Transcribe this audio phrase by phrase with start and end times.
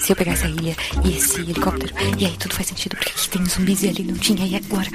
[0.00, 3.28] Se eu pegar essa ilha e esse helicóptero, e aí tudo faz sentido, porque aqui
[3.28, 4.88] tem zumbis e ali não tinha, e agora?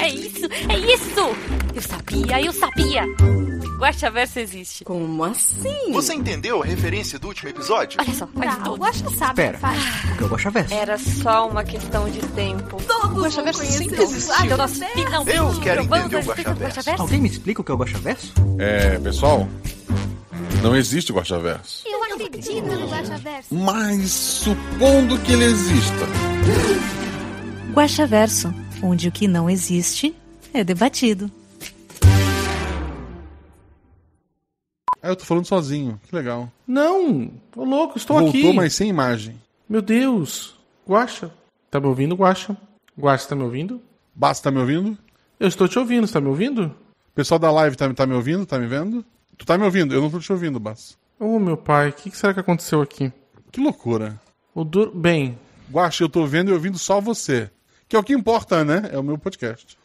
[0.00, 1.36] É isso, é isso!
[1.74, 3.04] Eu sabia, eu sabia!
[3.78, 4.84] Guaxaverso existe.
[4.84, 5.92] Como assim?
[5.92, 8.00] Você entendeu a referência do último episódio?
[8.00, 8.72] Olha só, faz Não, tudo.
[8.72, 9.52] o Guaxa sabe Pera.
[9.54, 9.82] que faz.
[10.12, 10.74] O que é o Guaxaverso?
[10.74, 12.82] Era só uma questão de tempo.
[12.86, 14.34] Todos vão Guaxaverso sempre existiu.
[14.34, 17.02] o Então nós finalmente Eu quero entender o Guaxaverso.
[17.02, 18.32] Alguém me explica o que é o Guaxaverso?
[18.58, 19.46] É, pessoal,
[20.62, 21.82] não existe Guaxaverso.
[21.86, 23.54] Eu acredito no Guaxaverso.
[23.54, 26.06] Mas supondo que ele exista.
[27.72, 28.52] Guaxaverso,
[28.82, 30.14] onde o que não existe
[30.52, 31.30] é debatido.
[35.02, 36.00] Ah, eu tô falando sozinho.
[36.08, 36.50] Que legal.
[36.66, 38.52] Não, ô louco, estou Voltou, aqui.
[38.52, 39.40] mas sem imagem.
[39.68, 40.56] Meu Deus.
[40.88, 41.30] Guaxa.
[41.70, 42.56] Tá me ouvindo, Guaxa?
[42.98, 43.80] Guaxa, tá me ouvindo?
[44.14, 44.96] Basta, tá me ouvindo?
[45.38, 46.74] Eu estou te ouvindo, você tá me ouvindo?
[47.14, 48.46] Pessoal da live tá, tá me ouvindo?
[48.46, 49.04] Tá me vendo?
[49.36, 49.94] Tu tá me ouvindo?
[49.94, 50.96] Eu não tô te ouvindo, Bas.
[51.18, 53.10] Ô, meu pai, o que, que será que aconteceu aqui?
[53.50, 54.20] Que loucura.
[54.54, 54.94] O dur...
[54.94, 55.38] Bem,
[55.70, 57.50] Guaxa, eu tô vendo e ouvindo só você.
[57.88, 58.82] Que é o que importa, né?
[58.92, 59.78] É o meu podcast.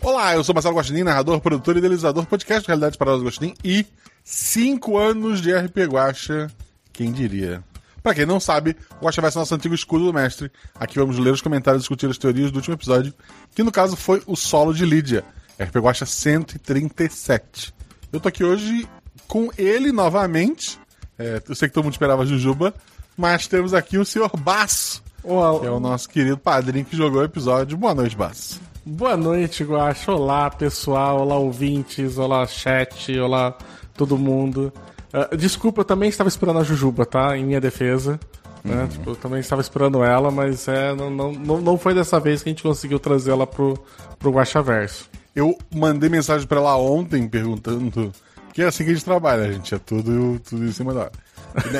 [0.00, 3.54] Olá, eu sou Marcelo Guaxinim, narrador, produtor e idealizador do podcast Realidade para os Guaxinim
[3.64, 3.84] e
[4.22, 6.46] 5 anos de RP Guaxa,
[6.92, 7.64] quem diria.
[8.04, 10.48] Pra quem não sabe, o Guaxa vai ser nosso antigo escudo do mestre.
[10.76, 13.12] Aqui vamos ler os comentários e discutir as teorias do último episódio,
[13.52, 15.24] que no caso foi o solo de Lídia,
[15.58, 17.80] RP Guaxa 137.
[18.12, 18.88] Eu tô aqui hoje
[19.28, 20.78] com ele novamente.
[21.18, 22.74] É, eu sei que todo mundo esperava a Jujuba,
[23.16, 27.24] mas temos aqui o senhor Basso, que é o nosso querido padrinho que jogou o
[27.24, 27.76] episódio.
[27.76, 28.60] Boa noite, Basso.
[28.84, 30.12] boa noite, Guaxa.
[30.12, 31.20] Olá, pessoal.
[31.20, 32.18] Olá, ouvintes.
[32.18, 33.16] Olá, chat.
[33.18, 33.56] Olá,
[33.94, 34.72] todo mundo.
[35.12, 37.36] Ah, desculpa, eu também estava esperando a Jujuba, tá?
[37.36, 38.18] Em minha defesa.
[38.64, 38.88] Né?
[38.90, 42.48] Tipo, eu também estava esperando ela, mas é, não, não, não, foi dessa vez que
[42.48, 43.78] a gente conseguiu trazer ela pro,
[44.18, 45.08] pro Guaxaverso.
[45.34, 48.12] Eu mandei mensagem pra ela ontem perguntando.
[48.46, 49.74] Porque é assim que a gente trabalha, gente.
[49.74, 51.12] É tudo, tudo em cima da hora.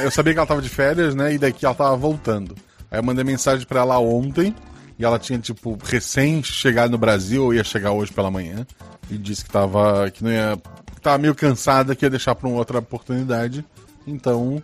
[0.05, 1.35] Eu sabia que ela tava de férias, né?
[1.35, 2.55] E daqui ela tava voltando.
[2.91, 4.55] Aí eu mandei mensagem pra ela ontem.
[4.99, 8.67] E ela tinha, tipo, recém chegado no Brasil, ou ia chegar hoje pela manhã.
[9.11, 10.11] E disse que tava.
[10.11, 10.57] que não ia.
[10.95, 13.65] que tava meio cansada, que ia deixar pra uma outra oportunidade.
[14.07, 14.63] Então,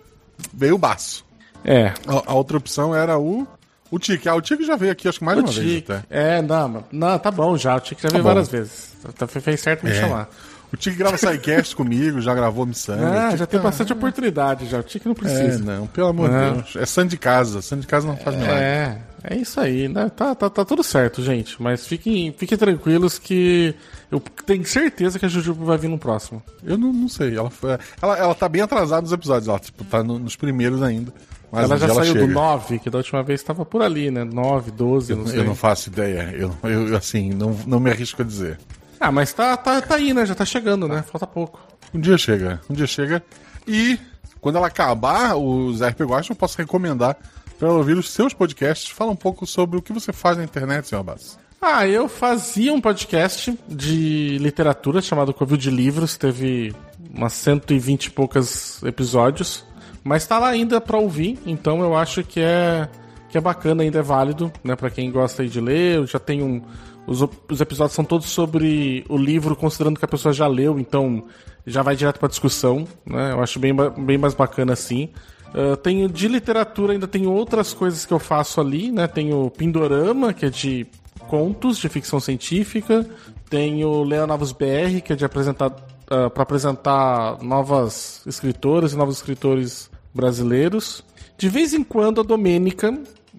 [0.53, 1.25] veio o baço.
[1.65, 3.47] É, A, a outra opção era o.
[3.91, 4.29] O Tique.
[4.29, 5.93] Ah, o Tique já veio aqui, acho que mais o uma vez Tique.
[5.93, 6.05] até.
[6.11, 7.77] É, não, não, tá bom já.
[7.77, 8.29] O Tique já veio bom.
[8.31, 8.93] várias vezes.
[9.17, 9.95] Tá, fez certo me É.
[10.01, 10.29] chamar.
[10.73, 12.99] O Tique grava sidecast comigo, já gravou Missão.
[13.01, 14.81] Ah, já tem bastante oportunidade já.
[14.81, 15.59] O Tique não É, precisa.
[15.65, 16.37] não, pelo amor de.
[16.55, 16.77] Deus.
[16.77, 17.63] É santo de casa.
[17.63, 18.61] Santo de casa não faz milagre.
[18.61, 20.11] É, é isso aí, né?
[20.15, 21.63] Tá, tá, tá tudo certo, gente.
[21.63, 23.73] Mas fiquem, fiquem tranquilos que
[24.11, 26.43] eu tenho certeza que a Jujuba vai vir no próximo.
[26.65, 27.37] Eu não, não sei.
[27.37, 29.47] Ela, foi, ela, ela tá bem atrasada nos episódios.
[29.49, 31.13] Ela tipo, tá no- nos primeiros ainda.
[31.57, 32.33] Mas ela já saiu do chega.
[32.33, 34.25] 9, que da última vez estava por ali, né?
[34.25, 35.41] 9, 12, não sei.
[35.41, 36.35] Eu não faço ideia.
[36.37, 38.59] Eu, eu assim, não, não me arrisco a dizer.
[39.01, 40.25] Ah, mas tá, tá, tá aí, né?
[40.25, 41.03] Já tá chegando, né?
[41.03, 41.61] Falta pouco.
[41.93, 42.61] Um dia chega.
[42.69, 43.23] Um dia chega.
[43.67, 43.99] E
[44.41, 47.17] quando ela acabar os RP Guacha, eu posso recomendar
[47.59, 48.91] para ela ouvir os seus podcasts.
[48.91, 51.39] Fala um pouco sobre o que você faz na internet, senhor Abbas.
[51.61, 56.75] Ah, eu fazia um podcast de literatura chamado Covil de Livros, teve
[57.13, 59.65] umas 120 e poucos episódios,
[60.07, 62.89] mas tá lá ainda pra ouvir, então eu acho que é
[63.29, 65.97] que é bacana, ainda é válido, né, para quem gosta de ler.
[65.97, 66.63] Eu já tenho um,
[67.09, 71.25] os, os episódios são todos sobre o livro, considerando que a pessoa já leu, então
[71.67, 73.33] já vai direto pra discussão, né?
[73.33, 75.11] Eu acho bem, bem mais bacana assim.
[75.53, 79.09] Ah, tenho de literatura, ainda tenho outras coisas que eu faço ali, né?
[79.09, 80.87] Tenho Pindorama, que é de
[81.29, 83.05] contos de ficção científica.
[83.51, 85.71] Tenho Leonovos BR, que é de apresentar
[86.07, 91.05] para apresentar novas escritoras e novos escritores brasileiros.
[91.39, 92.91] De vez em quando a Domênica,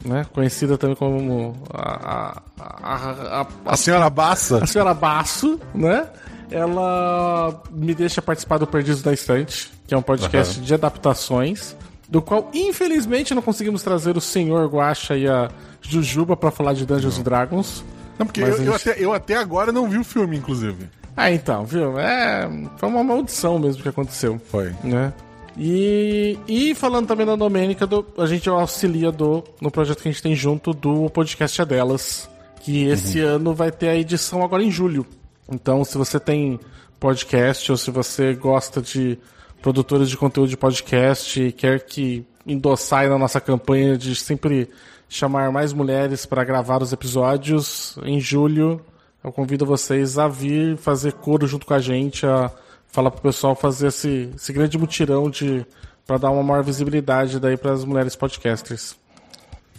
[0.06, 4.64] né, conhecida também como a, a, a, a- senhora Bassa.
[4.64, 6.08] a senhora Basso, né?
[6.50, 11.76] Ela me deixa participar do Perdidos da Estante, que é um podcast de adaptações,
[12.08, 15.50] do qual infelizmente não conseguimos trazer o senhor Guaxa e a
[15.82, 17.84] Jujuba pra falar de Dungeons and Dragons.
[18.18, 20.90] Não, porque eu, a eu gente- até, eu até agora não vi o filme, inclusive.
[21.16, 22.00] Ah, então, viu?
[22.00, 24.40] É, foi uma maldição mesmo que aconteceu.
[24.50, 24.74] Foi.
[24.84, 25.12] né?
[25.58, 30.12] E, e falando também da Domênica, do- a gente auxilia do, no projeto que a
[30.12, 32.30] gente tem junto do podcast é delas,
[32.62, 35.06] que esse ano vai ter a edição agora em julho.
[35.52, 36.60] Então, se você tem
[37.00, 39.18] podcast ou se você gosta de
[39.62, 44.70] produtores de conteúdo de podcast e quer que endossar aí na nossa campanha de sempre
[45.10, 48.82] chamar mais mulheres para gravar os episódios, em julho
[49.24, 52.52] eu convido vocês a vir fazer coro junto com a gente, a
[52.90, 55.66] falar pro pessoal fazer esse, esse grande mutirão de
[56.06, 58.96] para dar uma maior visibilidade daí para as mulheres podcasters.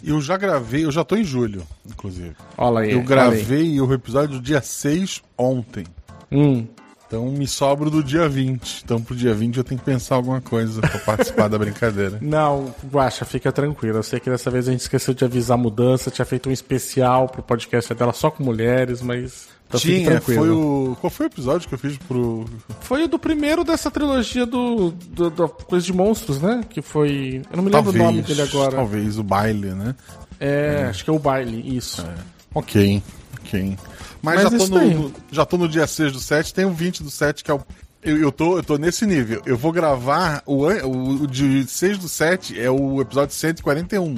[0.03, 2.35] Eu já gravei, eu já tô em julho, inclusive.
[2.57, 2.91] Olha aí.
[2.91, 5.85] Eu olha gravei o episódio dia 6 ontem.
[6.31, 6.39] aí.
[6.39, 6.67] Hum.
[7.09, 8.83] Então me sobro do dia 20.
[8.85, 12.19] Então pro dia 20 eu tenho que pensar alguma coisa pra participar da brincadeira.
[12.21, 13.97] Não, Guaxa, fica tranquilo.
[13.97, 16.51] Eu sei que dessa vez a gente esqueceu de avisar a mudança, tinha feito um
[16.51, 19.47] especial pro podcast dela só com mulheres, mas.
[19.67, 20.39] Então Tinha, tranquilo.
[20.39, 20.97] foi o.
[21.01, 22.45] Qual foi o episódio que eu fiz pro.
[22.81, 26.61] Foi o do primeiro dessa trilogia do, do- da coisa de monstros, né?
[26.69, 27.41] Que foi.
[27.51, 28.75] Eu não me lembro o nome dele agora.
[28.75, 29.95] Talvez o baile, né?
[30.39, 32.03] É, acho que é o baile, isso.
[32.53, 33.01] Ok,
[33.49, 33.77] ok.
[34.21, 36.71] Mas, Mas já, tô no, no- já tô no dia 6 do 7, tem o
[36.71, 37.61] 20 do 7, que é o.
[38.01, 39.41] Eu, eu, tô, eu tô nesse nível.
[39.45, 40.41] Eu vou gravar.
[40.45, 44.17] O, o, o de 6 do 7 é o episódio 141.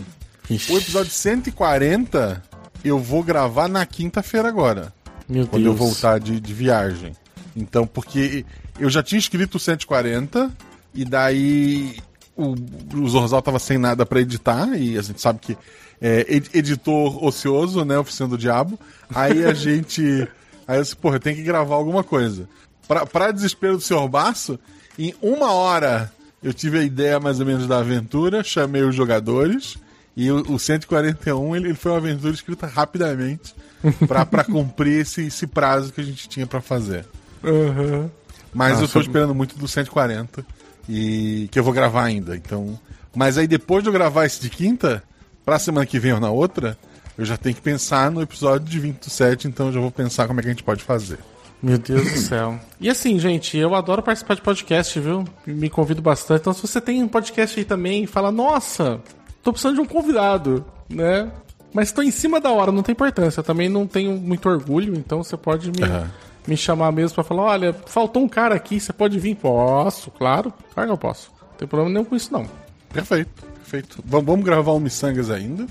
[0.49, 2.43] Ixi, O episódio 140
[2.83, 4.93] eu vou gravar na quinta-feira agora.
[5.27, 5.73] Meu quando Deus.
[5.79, 7.13] eu voltar de, de viagem.
[7.55, 8.45] Então, porque
[8.79, 10.51] eu já tinha escrito o 140,
[10.93, 11.95] e daí
[12.35, 12.55] o,
[12.95, 15.57] o Zorzal tava sem nada pra editar, e a gente sabe que
[16.01, 17.97] é ed- editor ocioso, né?
[17.97, 18.79] Oficina do Diabo.
[19.13, 20.27] Aí a gente.
[20.67, 22.47] Aí eu disse, porra, eu tenho que gravar alguma coisa.
[22.87, 24.07] Pra, pra desespero do Sr.
[24.07, 24.59] Baço,
[24.97, 26.11] em uma hora
[26.43, 29.77] eu tive a ideia mais ou menos da aventura, chamei os jogadores.
[30.17, 33.53] E o, o 141 ele, ele foi uma aventura escrita rapidamente
[34.07, 37.05] pra, pra cumprir esse, esse prazo que a gente tinha pra fazer.
[37.43, 38.09] Aham.
[38.53, 40.45] Mas Ah, eu tô foi- esperando muito do 140
[40.87, 42.35] e que eu vou gravar ainda.
[42.35, 42.79] Então,
[43.15, 45.03] mas aí depois de eu gravar esse de quinta,
[45.45, 46.77] pra semana que vem ou na outra,
[47.17, 50.39] eu já tenho que pensar no episódio de 27, então eu já vou pensar como
[50.39, 51.19] é que a gente pode fazer.
[51.61, 52.59] Meu Deus do céu.
[52.79, 55.23] E assim, gente, eu adoro participar de podcast, viu?
[55.45, 56.41] Me convido bastante.
[56.41, 58.99] Então, se você tem um podcast aí também, fala, nossa,
[59.43, 61.31] tô precisando de um convidado, né?
[61.71, 63.41] Mas tô em cima da hora, não tem importância.
[63.41, 66.09] Eu também não tenho muito orgulho, então você pode me, Aham.
[66.47, 69.35] Me chamar mesmo pra falar, olha, faltou um cara aqui, você pode vir?
[69.35, 70.51] Posso, claro.
[70.73, 71.31] Claro que eu posso.
[71.51, 72.45] Não tem problema nenhum com isso, não.
[72.93, 74.03] Perfeito, perfeito.
[74.05, 75.65] Vamos, vamos gravar um Missangas ainda.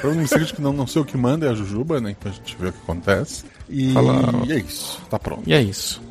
[0.00, 2.10] Para um Missangas que não, não sei o que manda é a Jujuba, né?
[2.18, 3.44] Então a gente vê o que acontece.
[3.70, 5.42] E, Fala- e é isso, tá pronto.
[5.46, 6.02] E é isso.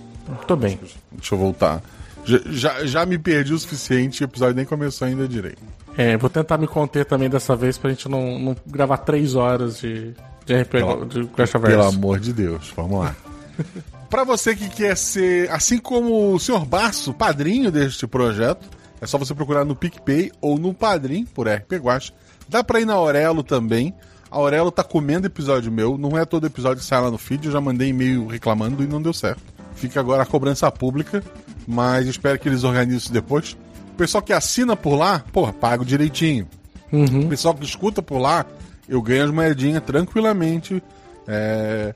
[0.48, 0.80] Tô bem.
[1.12, 1.82] Deixa eu voltar.
[2.26, 5.62] Já, já, já me perdi o suficiente, o episódio nem começou ainda direito.
[5.98, 9.80] É, vou tentar me conter também dessa vez pra gente não, não gravar três horas
[9.80, 10.14] de,
[10.46, 11.78] de RPG Pelo- de Guaxaverso.
[11.78, 13.16] Pelo amor de Deus, vamos lá.
[14.10, 16.66] Pra você que quer ser, assim como o Sr.
[16.66, 18.68] Baço, padrinho deste projeto,
[19.02, 22.14] é só você procurar no PicPay ou no Padrim, por RP Guacha.
[22.48, 23.94] Dá pra ir na Aurelo também.
[24.32, 27.46] A Aurelo tá comendo episódio meu, não é todo episódio que sai lá no feed,
[27.46, 29.42] eu já mandei e-mail reclamando e não deu certo.
[29.76, 31.24] Fica agora a cobrança pública,
[31.68, 33.56] mas espero que eles organizem isso depois.
[33.94, 36.48] O pessoal que assina por lá, porra, pago direitinho.
[36.92, 38.46] O pessoal que escuta por lá,
[38.88, 40.82] eu ganho as moedinhas tranquilamente.
[41.28, 41.94] É,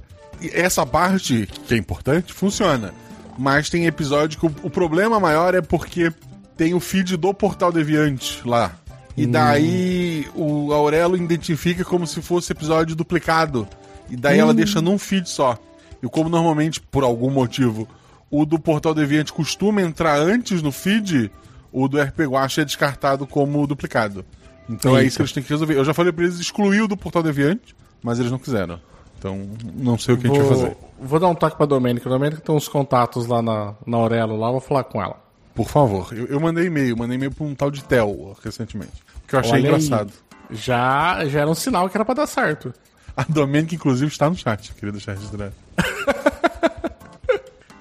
[0.53, 2.93] essa parte, que é importante, funciona.
[3.37, 6.11] Mas tem episódio que o, o problema maior é porque
[6.57, 8.75] tem o feed do Portal Deviante lá.
[9.15, 13.67] E daí o Aurelo identifica como se fosse episódio duplicado.
[14.09, 15.57] E daí ela deixa num feed só.
[16.01, 17.87] E como normalmente, por algum motivo,
[18.29, 21.31] o do Portal Deviante costuma entrar antes no feed,
[21.71, 24.25] o do RP Guacha é descartado como duplicado.
[24.69, 25.07] Então é Eita.
[25.07, 25.75] isso que eles têm que resolver.
[25.75, 28.79] Eu já falei pra eles excluir o do Portal Deviante, mas eles não quiseram.
[29.21, 30.77] Então, não sei o que a gente vai fazer.
[30.99, 32.09] vou dar um toque pra Domênica.
[32.09, 35.15] A Domênica tem uns contatos lá na, na Aurelo, lá, vou falar com ela.
[35.53, 36.11] Por favor.
[36.11, 38.93] Eu, eu mandei e-mail, mandei e-mail pra um tal de Tel recentemente.
[39.27, 39.67] Que eu achei Olha aí.
[39.67, 40.11] engraçado.
[40.49, 42.73] Já, já era um sinal que era pra dar certo.
[43.15, 45.53] A Domênica, inclusive, está no chat, queria deixar registrado.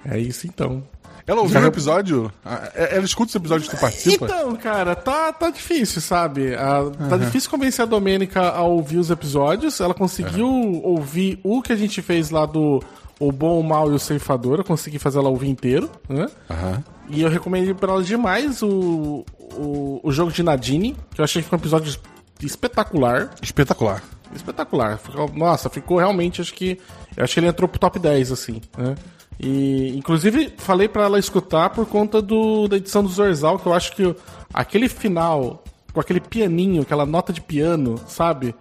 [0.04, 0.82] É isso então.
[1.30, 2.32] Ela ouviu o episódio?
[2.44, 4.25] Ah, é- Ela escuta os episódios que tu participa?
[4.25, 6.54] Então, cara, tá, tá difícil, sabe?
[6.54, 9.80] Ah, Tá difícil convencer a Domênica a ouvir os episódios.
[9.80, 10.49] Ela conseguiu
[10.82, 12.82] ouvir o que a gente fez lá do
[13.18, 14.58] O Bom, o Mal e o Ceifador.
[14.58, 16.26] Eu consegui fazer ela ouvir inteiro, né?
[16.50, 16.82] Aham.
[17.08, 21.42] E eu recomendei pra ela demais o, o, o jogo de Nadine, que eu achei
[21.42, 21.96] que foi um episódio
[22.40, 23.30] espetacular.
[23.42, 24.02] Espetacular.
[24.34, 24.99] Espetacular.
[25.34, 26.78] Nossa, ficou realmente, acho que.
[27.16, 28.94] Eu acho que ele entrou pro top 10, assim, né?
[29.42, 33.73] E, inclusive, falei pra ela escutar por conta do, da edição do Zorzal, que eu
[33.73, 34.14] acho que
[34.52, 38.54] aquele final, com aquele pianinho, aquela nota de piano, sabe?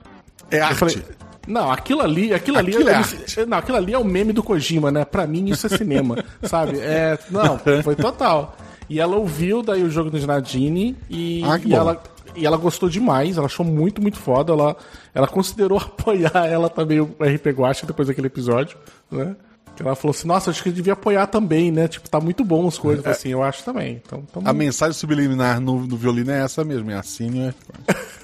[0.50, 0.76] É Eu arte.
[0.78, 1.04] falei,
[1.46, 3.46] não, aquilo ali, aquilo ali, Aquilo é me- arte.
[3.46, 5.04] não, aquilo ali é o meme do Kojima, né?
[5.04, 6.80] Pra mim isso é cinema, sabe?
[6.80, 8.56] É, não, foi total.
[8.90, 12.02] E ela ouviu daí o jogo do Nadine e, Ah, e ela
[12.36, 14.54] e ela gostou demais, ela achou muito, muito foda.
[14.54, 14.78] Ela,
[15.14, 18.78] ela considerou apoiar ela também, o RP Guacha, depois daquele episódio,
[19.12, 19.36] né?
[19.80, 21.88] Que Ela falou assim, nossa, acho que eu devia apoiar também, né?
[21.88, 23.02] Tipo, tá muito bom as coisas.
[23.02, 24.02] Falei assim, eu acho também.
[24.06, 27.54] Então, tamo- A mensagem subliminar no, no violino é essa mesmo, é assim, é...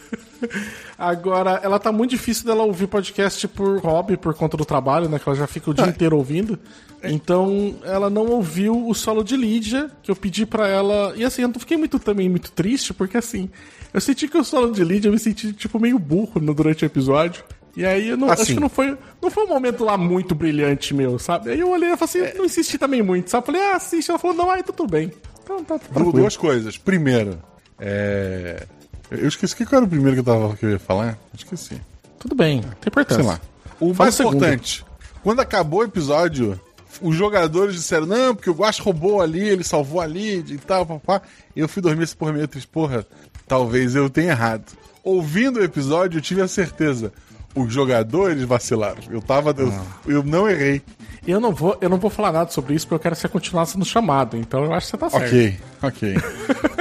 [0.97, 5.17] Agora, ela tá muito difícil dela ouvir podcast por hobby, por conta do trabalho, né?
[5.19, 6.59] Que ela já fica o dia inteiro ouvindo.
[7.03, 11.13] Então, ela não ouviu o solo de Lídia, que eu pedi pra ela.
[11.15, 13.49] E assim, eu não fiquei muito também muito triste, porque assim,
[13.93, 16.85] eu senti que o solo de Lídia, eu me senti, tipo, meio burro durante o
[16.85, 17.43] episódio.
[17.75, 18.41] E aí eu não, Assim.
[18.43, 21.51] acho que não foi, não foi um momento lá muito brilhante meu, sabe?
[21.51, 23.45] Aí eu olhei e falei assim, não insisti também muito, sabe?
[23.45, 24.09] Falei, ah, assiste.
[24.09, 25.11] Ela falou, não, aí tá tudo bem.
[25.43, 26.13] Então tá, tranquilo.
[26.13, 26.77] Duas coisas.
[26.77, 27.37] Primeiro,
[27.79, 28.65] é...
[29.11, 31.17] Eu esqueci o que era o primeiro que eu, tava, que eu ia falar.
[31.33, 31.79] Esqueci.
[32.17, 33.23] Tudo bem, tem importância.
[33.23, 33.41] Sei lá.
[33.79, 34.85] O Fala mais o importante,
[35.21, 36.59] quando acabou o episódio,
[37.01, 41.21] os jogadores disseram, não, porque o Guax roubou ali, ele salvou ali e tal, papá.
[41.55, 43.05] Eu fui dormir esse porra meio triste, porra,
[43.47, 44.71] talvez eu tenha errado.
[45.03, 47.13] Ouvindo o episódio, eu tive a certeza.
[47.55, 49.01] Os jogadores vacilaram.
[49.09, 49.55] Eu tava.
[49.57, 49.73] Eu,
[50.05, 50.81] eu não errei.
[51.25, 53.27] Eu não, vou, eu não vou falar nada sobre isso porque eu quero que você
[53.29, 54.35] continuasse no chamado.
[54.37, 55.25] Então eu acho que você tá certo.
[55.25, 56.13] Ok, ok.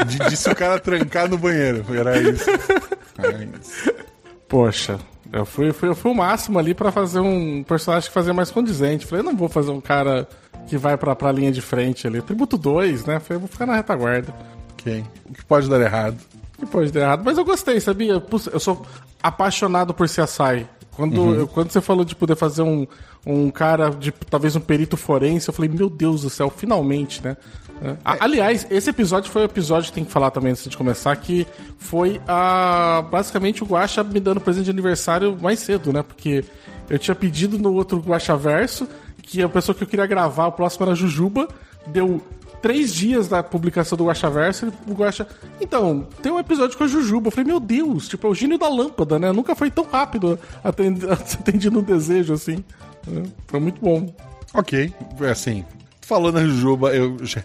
[0.07, 1.85] D- Disse o cara trancar no banheiro.
[1.97, 2.51] Era isso.
[3.17, 3.93] Era isso.
[4.49, 4.99] Poxa,
[5.33, 8.51] eu fui, fui, eu fui o máximo ali pra fazer um personagem que fazia mais
[8.51, 9.07] condizente.
[9.07, 10.29] Falei, eu não vou fazer um cara
[10.67, 12.21] que vai pra, pra linha de frente ali.
[12.21, 13.21] Tributo 2, né?
[13.21, 14.35] Falei, eu vou ficar na retaguarda.
[14.73, 15.05] Ok.
[15.29, 16.17] O que pode dar errado?
[16.59, 17.23] Que pode dar errado.
[17.25, 18.23] Mas eu gostei, sabia?
[18.53, 18.85] Eu sou
[19.23, 20.67] apaixonado por CSI.
[20.93, 22.87] Quando, eu- quando você falou de poder fazer um,
[23.27, 27.37] um cara, de talvez um perito forense, eu falei, meu Deus do céu, finalmente, né?
[27.83, 27.97] É.
[28.05, 31.45] A- Aliás, esse episódio foi o episódio, tem que falar também antes de começar, que
[31.79, 36.05] foi a, basicamente o Guaxa me dando presente de aniversário mais cedo, né?
[36.05, 36.45] Porque
[36.89, 38.87] eu tinha pedido no outro Guaxa Verso
[39.21, 41.49] que a pessoa que eu queria gravar, o próximo era a Jujuba,
[41.89, 42.23] deu
[42.65, 45.27] três dias da publicação do Guaxaverso, o Guaxa.
[45.61, 47.27] Então, tem um episódio com a Jujuba.
[47.29, 49.31] Eu falei, meu Deus, tipo, é o gênio da lâmpada, né?
[49.33, 52.65] Nunca foi tão rápido atendido um desejo assim.
[53.07, 54.11] É, Foi muito bom.
[54.55, 54.91] Ok,
[55.21, 55.63] é assim.
[56.01, 57.43] Falando a Jujuba, eu já,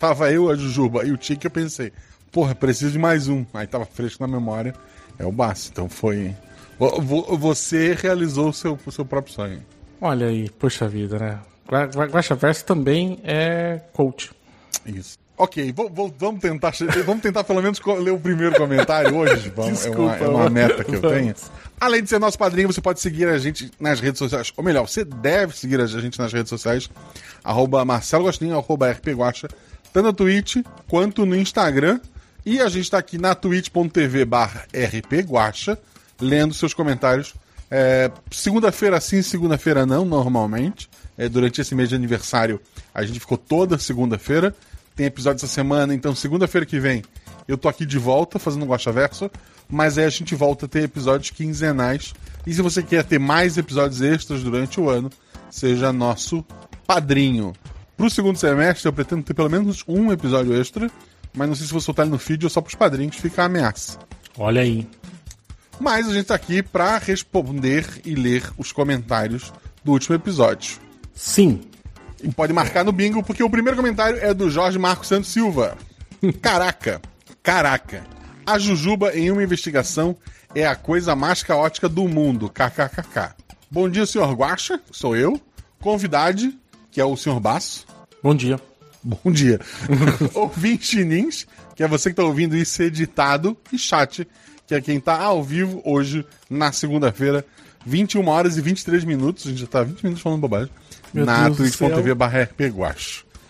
[0.00, 1.92] tava eu, a Jujuba e o Tique, eu pensei,
[2.32, 3.44] porra, preciso de mais um.
[3.54, 4.74] Aí tava fresco na memória,
[5.16, 5.70] é o Baço.
[5.72, 6.34] Então foi.
[6.76, 9.62] vo- vo- Você realizou o seu, o seu próprio sonho.
[10.00, 11.38] Olha aí, poxa vida, né?
[11.68, 14.30] Gua- Gua- Guaxaverso também é coach.
[14.84, 15.18] Isso.
[15.38, 16.72] Ok, vo- vo- vamos tentar.
[17.04, 19.52] Vamos tentar pelo menos ler o primeiro comentário hoje.
[19.54, 21.18] Vamos, é, uma, Desculpa, é uma meta que eu Vamos.
[21.18, 21.34] tenho.
[21.78, 24.50] Além de ser nosso padrinho, você pode seguir a gente nas redes sociais.
[24.56, 26.88] Ou melhor, você deve seguir a gente nas redes sociais.
[27.44, 29.46] Arroba Marcelo Gostinho, arroba RP Guacha,
[29.92, 30.56] tanto no Twitch
[30.88, 32.00] quanto no Instagram.
[32.44, 35.78] E a gente tá aqui na twitch.tv barra RP Guacha,
[36.18, 37.34] lendo seus comentários.
[37.70, 40.88] É, segunda-feira sim, segunda-feira não, normalmente.
[41.18, 42.60] É, durante esse mês de aniversário,
[42.94, 44.54] a gente ficou toda segunda-feira.
[44.94, 47.02] Tem episódio essa semana, então segunda-feira que vem
[47.48, 49.30] eu tô aqui de volta fazendo um Guacha Verso,
[49.68, 52.12] mas aí a gente volta a ter episódios quinzenais.
[52.46, 55.10] E se você quer ter mais episódios extras durante o ano,
[55.50, 56.44] seja nosso
[56.86, 57.52] padrinho.
[57.96, 60.90] Pro segundo semestre, eu pretendo ter pelo menos um episódio extra,
[61.32, 63.46] mas não sei se vou soltar ele no feed ou só pros padrinhos, fica a
[63.46, 63.98] ameaça.
[64.36, 64.86] Olha aí.
[65.78, 69.52] Mas a gente tá aqui pra responder e ler os comentários
[69.84, 70.85] do último episódio.
[71.16, 71.62] Sim.
[72.22, 75.76] E pode marcar no bingo, porque o primeiro comentário é do Jorge Marcos Santos Silva.
[76.40, 77.00] Caraca,
[77.42, 78.04] caraca.
[78.44, 80.16] A Jujuba em uma investigação
[80.54, 82.48] é a coisa mais caótica do mundo.
[82.48, 83.34] KKKK.
[83.70, 85.40] Bom dia, senhor Guaxa, sou eu.
[85.80, 86.56] Convidade,
[86.90, 87.86] que é o senhor Baço.
[88.22, 88.60] Bom dia.
[89.02, 89.60] Bom dia.
[90.34, 93.56] Ouvinte Nins, que é você que tá ouvindo isso editado.
[93.72, 94.26] E chat,
[94.66, 97.44] que é quem tá ao vivo hoje, na segunda-feira,
[97.84, 99.46] 21 horas e 23 minutos.
[99.46, 100.70] A gente já tá 20 minutos falando bobagem.
[101.24, 102.50] Na twitch.tv barra.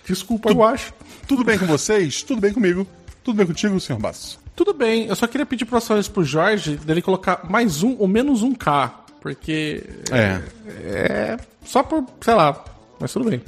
[0.07, 0.93] Desculpa, eu acho.
[1.27, 2.23] Tudo bem com vocês?
[2.23, 2.87] Tudo bem comigo?
[3.25, 4.39] Tudo bem contigo, senhor Basso?
[4.55, 8.43] Tudo bem, eu só queria pedir próximas pro Jorge dele colocar mais um ou menos
[8.43, 9.05] um K.
[9.21, 9.83] Porque
[10.13, 10.41] É.
[10.85, 12.65] é só por, sei lá,
[13.01, 13.43] mas tudo bem.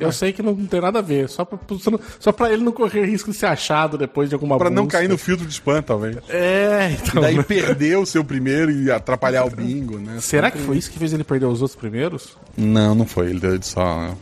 [0.00, 1.58] Eu sei que não tem nada a ver, só pra,
[2.18, 4.98] só pra ele não correr risco de ser achado depois de alguma Pra não busca.
[4.98, 6.16] cair no filtro de spam, talvez.
[6.28, 7.22] É, então.
[7.22, 10.18] Daí perder o seu primeiro e atrapalhar o bingo, né?
[10.20, 12.36] Será que foi isso que fez ele perder os outros primeiros?
[12.56, 13.30] Não, não foi.
[13.30, 14.14] Ele deu de só.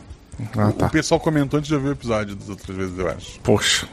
[0.55, 3.39] Ah, O pessoal comentou antes de ouvir o episódio das outras vezes, eu acho.
[3.41, 3.87] Poxa.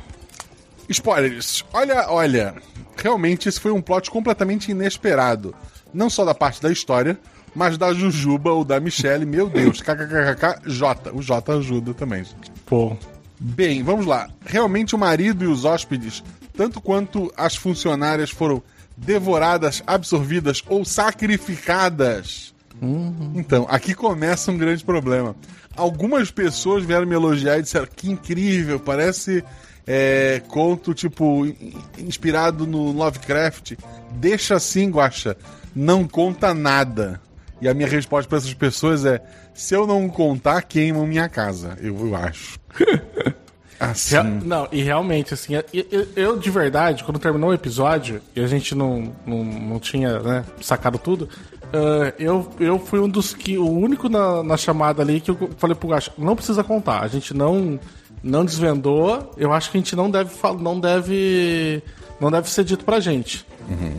[0.88, 1.64] Spoilers.
[1.72, 2.54] Olha, olha.
[2.96, 5.54] Realmente esse foi um plot completamente inesperado.
[5.94, 7.18] Não só da parte da história,
[7.54, 9.24] mas da Jujuba ou da Michelle.
[9.26, 9.80] Meu Deus.
[9.82, 11.10] KKKK J.
[11.12, 12.50] O J ajuda também, gente.
[12.66, 12.96] Pô.
[13.38, 14.28] Bem, vamos lá.
[14.44, 16.22] Realmente o marido e os hóspedes,
[16.56, 18.62] tanto quanto as funcionárias, foram
[18.96, 22.54] devoradas, absorvidas ou sacrificadas.
[23.34, 25.36] Então, aqui começa um grande problema.
[25.76, 29.44] Algumas pessoas vieram me elogiar e disseram que incrível, parece
[29.86, 33.72] é, conto tipo in- inspirado no Lovecraft.
[34.12, 35.36] Deixa assim, Guaxa,
[35.74, 37.20] não conta nada.
[37.60, 39.20] E a minha resposta para essas pessoas é:
[39.54, 41.76] se eu não contar, queimam minha casa.
[41.80, 42.58] Eu, eu acho.
[43.78, 44.14] Assim.
[44.14, 48.40] Real- não, e realmente, assim, eu, eu- eu, de verdade, quando terminou o episódio e
[48.42, 51.30] a gente não, não, não tinha né, sacado tudo,
[51.72, 53.56] ah, eu, eu fui um dos que.
[53.56, 57.00] O único na, na chamada ali que eu falei pro Gacho, não precisa contar.
[57.02, 57.80] A gente não,
[58.22, 59.32] não desvendou.
[59.38, 61.82] Eu acho que a gente não deve não deve.
[62.20, 63.46] Não deve ser dito pra gente.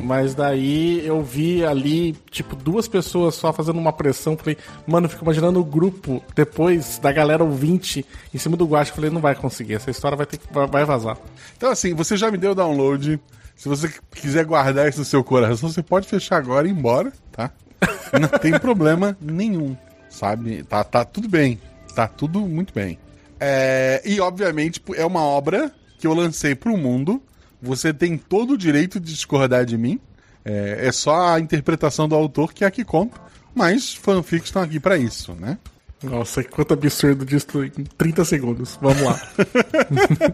[0.04, 4.38] Mas daí eu vi ali, tipo, duas pessoas só fazendo uma pressão.
[4.38, 8.94] Falei, mano, eu fico imaginando o grupo depois da galera ouvinte em cima do Guacha.
[8.94, 11.18] Falei, não vai conseguir, essa história vai ter que vai vazar.
[11.56, 13.20] Então, assim, você já me deu o download.
[13.56, 17.14] Se você quiser guardar isso no seu coração, você pode fechar agora e ir embora,
[17.32, 17.52] tá?
[18.20, 19.78] Não tem problema nenhum,
[20.10, 20.64] sabe?
[20.64, 21.60] Tá, tá tudo bem.
[21.96, 22.98] Tá tudo muito bem.
[23.40, 27.22] É, e, obviamente, é uma obra que eu lancei pro mundo.
[27.62, 30.00] Você tem todo o direito de discordar de mim.
[30.44, 33.20] É, é só a interpretação do autor que é a que conta.
[33.54, 35.58] Mas fanfics estão aqui para isso, né?
[36.04, 38.80] Nossa, quanto absurdo disso em 30 segundos.
[38.82, 39.22] Vamos lá.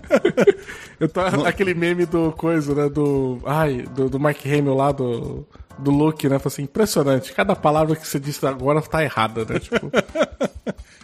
[1.00, 2.90] eu tô, aquele meme do coisa, né?
[2.90, 3.42] Do.
[3.46, 5.46] Ai, do, do Mark Hamill lá, do.
[5.78, 6.40] Do Luke, né?
[6.40, 7.34] Falei assim, impressionante.
[7.34, 9.60] Cada palavra que você disse agora tá errada, né?
[9.60, 9.92] Tipo.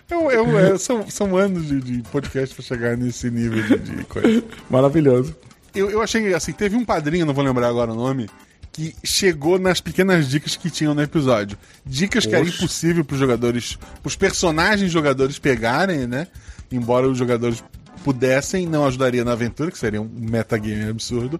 [0.09, 4.03] Eu, eu, eu, são, são anos de, de podcast pra chegar nesse nível de, de
[4.03, 4.43] coisa.
[4.69, 5.35] Maravilhoso.
[5.73, 8.29] Eu, eu achei assim, teve um padrinho, não vou lembrar agora o nome,
[8.71, 11.57] que chegou nas pequenas dicas que tinham no episódio.
[11.85, 16.27] Dicas que era impossível pros jogadores, pros personagens jogadores pegarem, né?
[16.71, 17.63] Embora os jogadores
[18.03, 21.39] pudessem, não ajudaria na aventura, que seria um metagame absurdo.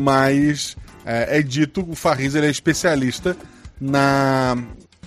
[0.00, 3.36] Mas é, é dito, o Farriz ele é especialista
[3.80, 4.56] na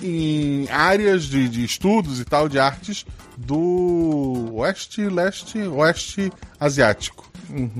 [0.01, 3.05] em áreas de, de estudos e tal, de artes
[3.37, 7.28] do oeste, leste, oeste asiático.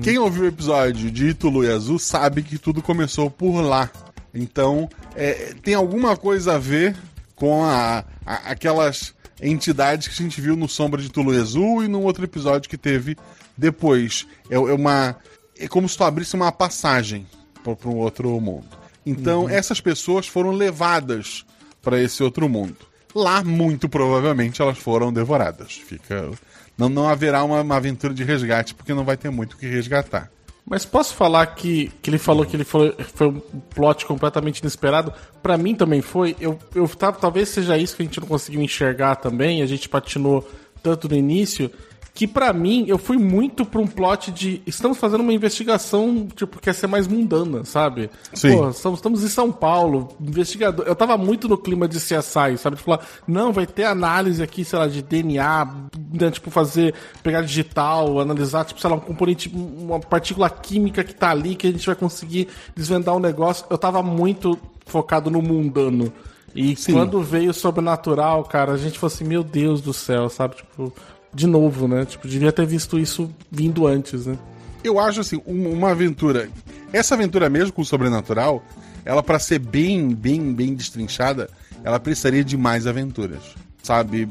[0.02, 3.90] Quem ouviu o episódio de Ítalo e Azul sabe que tudo começou por lá.
[4.34, 6.96] Então, é, tem alguma coisa a ver
[7.34, 11.82] com a, a- aquelas entidades que a gente viu no Sombra de Tulu e Azul
[11.84, 13.16] e num outro episódio que teve
[13.56, 14.26] depois.
[14.48, 15.16] É, é uma.
[15.58, 17.26] É como se tu abrisse uma passagem
[17.62, 18.66] para um outro mundo.
[19.04, 21.44] Então, essas pessoas foram levadas
[21.82, 22.76] para esse outro mundo.
[23.14, 25.72] Lá, muito provavelmente, elas foram devoradas.
[25.72, 26.30] Fica.
[26.76, 29.66] Não, não haverá uma, uma aventura de resgate, porque não vai ter muito o que
[29.66, 30.30] resgatar.
[30.64, 33.40] Mas posso falar que, que ele falou que ele falou, foi um
[33.74, 35.12] plot completamente inesperado?
[35.42, 36.36] Pra mim também foi.
[36.40, 39.62] Eu, eu tava, talvez seja isso que a gente não conseguiu enxergar também.
[39.62, 40.48] A gente patinou
[40.82, 41.70] tanto no início.
[42.12, 44.60] Que pra mim, eu fui muito pra um plot de.
[44.66, 48.10] Estamos fazendo uma investigação, tipo, que quer ser mais mundana, sabe?
[48.34, 48.56] Sim.
[48.56, 50.86] Pô, estamos, estamos em São Paulo, investigador.
[50.86, 52.76] Eu tava muito no clima de CSI, sabe?
[52.76, 55.68] De falar, não, vai ter análise aqui, sei lá, de DNA,
[56.12, 61.14] né, tipo, fazer, pegar digital, analisar, tipo, sei lá, um componente, uma partícula química que
[61.14, 63.64] tá ali, que a gente vai conseguir desvendar um negócio.
[63.70, 66.12] Eu tava muito focado no mundano.
[66.54, 66.92] E Sim.
[66.94, 70.56] quando veio o sobrenatural, cara, a gente falou assim, meu Deus do céu, sabe?
[70.56, 70.92] Tipo,
[71.32, 72.04] de novo, né?
[72.04, 74.36] Tipo, devia ter visto isso vindo antes, né?
[74.82, 76.48] Eu acho assim, um- uma aventura.
[76.92, 78.62] Essa aventura mesmo com o sobrenatural,
[79.04, 81.48] ela para ser bem, bem, bem destrinchada,
[81.84, 83.40] ela precisaria de mais aventuras.
[83.82, 84.28] Sabe?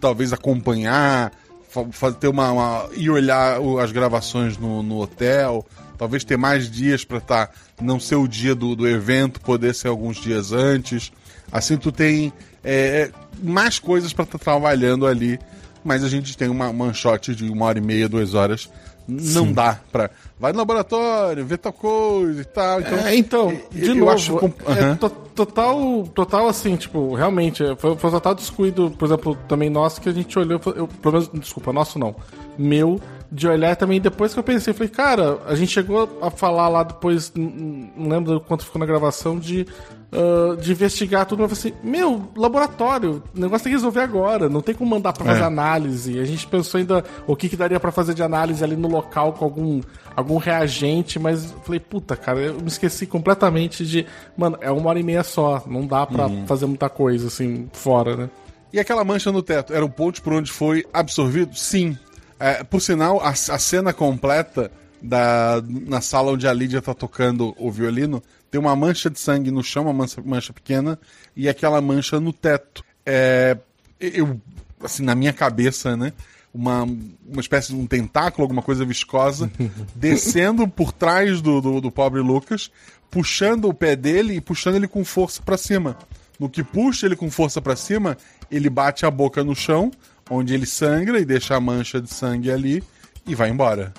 [0.00, 1.32] Talvez acompanhar,
[1.68, 5.66] fa- fa- ter uma, uma- ir olhar as gravações no, no hotel,
[5.98, 9.88] talvez ter mais dias para estar, não ser o dia do, do evento, poder ser
[9.88, 11.12] alguns dias antes.
[11.52, 12.32] Assim tu tem
[12.64, 13.10] é,
[13.42, 15.38] mais coisas para estar trabalhando ali,
[15.84, 18.68] mas a gente tem uma shot de uma hora e meia, duas horas.
[19.08, 20.08] Não dá pra.
[20.38, 22.80] Vai no laboratório, vê tal coisa e tal.
[22.80, 24.94] Então, É, então, de eu novo, acho com- é
[25.34, 30.08] total, total assim, tipo, realmente, é, foi, foi total descuido, por exemplo, também nosso, que
[30.08, 32.14] a gente olhou, eu, pelo menos, desculpa, nosso não,
[32.56, 33.00] meu,
[33.32, 36.82] de olhar também, depois que eu pensei, falei, cara, a gente chegou a falar lá
[36.84, 39.66] depois, não lembro quanto ficou na gravação, de,
[40.12, 44.00] ah, de investigar tudo, mas eu falei assim, meu, laboratório, o negócio tem que resolver
[44.00, 45.44] agora, não tem como mandar pra fazer É.
[45.44, 48.88] análise, a gente pensou ainda o que, que daria pra fazer de análise ali no
[48.88, 49.80] local com algum,
[50.16, 54.04] algum reagente, mas falei, puta, cara, eu me esqueci completamente de.
[54.36, 58.16] Mano, é uma hora e meia só, não dá pra fazer muita coisa assim fora,
[58.16, 58.30] né?
[58.72, 61.56] E aquela mancha no teto, era o ponto por onde foi absorvido?
[61.56, 61.96] Sim.
[62.38, 64.70] É, por sinal, a, a cena completa
[65.02, 69.50] da, na sala onde a Lídia tá tocando o violino, tem uma mancha de sangue
[69.50, 70.98] no chão, uma mancha, mancha pequena,
[71.36, 72.84] e aquela mancha no teto.
[73.06, 73.56] É,
[74.00, 74.40] eu,
[74.82, 76.12] assim, na minha cabeça, né?
[76.52, 79.50] Uma, uma espécie de um tentáculo, alguma coisa viscosa,
[79.94, 82.72] descendo por trás do, do, do pobre Lucas,
[83.08, 85.96] puxando o pé dele e puxando ele com força pra cima.
[86.38, 88.16] No que puxa ele com força pra cima,
[88.50, 89.92] ele bate a boca no chão,
[90.28, 92.82] onde ele sangra e deixa a mancha de sangue ali
[93.26, 93.92] e vai embora.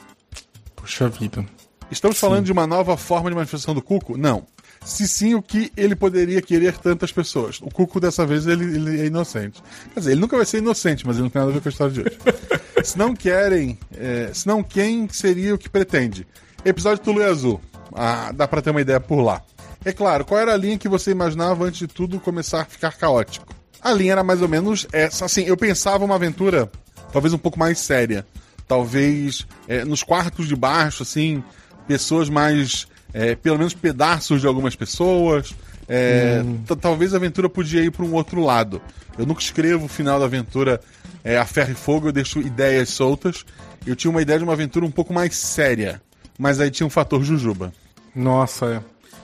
[0.76, 1.46] Puxa vida.
[1.92, 4.18] Estamos falando de uma nova forma de manifestação do Cuco?
[4.18, 4.48] Não.
[4.84, 7.60] Se sim, o que ele poderia querer tantas pessoas?
[7.62, 9.62] O Cuco, dessa vez, ele, ele é inocente.
[9.94, 11.68] Quer dizer, ele nunca vai ser inocente, mas ele não tem nada a ver com
[11.68, 12.18] a história de hoje.
[12.84, 16.26] se não querem, é, se não, quem seria o que pretende?
[16.64, 17.62] Episódio Tulu e Azul.
[17.94, 19.44] Ah, dá pra ter uma ideia por lá.
[19.84, 22.94] É claro, qual era a linha que você imaginava antes de tudo começar a ficar
[22.94, 23.54] caótico?
[23.82, 25.26] A linha era mais ou menos essa.
[25.26, 26.72] Assim, eu pensava uma aventura
[27.12, 28.26] talvez um pouco mais séria.
[28.68, 31.44] Talvez é, nos quartos de baixo, assim,
[31.88, 35.54] pessoas mais é, pelo menos pedaços de algumas pessoas.
[35.88, 38.82] É, t- Talvez a aventura podia ir para um outro lado.
[39.18, 40.80] Eu nunca escrevo o final da aventura
[41.24, 43.46] é, a ferro e fogo, eu deixo ideias soltas.
[43.86, 46.02] Eu tinha uma ideia de uma aventura um pouco mais séria,
[46.38, 47.74] mas aí tinha um fator Jujuba.
[48.16, 48.84] Nossa, é.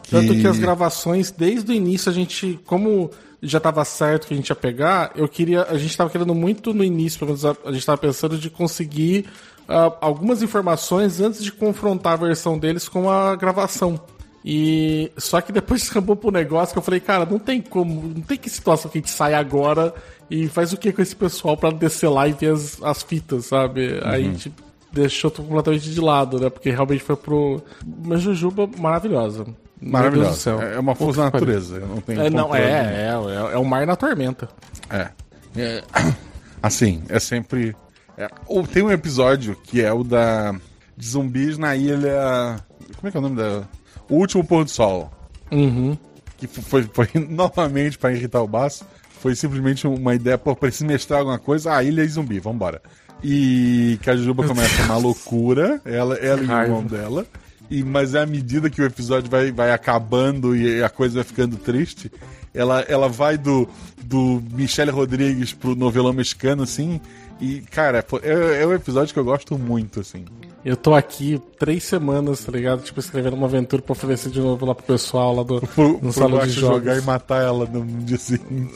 [0.09, 4.37] Tanto que as gravações, desde o início, a gente, como já tava certo que a
[4.37, 5.63] gente ia pegar, eu queria.
[5.63, 8.49] A gente tava querendo muito no início, pelo menos a, a gente tava pensando de
[8.49, 9.25] conseguir
[9.67, 13.99] ah, algumas informações antes de confrontar a versão deles com a gravação.
[14.43, 18.21] E só que depois descambou pro negócio que eu falei, cara, não tem como, não
[18.21, 19.93] tem que situação que a gente sai agora
[20.29, 23.45] e faz o que com esse pessoal pra descer lá e ver as, as fitas,
[23.45, 23.99] sabe?
[24.03, 24.53] Aí a gente
[24.91, 26.49] deixou tudo completamente de lado, né?
[26.49, 27.61] Porque realmente foi pro.
[28.05, 29.45] Mas Jujuba maravilhosa.
[29.81, 30.33] Maravilhosa.
[30.33, 30.61] céu.
[30.61, 31.79] É uma força da natureza.
[31.79, 34.49] Não tem É, não, é, é, é, é o mar na tormenta.
[34.89, 35.09] É.
[35.55, 35.83] É,
[36.61, 37.75] Assim, é sempre.
[38.17, 40.55] É, ou tem um episódio que é o da.
[40.97, 42.59] De zumbis na ilha.
[42.95, 43.63] Como é que é o nome da.
[44.09, 45.11] O último pôr do sol.
[45.51, 45.95] Uhum.
[46.37, 48.83] Que foi, foi novamente pra irritar o baço.
[49.19, 51.75] Foi simplesmente uma ideia, pô, preciso mestrar alguma coisa.
[51.75, 52.81] Ah, ilha e zumbi, vambora.
[53.23, 57.25] E que a Jujuba começa uma loucura, ela, ela e o irmão dela.
[57.69, 61.57] E, mas à medida que o episódio vai, vai acabando e a coisa vai ficando
[61.57, 62.11] triste,
[62.53, 63.67] ela, ela vai do,
[64.03, 67.01] do Michele Rodrigues pro novelão mexicano, assim.
[67.39, 70.25] E, cara, é, é um episódio que eu gosto muito, assim.
[70.65, 72.81] Eu tô aqui três semanas, tá ligado?
[72.81, 75.99] Tipo, escrevendo uma aventura pra oferecer de novo lá pro pessoal lá do Pro, no
[75.99, 76.79] pro salão de jogos.
[76.79, 78.73] jogar e matar ela no, dia seguinte.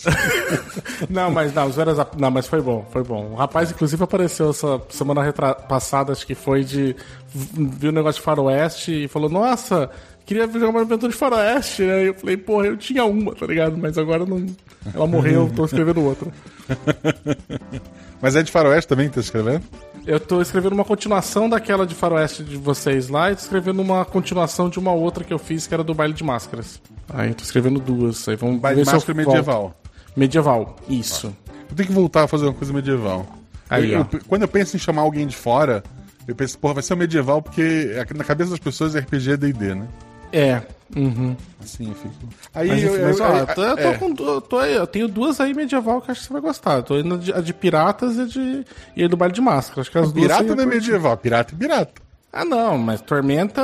[1.10, 3.32] Não, mas não, os veras, não, mas foi bom, foi bom.
[3.32, 5.34] O rapaz, inclusive, apareceu essa semana
[5.68, 6.96] passada, acho que foi de.
[7.34, 9.90] viu o negócio de faroeste e falou, nossa,
[10.26, 11.84] queria jogar uma aventura de faroeste.
[11.84, 13.78] Aí eu falei, porra, eu tinha uma, tá ligado?
[13.78, 14.46] Mas agora não.
[14.94, 16.32] Ela morreu, tô escrevendo outra.
[18.22, 19.64] Mas é de faroeste também que tá escrevendo?
[20.06, 24.04] Eu tô escrevendo uma continuação daquela de faroeste de vocês lá e tô escrevendo uma
[24.06, 26.82] continuação de uma outra que eu fiz, que era do baile de máscaras.
[27.10, 28.28] Aí eu tô escrevendo duas.
[28.28, 29.28] Aí vamos Baile ver de máscara volto.
[29.28, 29.82] medieval.
[30.16, 31.36] Medieval, isso.
[31.70, 33.26] Eu tenho que voltar a fazer uma coisa medieval.
[33.70, 35.84] Aí, Eu- eu- quando eu penso em chamar alguém de fora,
[36.28, 39.38] eu penso, porra, vai ser um medieval, porque é- na cabeça das pessoas RPG é
[39.38, 39.88] D&D, né?
[40.32, 40.62] É.
[40.96, 41.36] Uhum.
[41.64, 42.16] Assim, eu fico...
[42.54, 43.94] Aí Mas, eu, mas, eu- ó, eu- eu tô, eu tô é.
[43.98, 46.42] com eu tô aí, eu tenho duas aí medieval que eu acho que você vai
[46.42, 46.76] gostar.
[46.78, 48.66] Eu tô indo de, a de piratas e, de,
[48.96, 49.82] e a do baile de máscara.
[49.82, 52.02] Acho que as duas Pirata não é medieval, pirata é pirata.
[52.34, 53.62] Ah, não, mas Tormenta.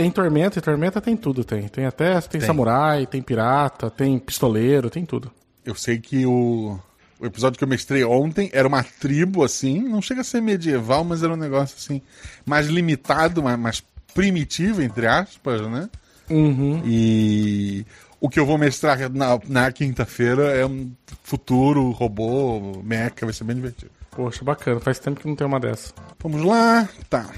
[0.00, 1.68] é, Em Tormenta e Tormenta tem tudo, tem.
[1.68, 2.20] Tem até.
[2.22, 5.30] Tem, samurai, tem pirata, tem pistoleiro, tem tudo.
[5.64, 6.78] Eu sei que o,
[7.18, 11.04] o episódio que eu mestrei ontem era uma tribo, assim, não chega a ser medieval,
[11.04, 12.00] mas era um negócio, assim,
[12.46, 13.80] mais limitado, mais, mais
[14.14, 15.88] primitivo, entre aspas, né?
[16.28, 16.82] Uhum.
[16.84, 17.84] E
[18.20, 20.90] o que eu vou mestrar na, na quinta-feira é um
[21.22, 23.90] futuro robô, mecha, vai ser bem divertido.
[24.10, 24.80] Poxa, bacana.
[24.80, 25.94] Faz tempo que não tem uma dessa.
[26.18, 27.30] Vamos lá, tá.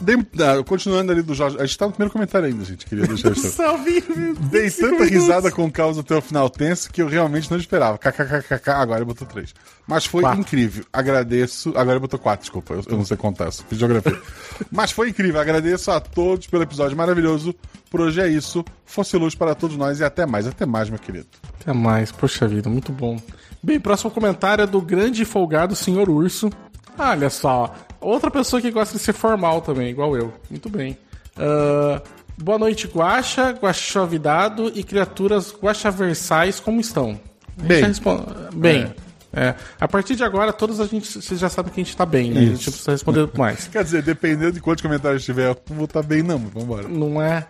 [0.00, 1.56] Dei- ah, continuando ali do Jorge.
[1.58, 2.84] A gente tá no primeiro comentário ainda, gente.
[2.84, 3.48] Queria deixar isso.
[3.56, 4.02] Salve!
[4.50, 7.96] Dei tanta risada com o caos até o final tenso que eu realmente não esperava.
[7.96, 9.54] KKKKK, agora ele botou três.
[9.86, 10.40] Mas foi Quatro.
[10.40, 10.84] incrível.
[10.92, 11.70] Agradeço.
[11.70, 12.74] Agora ele botou quatro, desculpa.
[12.74, 14.18] Eu, eu não sei contar, só fiz geografia.
[14.70, 15.40] Mas foi incrível.
[15.40, 17.54] Agradeço a todos pelo episódio maravilhoso.
[17.90, 18.64] Por hoje é isso.
[18.84, 20.46] Fosse luz para todos nós e até mais.
[20.46, 21.26] Até mais, meu querido.
[21.60, 23.18] Até mais, poxa vida, muito bom.
[23.62, 26.50] Bem, próximo comentário é do grande e folgado Senhor Urso.
[26.98, 30.32] Olha só, outra pessoa que gosta de ser formal também, igual eu.
[30.50, 30.96] Muito bem.
[31.36, 32.00] Ah,
[32.38, 37.20] boa noite, Guaxa, Guaxavidado e criaturas guaxaversais, como estão?
[37.56, 37.80] Bem.
[37.80, 38.94] já respon- Bem.
[39.32, 39.54] é.
[39.80, 42.30] A partir de agora, todos a gente, vocês já sabem que a gente tá bem,
[42.30, 42.40] né?
[42.40, 42.64] A gente Isso.
[42.66, 43.68] não precisa responder mais.
[43.68, 46.38] Quer dizer, dependendo de quantos comentários tiver, eu não vou estar bem, não.
[46.38, 46.88] mas Vambora.
[46.88, 47.46] Não é?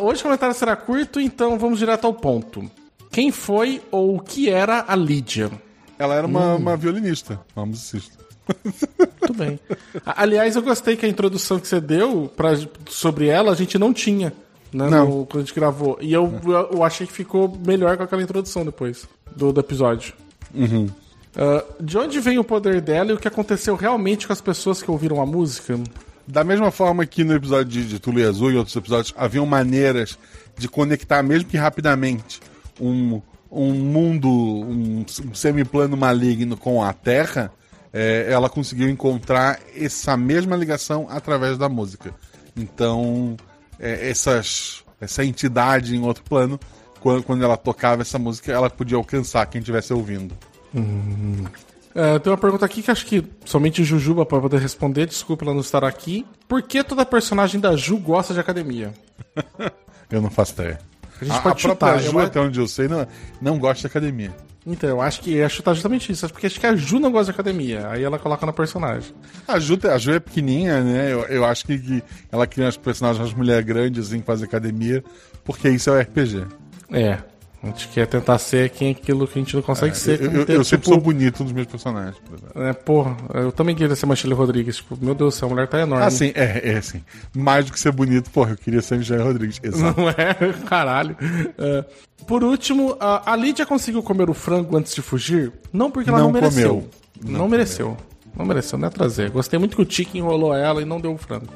[0.00, 2.68] Hoje o comentário será curto, então vamos direto ao ponto.
[3.10, 5.50] Quem foi ou o que era a Lídia?
[5.98, 8.16] Ela era uma, uma violinista, uma musicista.
[8.64, 9.58] Muito bem.
[10.04, 12.50] Aliás, eu gostei que a introdução que você deu pra,
[12.88, 14.32] sobre ela a gente não tinha.
[14.72, 15.08] Né, Não.
[15.08, 15.96] no- quando a gente gravou.
[16.00, 16.40] E eu,
[16.72, 20.12] eu, achei que ficou melhor com aquela introdução depois do, do episódio.
[21.36, 24.82] Ah, de onde vem o poder dela e o que aconteceu realmente com as pessoas
[24.82, 25.78] que ouviram a música?
[26.26, 30.18] Da mesma forma que no episódio de, de e Azul e outros episódios haviam maneiras
[30.58, 32.40] de conectar, mesmo que rapidamente,
[32.80, 37.52] um, um mundo, um, um semiplano maligno com a Terra,
[37.92, 42.14] é, ela conseguiu encontrar essa mesma ligação através da música.
[42.56, 43.36] Então,
[43.78, 46.58] é, essas, essa entidade em outro plano,
[47.00, 50.34] quando, quando ela tocava essa música, ela podia alcançar quem estivesse ouvindo.
[51.94, 55.06] Ah, tem uma pergunta aqui que acho que somente Jujuba pode poder responder.
[55.06, 56.26] Desculpa ela não estar aqui.
[56.46, 58.92] Por que toda personagem da Ju gosta de academia?
[60.10, 60.78] Eu não faço ideia.
[61.20, 61.98] A gente A, a própria chutar.
[62.00, 63.06] Ju, eu- até onde eu sei, não,
[63.40, 64.32] não gosta de academia.
[64.66, 66.28] Então, eu acho que ia chutar justamente isso.
[66.28, 67.88] Porque acho que a Ju não gosta de academia.
[67.88, 69.14] Aí ela coloca na personagem.
[69.46, 71.12] A Ju, a Ju é pequenininha, né?
[71.12, 72.02] Eu, eu acho que, que
[72.32, 75.04] ela cria as personagens, as mulheres grandes, assim, que fazem academia,
[75.44, 76.46] porque isso é o RPG.
[76.92, 77.18] É.
[77.66, 80.20] A gente quer tentar ser quem aquilo que a gente não consegue ser.
[80.22, 82.16] Eu, eu, eu sempre tipo, sou bonito nos meus personagens.
[82.54, 84.76] É, porra, eu também queria ser Michelle Rodrigues.
[84.76, 86.04] Tipo, meu Deus do céu, a mulher tá enorme.
[86.04, 87.02] Ah, sim, é, é assim.
[87.34, 89.58] Mais do que ser bonito, porra, eu queria ser Michelle Rodrigues.
[89.62, 90.00] Exato.
[90.00, 90.14] Não é?
[90.66, 91.16] Caralho.
[91.58, 91.84] É.
[92.26, 95.52] Por último, a, a Lídia conseguiu comer o frango antes de fugir?
[95.72, 96.68] Não porque ela não, Não mereceu.
[96.68, 96.90] comeu.
[97.24, 97.96] Não, Não mereceu.
[98.36, 99.30] Não mereceu, não é trazer.
[99.30, 101.46] Gostei muito que o Tique enrolou ela e não deu o frango.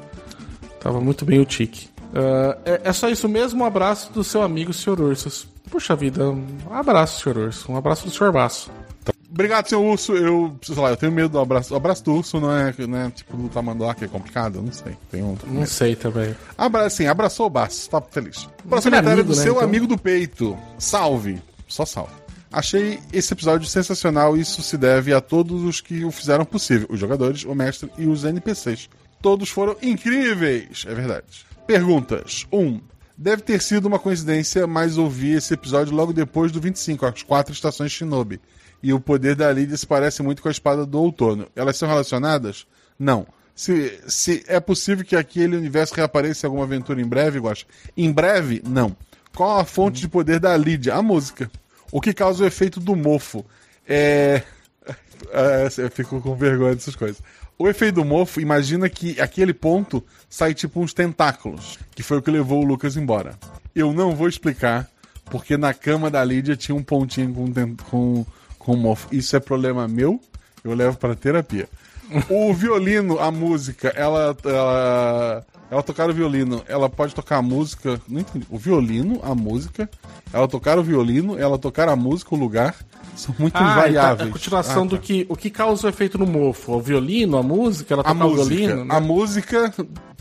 [0.79, 1.90] Tava muito bem o Tique.
[2.13, 3.63] Ah, é, é só isso mesmo.
[3.63, 4.99] Um abraço do seu amigo, Sr.
[4.99, 5.47] Ursos.
[5.69, 7.37] Puxa vida, um abraço, Sr.
[7.37, 7.71] Urso.
[7.71, 8.31] Um abraço do Sr.
[8.31, 8.71] Baço.
[9.33, 10.13] Obrigado, seu urso.
[10.13, 11.73] Eu, sei lá, eu tenho medo do abraço.
[11.73, 14.57] O abraço do urso não é, não é tipo do tamanduá, que é complicado?
[14.57, 14.97] Eu não sei.
[15.09, 15.37] Tem um.
[15.47, 16.35] Não sei também.
[16.57, 18.49] Abra, sim, abraçou o baço, tá feliz.
[18.67, 19.63] Próximo é comentário amigo, do né, seu então?
[19.63, 20.57] amigo do peito.
[20.77, 21.41] Salve.
[21.65, 22.11] Só salve.
[22.51, 26.87] Achei esse episódio sensacional e isso se deve a todos os que o fizeram possível:
[26.91, 28.89] os jogadores, o mestre e os NPCs.
[29.21, 31.45] Todos foram incríveis, é verdade.
[31.65, 32.59] Perguntas: 1.
[32.59, 32.81] Um,
[33.17, 37.53] deve ter sido uma coincidência, mas ouvi esse episódio logo depois do 25, as quatro
[37.53, 38.39] estações Shinobi.
[38.83, 41.47] E o poder da Lydia se parece muito com a espada do outono.
[41.55, 42.65] Elas são relacionadas?
[42.97, 43.27] Não.
[43.53, 47.65] Se, se é possível que aquele universo reapareça em alguma aventura em breve, Guaxa?
[47.95, 48.95] Em breve, não.
[49.35, 50.95] Qual a fonte de poder da Lydia?
[50.95, 51.49] A música.
[51.91, 53.45] O que causa o efeito do mofo?
[53.87, 54.41] É.
[55.31, 57.21] é, eu fico com vergonha dessas coisas.
[57.61, 62.21] O efeito do mofo, imagina que aquele ponto sai tipo uns tentáculos, que foi o
[62.23, 63.37] que levou o Lucas embora.
[63.75, 64.89] Eu não vou explicar,
[65.25, 68.25] porque na cama da Lídia tinha um pontinho com, com,
[68.57, 69.07] com mofo.
[69.11, 70.19] Isso é problema meu,
[70.63, 71.69] eu levo pra terapia.
[72.27, 78.01] O violino, a música, ela, ela, ela tocar o violino, ela pode tocar a música.
[78.09, 78.47] Não entendi.
[78.49, 79.87] O violino, a música,
[80.33, 82.75] ela tocar o violino, ela tocar a música, o lugar,
[83.15, 84.17] são muito Ah, variáveis.
[84.19, 85.03] tá, a continuação Ah, do tá.
[85.03, 85.25] que.
[85.29, 86.73] O que causa o efeito no mofo?
[86.73, 87.93] O violino, a música?
[87.93, 88.85] Ela a toca o violino?
[88.85, 88.95] né?
[88.95, 89.73] a música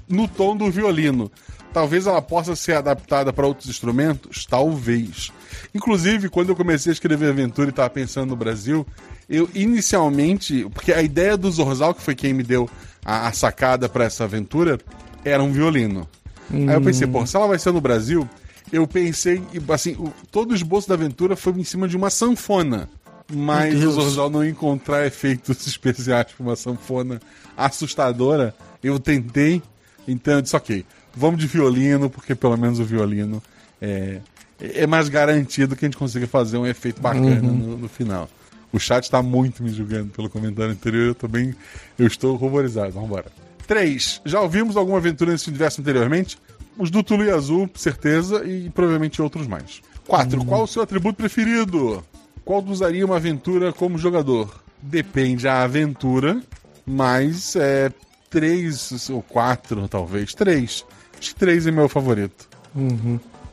[0.08, 1.30] no tom do violino.
[1.72, 4.44] Talvez ela possa ser adaptada para outros instrumentos?
[4.44, 5.30] Talvez.
[5.72, 8.84] Inclusive, quando eu comecei a escrever aventura e estava pensando no Brasil,
[9.28, 10.66] eu inicialmente.
[10.74, 12.68] Porque a ideia do Zorzal, que foi quem me deu
[13.04, 14.78] a, a sacada para essa aventura,
[15.24, 16.08] era um violino.
[16.52, 18.28] Aí eu pensei, pô, se ela vai ser no Brasil,
[18.72, 22.10] eu pensei, e, assim, o- todo o esboço da aventura foi em cima de uma
[22.10, 22.88] sanfona.
[23.32, 23.92] Mas o.
[23.92, 27.20] Zorzal não encontrar efeitos especiais para uma sanfona
[27.56, 29.62] assustadora, eu tentei,
[30.08, 33.40] então eu disse, ok, vamos de violino, porque pelo menos o violino
[33.80, 34.18] é,
[34.60, 38.28] é mais garantido que a gente consiga fazer um efeito bacana no, no final.
[38.72, 41.54] O chat está muito me julgando pelo comentário anterior, eu tô bem.
[41.98, 42.92] Eu estou ruborizado.
[42.92, 43.26] Vamos embora.
[43.66, 44.22] 3.
[44.24, 46.38] Já ouvimos alguma aventura nesse universo anteriormente?
[46.80, 49.82] Os do Tulu e Azul, certeza, e provavelmente outros mais.
[50.08, 50.46] 4.
[50.46, 52.02] Qual o seu atributo preferido?
[52.42, 54.62] Qual usaria uma aventura como jogador?
[54.80, 56.40] Depende a aventura,
[56.86, 57.92] mas é
[58.30, 60.32] 3 ou 4, talvez.
[60.32, 60.86] 3.
[61.18, 62.48] Acho que 3 é meu favorito.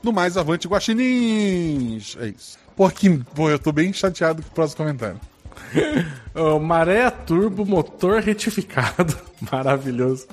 [0.02, 2.16] No mais, avante guaxinins!
[2.22, 2.58] É isso.
[2.78, 5.20] Pô, que, pô, eu tô bem chateado com o próximo comentário.
[6.34, 9.18] Ó, Maré Turbo Motor Retificado.
[9.52, 10.28] Maravilhoso.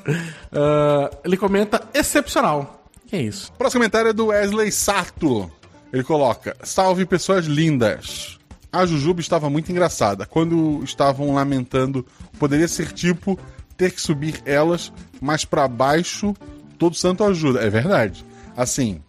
[0.53, 2.84] Ah, ele comenta excepcional.
[3.14, 3.53] É isso?
[3.55, 5.48] O próximo comentário é do Wesley Sato.
[5.92, 8.40] Ele coloca: Salve pessoas lindas.
[8.72, 10.27] A Jujuba estava muito engraçada.
[10.27, 12.05] Quando estavam lamentando,
[12.40, 13.38] poderia ser tipo
[13.77, 16.35] ter que subir elas, mas pra baixo
[16.77, 17.61] todo santo ajuda.
[17.61, 18.24] É verdade.
[18.57, 19.00] Assim,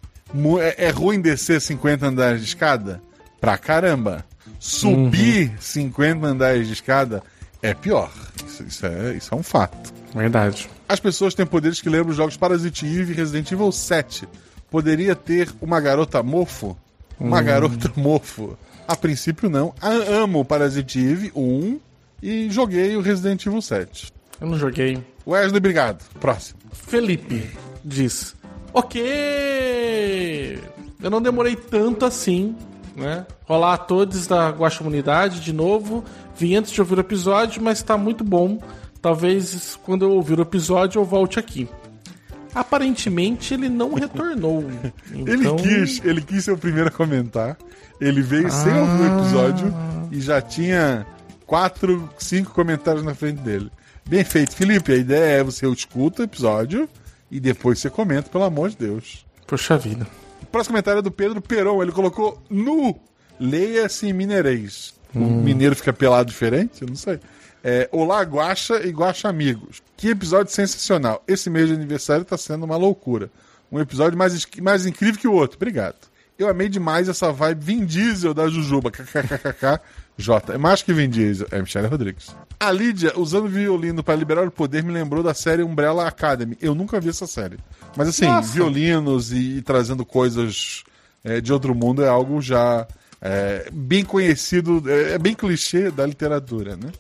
[0.62, 3.02] é, é ruim descer 50 andares de escada?
[3.42, 4.24] Pra caramba.
[4.60, 7.24] Subir 50 andares de escada
[7.60, 8.12] é pior.
[8.46, 9.92] Isso, isso é, isso é um fato.
[10.14, 10.70] Verdade.
[10.88, 14.28] As pessoas têm poderes que lembram os jogos Parasite Eve e Resident Evil 7.
[14.70, 16.78] Poderia ter uma garota mofo?
[17.20, 18.58] Uma garota mofo?
[18.88, 19.74] A princípio, não.
[19.82, 21.80] A- amo o Parasite Eve 1
[22.22, 24.12] e joguei o Resident Evil 7.
[24.40, 25.02] Eu não joguei.
[25.26, 26.04] Wesley, obrigado.
[26.20, 26.60] Próximo.
[26.72, 27.50] Felipe
[27.84, 28.36] diz:
[28.74, 30.60] Ok,
[31.02, 32.56] eu não demorei tanto assim,
[32.96, 33.26] né?
[33.46, 36.04] Rolar a todos da Guaxamunidade de novo.
[36.38, 38.60] Vim antes de ouvir o episódio, mas tá muito bom.
[39.06, 41.70] Talvez quando eu ouvir o episódio eu volte aqui.
[42.56, 44.66] Aparentemente ele não retornou.
[45.12, 47.56] Ele Então, quis, ele quis ser o primeiro a comentar.
[48.02, 49.74] Ele veio sem ouvir o episódio
[50.12, 51.06] e já tinha
[51.46, 53.70] quatro, cinco comentários na frente dele.
[54.10, 54.92] Bem feito, Felipe.
[54.94, 56.90] A ideia é você escuta o episódio
[57.30, 59.24] e depois você comenta, pelo amor de Deus.
[59.46, 60.08] Poxa vida.
[60.42, 61.80] O próximo comentário é do Pedro Peron.
[61.80, 63.00] Ele colocou nu.
[63.40, 64.96] Leia-se em mineirês.
[65.14, 66.82] O mineiro fica pelado diferente?
[66.82, 67.20] Eu não sei.
[67.68, 69.82] É, Olá, Guaxa e Guaxa Amigos.
[69.98, 71.24] Que episódio sensacional.
[71.28, 73.32] Esse mês de aniversário tá sendo uma loucura.
[73.72, 75.58] Um episódio mais, mais incrível que o outro.
[75.58, 75.96] Obrigado.
[76.38, 78.92] Eu amei demais essa vibe Vin Diesel da Jujuba.
[78.94, 79.82] KKKK.
[80.16, 80.54] J.
[80.54, 81.48] É mais que Vin Diesel.
[81.50, 82.36] É Michelle Rodrigues.
[82.60, 86.56] A Lídia, usando violino para liberar o poder, me lembrou da série Umbrella Academy.
[86.62, 87.58] Eu nunca vi essa série.
[87.98, 88.54] Mas assim, Nossa.
[88.54, 90.84] violinos e, e trazendo coisas
[91.24, 92.88] é, de outro mundo é algo já
[93.20, 96.92] é, bem conhecido, é, é bem clichê da literatura, né?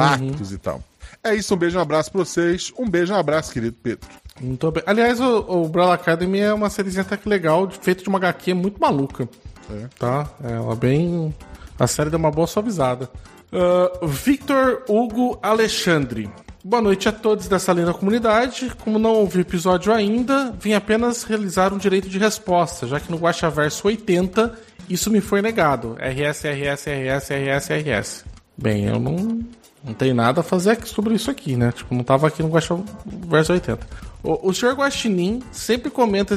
[0.00, 0.82] Pactos e tal.
[1.22, 2.72] É isso, um beijo, um abraço pra vocês.
[2.78, 4.08] Um beijo, um abraço, querido Pedro.
[4.40, 4.82] Muito bem.
[4.86, 8.52] Aliás, o, o Umbrella Academy é uma sériezinha até que legal, feita de uma HQ
[8.54, 9.28] muito maluca.
[9.70, 9.88] É.
[9.98, 10.28] Tá?
[10.42, 11.34] Ela bem.
[11.78, 13.08] A série deu uma boa suavizada.
[13.52, 16.28] Ah, Victor Hugo Alexandre.
[16.64, 18.72] Boa noite a todos dessa linda comunidade.
[18.82, 23.10] Como não ouvi o episódio ainda, vim apenas realizar um direito de resposta, já que
[23.10, 25.96] no Guaxaverso 80 isso me foi negado.
[26.00, 28.24] RS, RS, RS, RS, RS.
[28.56, 29.40] Bem, eu não,
[29.84, 31.70] não tenho nada a fazer sobre isso aqui, né?
[31.70, 33.86] Tipo, não tava aqui no Guaxaverso 80.
[34.22, 34.72] O, o Sr.
[34.72, 36.34] Guaxinim sempre comenta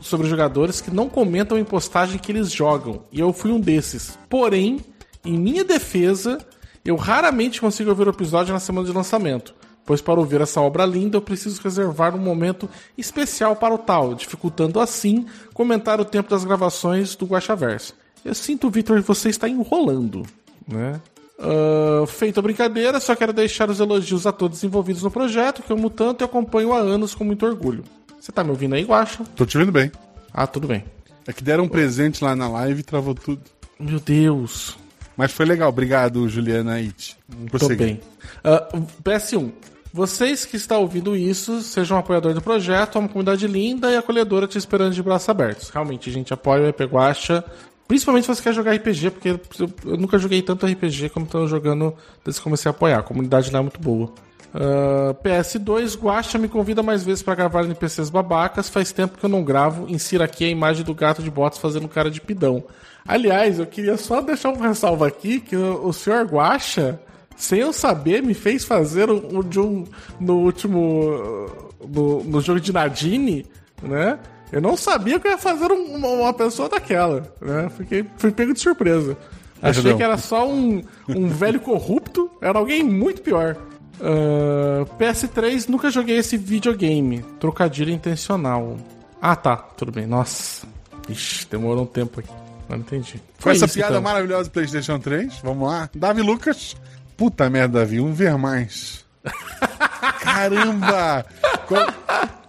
[0.00, 4.18] sobre jogadores que não comentam em postagem que eles jogam, e eu fui um desses.
[4.28, 4.80] Porém,
[5.24, 6.38] em minha defesa,
[6.84, 9.54] eu raramente consigo ouvir o episódio na semana de lançamento,
[9.86, 14.14] pois para ouvir essa obra linda eu preciso reservar um momento especial para o tal,
[14.14, 17.94] dificultando assim comentar o tempo das gravações do Guaxaverso.
[18.24, 20.24] Eu sinto, Vitor, que você está enrolando,
[20.66, 21.00] né?
[21.38, 25.70] Ah, feita a brincadeira, só quero deixar os elogios a todos envolvidos no projeto, que
[25.70, 27.84] eu amo tanto e acompanho há anos com muito orgulho.
[28.18, 29.24] Você tá me ouvindo aí, Guaxa?
[29.36, 29.92] Tô te vendo bem.
[30.34, 30.84] Ah, tudo bem.
[31.26, 33.40] É que deram um presente lá na live e travou tudo.
[33.78, 34.76] Meu Deus.
[35.16, 35.68] Mas foi legal.
[35.68, 37.16] Obrigado, Juliana It.
[37.58, 38.00] Tô bem.
[38.42, 38.68] Ah,
[39.04, 39.52] PS1.
[39.92, 43.96] Vocês que estão ouvindo isso, sejam um apoiador do projeto, é uma comunidade linda e
[43.96, 45.70] acolhedora te esperando de braços abertos.
[45.70, 47.42] Realmente, a gente apoia o EP Guacha,
[47.88, 51.94] principalmente se você quer jogar RPG, porque eu, nunca joguei tanto RPG como estou jogando
[52.24, 52.98] desde que comecei a apoiar.
[52.98, 54.12] A comunidade lá é muito boa.
[54.54, 58.68] Ah, PS2, Guacha me convida mais vezes para gravar NPCs babacas.
[58.68, 59.88] Faz tempo que eu não gravo.
[59.88, 62.64] Insira aqui a imagem do gato de botas fazendo cara de pidão.
[63.06, 67.00] Aliás, eu queria só deixar um ressalvo aqui que o, o senhor Guacha,
[67.36, 69.84] sem eu saber, me fez fazer um, um de um
[70.20, 73.46] no último uh, no, no jogo de Nadine,
[73.82, 74.18] né?
[74.52, 77.68] Eu não sabia que eu ia fazer um- uma, uma pessoa daquela, né?
[77.76, 79.16] Fiquei, fui pego de surpresa.
[79.60, 79.96] Achei Ajudão.
[79.96, 83.56] que era só um, um velho corrupto, era alguém muito pior.
[84.00, 87.22] Ah, PS3, nunca joguei esse videogame.
[87.40, 88.76] Trocadilho intencional.
[89.20, 90.06] Ah, tá, tudo bem.
[90.06, 90.66] Nossa.
[91.08, 92.28] Ixi, demorou um tempo aqui.
[92.68, 93.14] Não entendi.
[93.36, 94.02] Com Foi essa isso, piada então.
[94.02, 95.90] maravilhosa do PlayStation 3, vamos lá.
[95.94, 96.76] Davi Lucas.
[97.16, 99.04] Puta merda, Davi, um ver mais.
[100.20, 101.26] Caramba!
[101.66, 101.86] Qual-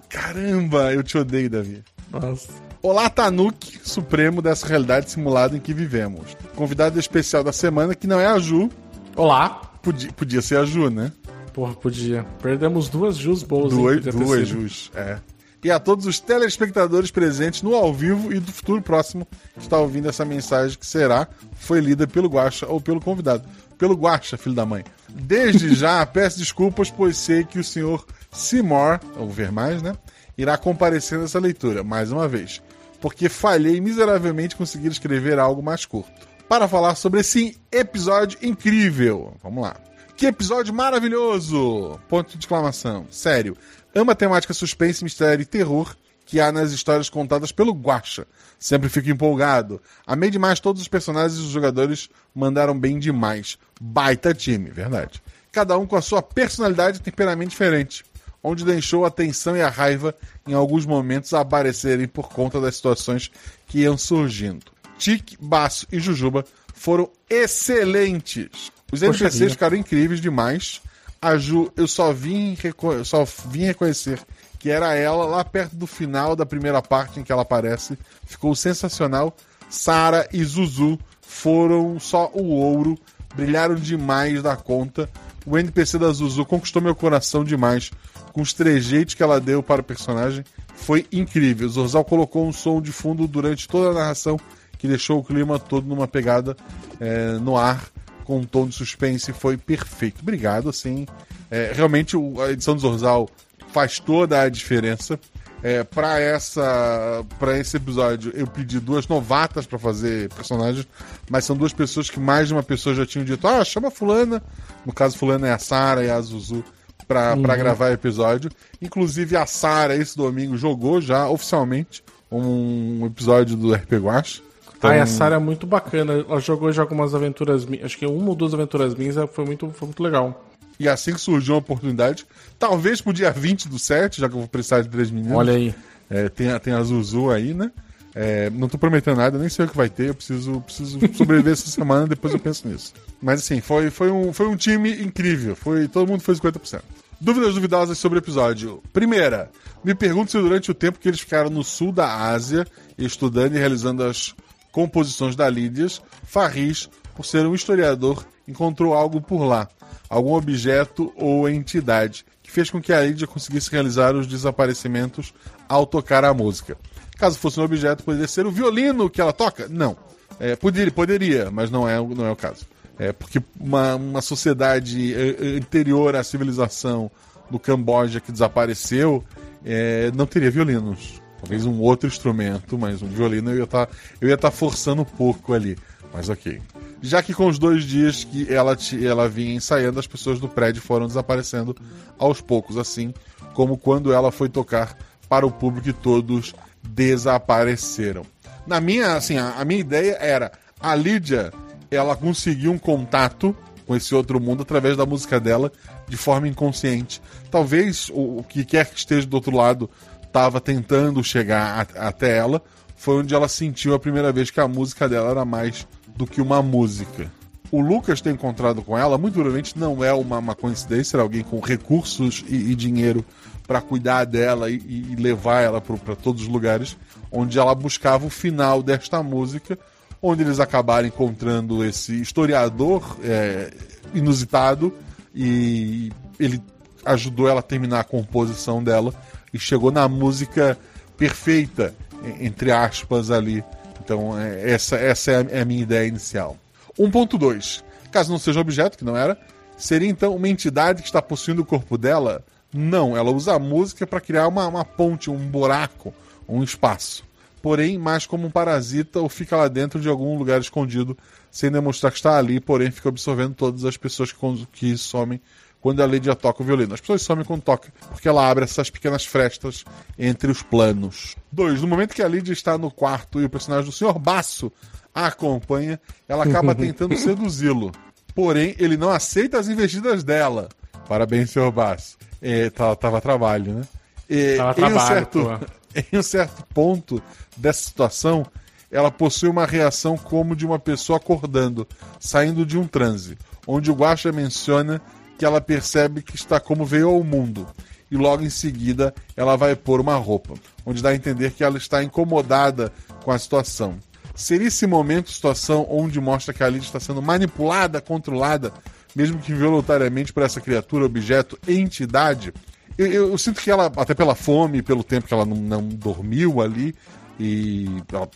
[0.09, 1.83] Caramba, eu te odeio, Davi.
[2.11, 2.49] Nossa.
[2.81, 6.35] Olá, Tanuki, supremo dessa realidade simulada em que vivemos.
[6.55, 8.69] Convidado especial da semana, que não é a Ju.
[9.15, 9.49] Olá.
[9.83, 11.11] Podia, podia ser a Ju, né?
[11.53, 12.25] Porra, podia.
[12.41, 13.73] Perdemos duas Jus boas.
[13.73, 14.47] Duas, duas.
[14.47, 15.19] Jus, é.
[15.63, 19.77] E a todos os telespectadores presentes no ao vivo e do futuro próximo que está
[19.77, 23.43] ouvindo essa mensagem que será, foi lida pelo Guaxa ou pelo convidado.
[23.77, 24.85] Pelo Guaxa, filho da mãe.
[25.09, 29.93] Desde já, peço desculpas, pois sei que o senhor Seymour, ou ver mais, né?
[30.37, 32.61] Irá comparecer nessa leitura, mais uma vez.
[33.01, 36.27] Porque falhei miseravelmente conseguir escrever algo mais curto.
[36.47, 39.33] Para falar sobre esse episódio incrível.
[39.43, 39.75] Vamos lá.
[40.15, 41.99] Que episódio maravilhoso!
[42.09, 43.05] Ponto de exclamação.
[43.09, 43.55] Sério.
[43.95, 45.95] Amo a temática suspense, mistério e terror
[46.29, 48.27] que há nas histórias contadas pelo Guacha.
[48.59, 49.81] Sempre fico empolgado.
[50.05, 53.57] Amei demais todos os personagens e os jogadores mandaram bem demais.
[53.81, 55.23] Baita time, verdade.
[55.51, 58.05] Cada um com a sua personalidade e temperamento diferente,
[58.43, 60.15] onde deixou a tensão e a raiva
[60.47, 63.31] em alguns momentos aparecerem por conta das situações
[63.67, 64.71] que iam surgindo.
[64.97, 68.71] Tique, Baço e Jujuba foram excelentes.
[68.91, 70.81] Os Poxa NPCs ficaram incríveis demais.
[71.21, 72.57] A Ju, eu só vim,
[73.03, 74.19] só vim reconhecer
[74.57, 77.97] que era ela lá perto do final da primeira parte em que ela aparece.
[78.25, 79.35] Ficou sensacional.
[79.69, 82.97] Sara e Zuzu foram só o ouro,
[83.35, 85.09] brilharam demais da conta.
[85.45, 87.91] O NPC da Zuzu conquistou meu coração demais
[88.39, 90.45] com os trejeitos que ela deu para o personagem.
[90.73, 91.67] Foi incrível.
[91.67, 94.39] O Zorzal colocou um som de fundo durante toda a narração
[94.77, 96.55] que deixou o clima todo numa pegada
[97.01, 97.85] é, no ar
[98.23, 100.21] com um tom de suspense foi perfeito.
[100.21, 101.05] Obrigado, assim.
[101.51, 103.29] É, realmente a edição do Zorzal
[103.73, 105.19] faz toda a diferença.
[105.61, 110.87] É, para essa para esse episódio eu pedi duas novatas para fazer personagens,
[111.29, 114.41] mas são duas pessoas que mais de uma pessoa já tinham dito: "Ah, chama fulana".
[114.85, 116.63] No caso fulana é a Sara e a Zuzu
[117.09, 118.51] para pra gravar o episódio.
[118.79, 124.43] Inclusive a Sara esse domingo jogou já oficialmente um episódio do RP Guache.
[124.77, 126.13] Então, a Sarah é muito bacana.
[126.13, 127.87] Ela jogou já algumas aventuras minhas.
[127.87, 130.45] Acho que uma ou duas aventuras minhas é, foi muito, foi muito legal.
[130.79, 132.25] E assim que surgiu a oportunidade,
[132.57, 135.35] talvez pro dia 20 do 7, já que eu vou precisar de três meninos.
[135.35, 135.75] Olha aí.
[136.09, 137.71] É, tem, tem a Zuzu aí, né?
[138.15, 141.53] É, não tô prometendo nada, nem sei o que vai ter, eu preciso, preciso sobreviver
[141.53, 142.93] essa semana, depois eu penso nisso.
[143.21, 146.81] Mas assim, foi, foi, um, foi um time incrível, foi, todo mundo foi 50%.
[147.21, 148.81] Dúvidas duvidosas sobre o episódio.
[148.93, 149.51] Primeira,
[149.83, 152.65] me pergunto se durante o tempo que eles ficaram no sul da Ásia,
[152.97, 154.33] estudando e realizando as
[154.71, 159.67] composições da Lídias, Farris, por ser um historiador, encontrou algo por lá,
[160.09, 165.33] algum objeto ou entidade, que fez com que a Lídia conseguisse realizar os desaparecimentos
[165.67, 166.77] ao tocar a música.
[167.19, 169.67] Caso fosse um objeto, poderia ser o violino que ela toca?
[169.67, 169.97] Não.
[170.39, 172.65] É, poderia, poderia, mas não é, não é o caso.
[172.97, 177.11] É porque uma, uma sociedade é, anterior à civilização
[177.49, 179.23] do Camboja que desapareceu
[179.65, 181.21] é, não teria violinos.
[181.41, 185.53] Talvez um outro instrumento, mas um violino eu ia estar tá, tá forçando um pouco
[185.53, 185.77] ali.
[186.13, 186.61] Mas ok.
[187.01, 190.81] Já que com os dois dias que ela, ela vinha ensaiando, as pessoas do prédio
[190.81, 191.75] foram desaparecendo
[192.17, 193.13] aos poucos, assim
[193.53, 194.97] como quando ela foi tocar
[195.27, 196.53] para o público e todos
[196.83, 198.23] desapareceram.
[198.65, 201.51] Na minha, assim, a, a minha ideia era a Lídia,
[201.89, 203.55] ela conseguiu um contato
[203.85, 205.71] com esse outro mundo através da música dela
[206.07, 207.21] de forma inconsciente.
[207.49, 209.89] Talvez o, o que quer que esteja do outro lado
[210.23, 212.61] estava tentando chegar a, até ela,
[212.95, 216.41] foi onde ela sentiu a primeira vez que a música dela era mais do que
[216.41, 217.31] uma música.
[217.71, 221.43] O Lucas ter encontrado com ela, muito provavelmente não é uma, uma coincidência, era alguém
[221.43, 223.23] com recursos e, e dinheiro
[223.69, 226.97] para cuidar dela e, e levar ela para todos os lugares
[227.31, 229.77] onde ela buscava o final desta música,
[230.19, 233.71] onde eles acabaram encontrando esse historiador é,
[234.11, 234.91] inusitado
[235.35, 236.59] e ele
[237.05, 239.13] ajudou ela a terminar a composição dela
[239.53, 240.75] e chegou na música
[241.15, 241.93] perfeita,
[242.39, 243.63] entre aspas, ali.
[244.03, 246.57] Então, é, essa, essa é a minha ideia inicial.
[246.97, 247.83] 1.2.
[248.11, 249.39] Caso não seja objeto, que não era,
[249.77, 252.43] seria então uma entidade que está possuindo o corpo dela
[252.73, 256.13] não, ela usa a música para criar uma, uma ponte, um buraco,
[256.47, 257.23] um espaço.
[257.61, 261.17] Porém, mais como um parasita ou fica lá dentro de algum lugar escondido,
[261.51, 264.37] sem demonstrar que está ali, porém fica absorvendo todas as pessoas que,
[264.71, 265.41] que somem
[265.81, 266.93] quando a Lydia toca o violino.
[266.93, 269.83] As pessoas somem quando toca, porque ela abre essas pequenas frestas
[270.17, 271.35] entre os planos.
[271.51, 271.81] 2.
[271.81, 274.17] No momento que a Lydia está no quarto e o personagem do Sr.
[274.19, 274.71] Baço
[275.13, 277.91] a acompanha, ela acaba tentando seduzi-lo.
[278.35, 280.69] Porém, ele não aceita as investidas dela.
[281.09, 281.71] Parabéns, Sr.
[281.71, 282.19] Baço.
[282.39, 283.81] É, tava, tava trabalho, né?
[284.29, 285.59] E, tava em, trabalho, um certo,
[286.13, 287.23] em um certo ponto
[287.57, 288.45] dessa situação,
[288.91, 291.87] ela possui uma reação como de uma pessoa acordando,
[292.19, 295.01] saindo de um transe, onde o Guaxa menciona
[295.35, 297.65] que ela percebe que está como veio ao mundo.
[298.11, 300.53] E logo em seguida ela vai pôr uma roupa,
[300.85, 302.93] onde dá a entender que ela está incomodada
[303.23, 303.97] com a situação.
[304.35, 308.71] Seria esse momento, situação onde mostra que a Lid está sendo manipulada, controlada
[309.15, 312.53] mesmo que voluntariamente, por essa criatura, objeto, entidade.
[312.97, 315.81] Eu, eu, eu, sinto que ela, até pela fome, pelo tempo que ela não, não
[315.87, 316.95] dormiu ali,
[317.39, 317.85] e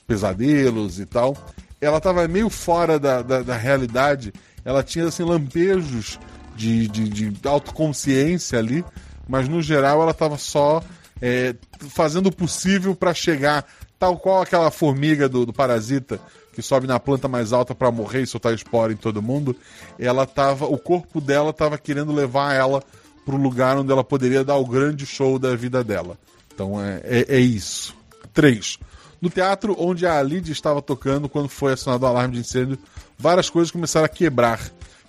[0.07, 1.35] pesadelos e tal,
[1.81, 4.33] ela estava meio fora da, da, da, realidade.
[4.63, 6.17] Ela tinha assim, lampejos
[6.55, 8.85] de, de, de autoconsciência ali,
[9.27, 10.81] mas no geral ela estava só
[11.21, 11.53] é,
[11.89, 13.65] fazendo o possível para chegar,
[13.99, 16.19] tal qual aquela formiga do, do Parasita,
[16.53, 19.55] que sobe na planta mais alta para morrer e soltar espora em todo mundo,
[19.97, 22.81] ela tava, o corpo dela estava querendo levar ela
[23.25, 26.17] para o lugar onde ela poderia dar o grande show da vida dela.
[26.53, 27.95] Então é, é, é isso.
[28.33, 28.79] 3.
[29.21, 32.77] No teatro onde a Lid estava tocando quando foi acionado o alarme de incêndio,
[33.17, 34.59] várias coisas começaram a quebrar.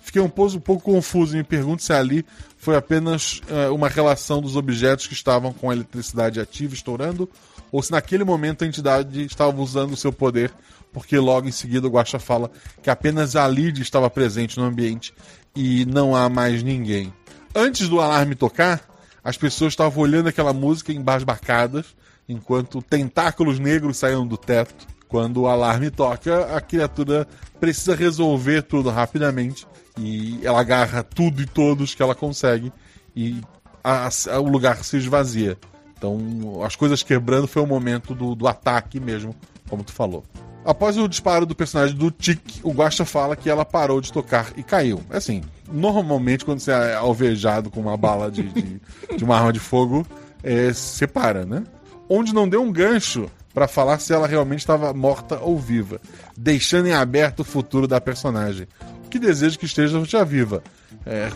[0.01, 2.25] Fiquei um pouco, um pouco confuso e me pergunto se ali
[2.57, 7.29] foi apenas uh, uma relação dos objetos que estavam com a eletricidade ativa estourando
[7.71, 10.53] ou se naquele momento a entidade estava usando o seu poder
[10.95, 12.49] porque logo em seguida o Guaxa fala
[12.81, 15.13] que apenas a Lid estava presente no ambiente
[15.53, 17.13] e não há mais ninguém.
[17.53, 18.81] Antes do alarme tocar,
[19.21, 21.87] as pessoas estavam olhando aquela música embasbacadas,
[22.29, 24.87] enquanto tentáculos negros saíam do teto.
[25.09, 27.27] Quando o alarme toca, a criatura
[27.59, 29.67] precisa resolver tudo rapidamente
[29.99, 32.71] e ela agarra tudo e todos que ela consegue
[33.13, 33.41] e
[33.83, 35.57] a, a, o lugar se esvazia.
[35.97, 39.35] Então, as coisas quebrando foi o momento do, do ataque mesmo,
[39.69, 40.23] como tu falou.
[40.65, 44.51] Após o disparo do personagem do Tic, o Guaxa fala que ela parou de tocar
[44.57, 44.99] e caiu.
[45.11, 48.81] É assim, normalmente quando você é alvejado com uma bala de, de,
[49.15, 50.05] de uma arma de fogo,
[50.43, 51.63] é, você para, né?
[52.09, 56.01] Onde não deu um gancho para falar se ela realmente estava morta ou viva,
[56.35, 58.67] deixando em aberto o futuro da personagem.
[59.09, 60.63] Que desejo que esteja já viva.
[61.05, 61.29] É...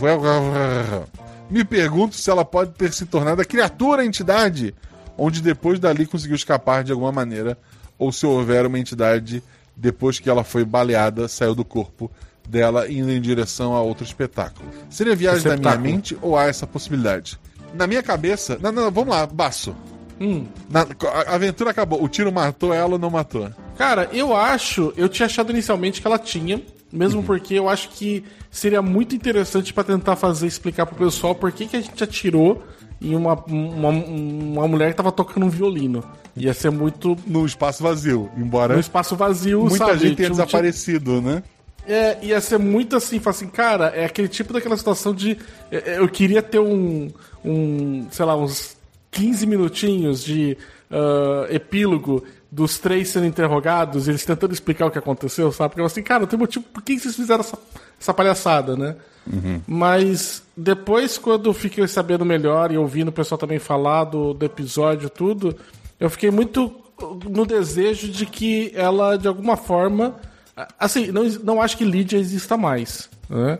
[1.49, 4.75] Me pergunto se ela pode ter se tornado a criatura, a entidade,
[5.17, 7.57] onde depois dali conseguiu escapar de alguma maneira
[7.99, 9.43] ou se houver uma entidade,
[9.75, 12.09] depois que ela foi baleada, saiu do corpo
[12.47, 14.67] dela indo em direção a outro espetáculo.
[14.89, 17.37] Seria viagem da minha mente ou há essa possibilidade?
[17.75, 18.57] Na minha cabeça.
[18.59, 19.75] Não, não, vamos lá, Baço.
[20.19, 20.47] Hum.
[20.69, 20.87] Na-
[21.27, 22.03] a aventura acabou.
[22.03, 23.49] O tiro matou ela ou não matou?
[23.77, 28.23] Cara, eu acho, eu tinha achado inicialmente que ela tinha, mesmo porque eu acho que
[28.49, 32.63] seria muito interessante pra tentar fazer explicar pro pessoal por que, que a gente atirou
[33.01, 36.03] em uma, uma, uma mulher que tava tocando um violino.
[36.35, 38.29] Ia ser muito No espaço vazio.
[38.37, 39.91] Embora no espaço vazio, muita sabe?
[39.93, 41.43] gente tenha Tinha- desaparecido, né?
[41.87, 45.37] É, ia ser muito assim, assim, cara, é aquele tipo daquela situação de.
[45.71, 47.09] é, é, Eu queria ter um.
[47.43, 48.77] um sei lá, uns
[49.11, 50.55] 15 minutinhos de
[50.91, 55.69] ah, epílogo dos três sendo interrogados, eles tentando explicar o que aconteceu, sabe?
[55.69, 57.57] Porque eu assim, cara, tem motivo por que vocês fizeram essa,
[57.99, 58.95] essa palhaçada, né?
[59.67, 64.43] Mas depois, quando eu fiquei sabendo melhor e ouvindo o pessoal também falar do, do
[64.43, 65.55] episódio tudo,
[65.99, 66.73] eu fiquei muito
[67.29, 70.15] no desejo de que ela, de alguma forma.
[70.79, 73.09] Assim, não, não acho que Lídia exista mais.
[73.29, 73.59] Né?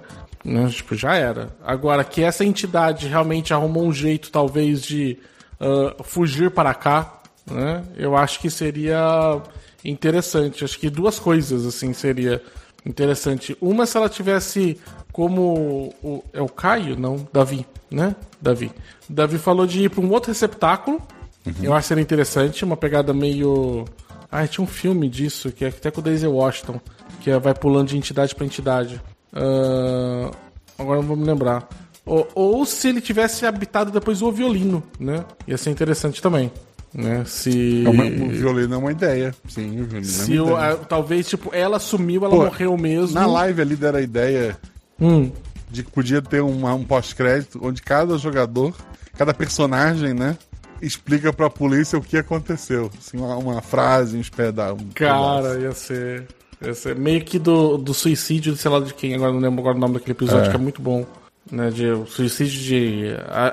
[0.70, 1.50] Tipo, já era.
[1.64, 5.18] Agora, que essa entidade realmente arrumou um jeito, talvez, de
[5.60, 7.19] ah, fugir para cá,
[7.50, 7.84] né?
[7.96, 9.42] Eu acho que seria
[9.84, 10.64] interessante.
[10.64, 12.42] Acho que duas coisas, assim, seria
[12.86, 13.58] interessante.
[13.62, 14.80] Uma, se ela tivesse
[15.12, 15.94] como...
[16.04, 16.98] O, é o Caio?
[16.98, 18.16] Não, Davi, né?
[18.42, 18.72] Davi.
[19.10, 21.02] Davi falou de ir para um outro receptáculo.
[21.62, 22.64] Eu acho que seria interessante.
[22.64, 23.86] Uma pegada meio...
[24.32, 26.80] Ah, tinha um filme disso, que é até com o Daisy Washington,
[27.22, 29.02] que é, vai pulando de entidade para entidade.
[29.34, 30.32] Ah,
[30.78, 31.68] agora não vou me lembrar.
[32.06, 35.26] Ou, ou se ele tivesse habitado depois o violino, né?
[35.48, 36.52] Ia ser interessante também.
[36.94, 37.24] Né?
[37.26, 37.84] Se.
[37.86, 39.34] É uma- o violino é uma ideia.
[39.48, 40.72] Sim, o violino se é uma ideia.
[40.74, 43.14] a- talvez, tipo, ela sumiu, ela Pô, morreu mesmo.
[43.14, 44.58] Na live ali deram a ideia
[45.00, 45.32] Hum,
[45.70, 48.74] de que podia ter uma- um pós-crédito onde cada jogador,
[49.18, 50.36] cada personagem, né,
[50.82, 52.90] explica pra polícia o que aconteceu.
[52.98, 54.74] Assim, uma, uma frase, um pedaço.
[54.82, 55.60] Um cara, pedaço.
[55.60, 56.28] ia ser.
[56.66, 59.78] Ia ser meio que do, do suicídio, sei lá de quem, agora não lembro agora
[59.78, 60.50] o nome daquele episódio, É.
[60.50, 61.06] que é muito bom.
[61.52, 63.06] Né, de, o suicídio de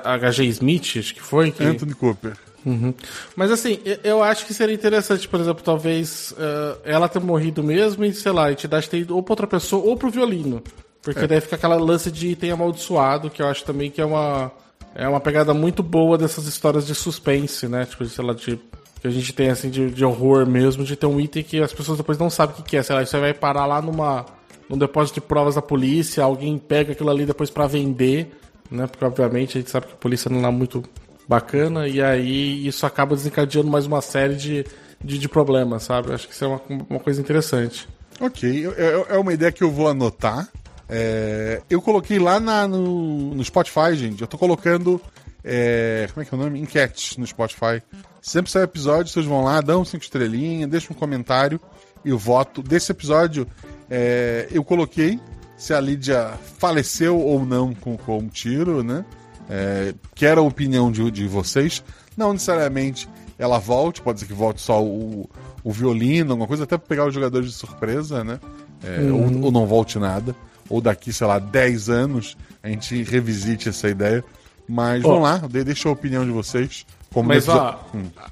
[0.03, 0.43] H.G.
[0.45, 1.51] Smith, acho que foi.
[1.51, 1.63] Que...
[1.63, 2.33] Anthony Cooper.
[2.67, 2.93] Uhum.
[3.33, 8.03] Mas assim, eu- acho que seria interessante, por exemplo, talvez eh, ela ter morrido mesmo
[8.03, 10.61] e, sei lá, a entidade ter ido ou pra outra pessoa ou pro violino.
[11.01, 14.51] Porque daí fica aquela lance de item amaldiçoado, que eu acho também que é uma,
[14.93, 17.85] é uma pegada muito boa dessas histórias de suspense, né?
[17.85, 18.59] Tipo, sei lá, de,
[18.99, 21.71] que a gente tem assim de, de horror mesmo, de ter um item que as
[21.71, 22.83] pessoas depois não sabem o que, é.
[22.83, 24.25] Sei lá, você vai parar lá numa,
[24.69, 28.37] num depósito de provas da polícia, alguém pega aquilo ali depois pra vender,
[28.69, 28.87] né?
[28.87, 30.83] Porque obviamente a gente sabe que a polícia não é muito
[31.27, 34.65] bacana, e aí isso acaba desencadeando mais uma série de,
[35.03, 36.13] de, de problemas, sabe?
[36.13, 37.87] Acho que isso é uma, uma coisa interessante.
[38.19, 38.65] Ok,
[39.09, 40.47] é uma ideia que eu vou anotar.
[40.89, 44.21] É, eu coloquei lá na- no, no Spotify, gente.
[44.21, 45.01] Eu tô colocando.
[45.43, 46.59] é, como é que é o nome?
[46.59, 47.81] Enquete no Spotify.
[48.21, 51.59] Sempre sai episódio, vocês vão lá, dão cinco estrelinhas, deixam um comentário
[52.03, 52.61] e o voto.
[52.63, 53.45] Desse episódio,
[53.89, 55.19] é, eu coloquei
[55.57, 59.03] se a Lídia faleceu ou não com, com um tiro, né?
[59.49, 61.83] É, quero a opinião de, de vocês.
[62.15, 65.29] Não necessariamente ela volte, pode ser que volte só o,
[65.63, 68.39] o violino, alguma coisa, até pra pegar os jogadores de surpresa, né?
[68.83, 70.35] É, ou, ou não volte nada.
[70.69, 74.23] Ou daqui, sei lá, 10 anos a gente revisite essa ideia.
[74.67, 76.85] Mas vamos lá, de- deixa a opinião de vocês.
[77.13, 77.79] Como Mas ó,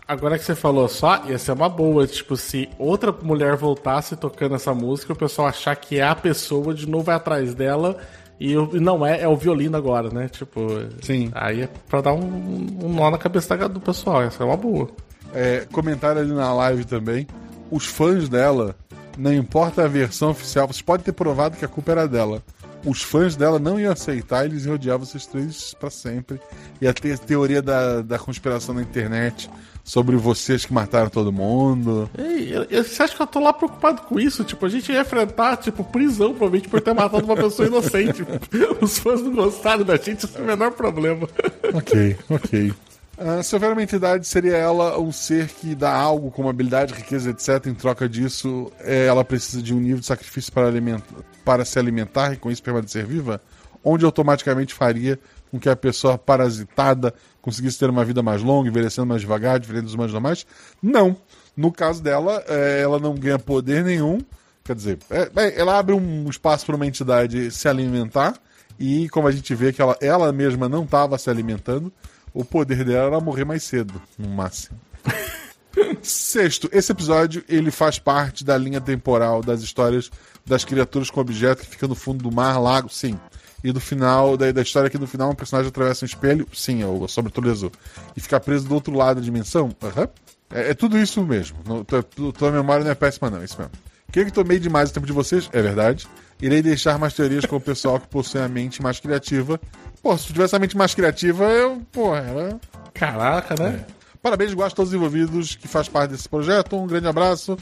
[0.06, 4.56] agora que você falou só, ia ser uma boa, tipo, se outra mulher voltasse tocando
[4.56, 7.98] essa música, o pessoal achar que é a pessoa, de novo vai atrás dela,
[8.40, 10.28] e, e não é, é o violino agora, né?
[10.28, 10.62] Tipo,
[11.02, 11.32] Sim.
[11.34, 14.90] aí é pra dar um, um nó na cabeça do pessoal, essa é uma boa.
[15.34, 17.28] É, comentário ali na live também.
[17.72, 18.76] Os fãs dela,
[19.18, 22.44] não importa a versão oficial, vocês podem ter provado que a culpa era dela.
[22.86, 26.40] Os fãs dela não iam aceitar, eles iam odiar vocês três pra sempre.
[26.80, 29.50] Ia ter teoria da, da conspiração na internet
[29.86, 32.10] sobre vocês que mataram todo mundo.
[32.18, 34.44] Ei, eu- eu- você acha que eu tô lá preocupado com isso?
[34.44, 38.26] Tipo, a gente ia enfrentar, tipo, prisão, provavelmente, por ter matado uma pessoa inocente.
[38.82, 41.30] Os fãs não gostaram da gente, isso é o menor problema.
[41.72, 42.74] Ok, ok.
[43.18, 47.30] Ah, se houver uma entidade, seria ela um ser que dá algo como habilidade, riqueza,
[47.30, 47.68] etc.
[47.68, 51.06] Em troca disso, é, ela precisa de um nível de sacrifício para, alimentar,
[51.46, 53.40] para se alimentar e com isso permanecer viva?
[53.84, 55.18] Onde automaticamente faria
[55.52, 57.14] com que a pessoa parasitada
[57.46, 60.48] conseguisse ter uma vida mais longa, envelhecendo mais devagar, diferente dos humanos normais?
[60.82, 61.16] Não.
[61.56, 64.20] No caso dela, é, ela não ganha poder nenhum.
[64.64, 68.34] Quer dizer, é, é, ela abre um espaço para uma entidade se alimentar.
[68.80, 71.94] E como a gente vê que ela, ela mesma não estava se alimentando,
[72.34, 74.78] o poder dela era morrer mais cedo, no máximo.
[76.02, 80.10] Sexto, esse episódio ele faz parte da linha temporal das histórias
[80.44, 83.20] das criaturas com objeto que fica no fundo do mar, lago, sim.
[83.68, 86.84] E do final, da, da história aqui do final, um personagem atravessa um espelho, sim,
[86.84, 87.72] é o sobretudo azul.
[88.16, 90.08] E fica preso do outro lado da dimensão, aham.
[90.54, 91.58] É, é tudo isso mesmo.
[91.66, 93.72] Não, tua, tua- memória não é péssima, não, é isso mesmo.
[94.12, 96.08] Creio que tomei demais o tempo de vocês, é verdade.
[96.40, 99.60] Irei deixar mais teorias com o pessoal que possui a mente mais criativa.
[100.04, 102.60] Pô, se tivesse a mente mais criativa, eu, pô, ela
[102.94, 103.84] Caraca, né?
[104.22, 106.76] Parabéns, gosto a todos os envolvidos que faz parte desse projeto.
[106.76, 107.58] Um grande abraço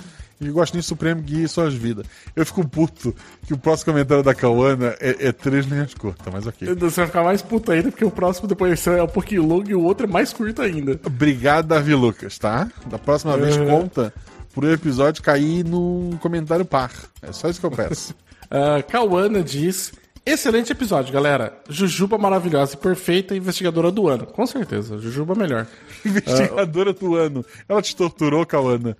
[0.48, 2.06] e Gostinho Supremo guie suas vidas.
[2.36, 3.16] Eu fico puto
[3.46, 6.74] que o próximo comentário da Cauana é, é três linhas curtas, mas ok.
[6.76, 9.76] Você vai ficar mais puto ainda, porque o próximo depois é um pouquinho longo e
[9.76, 11.00] o outro é mais curto ainda.
[11.06, 12.70] Obrigado, Davi Lucas, tá?
[12.88, 13.68] Da próxima vez Uhum.
[13.68, 14.14] conta
[14.54, 16.92] pro episódio cair num comentário par.
[17.22, 18.14] É só isso que eu peço.
[18.46, 19.92] Uh, Cauana diz:
[20.26, 21.58] Excelente episódio, galera.
[21.68, 24.26] Jujuba maravilhosa e perfeita investigadora do ano.
[24.26, 25.68] Com certeza, Jujuba melhor.
[26.06, 27.44] Investigadora do ano.
[27.68, 28.96] Ela te torturou, Cauana.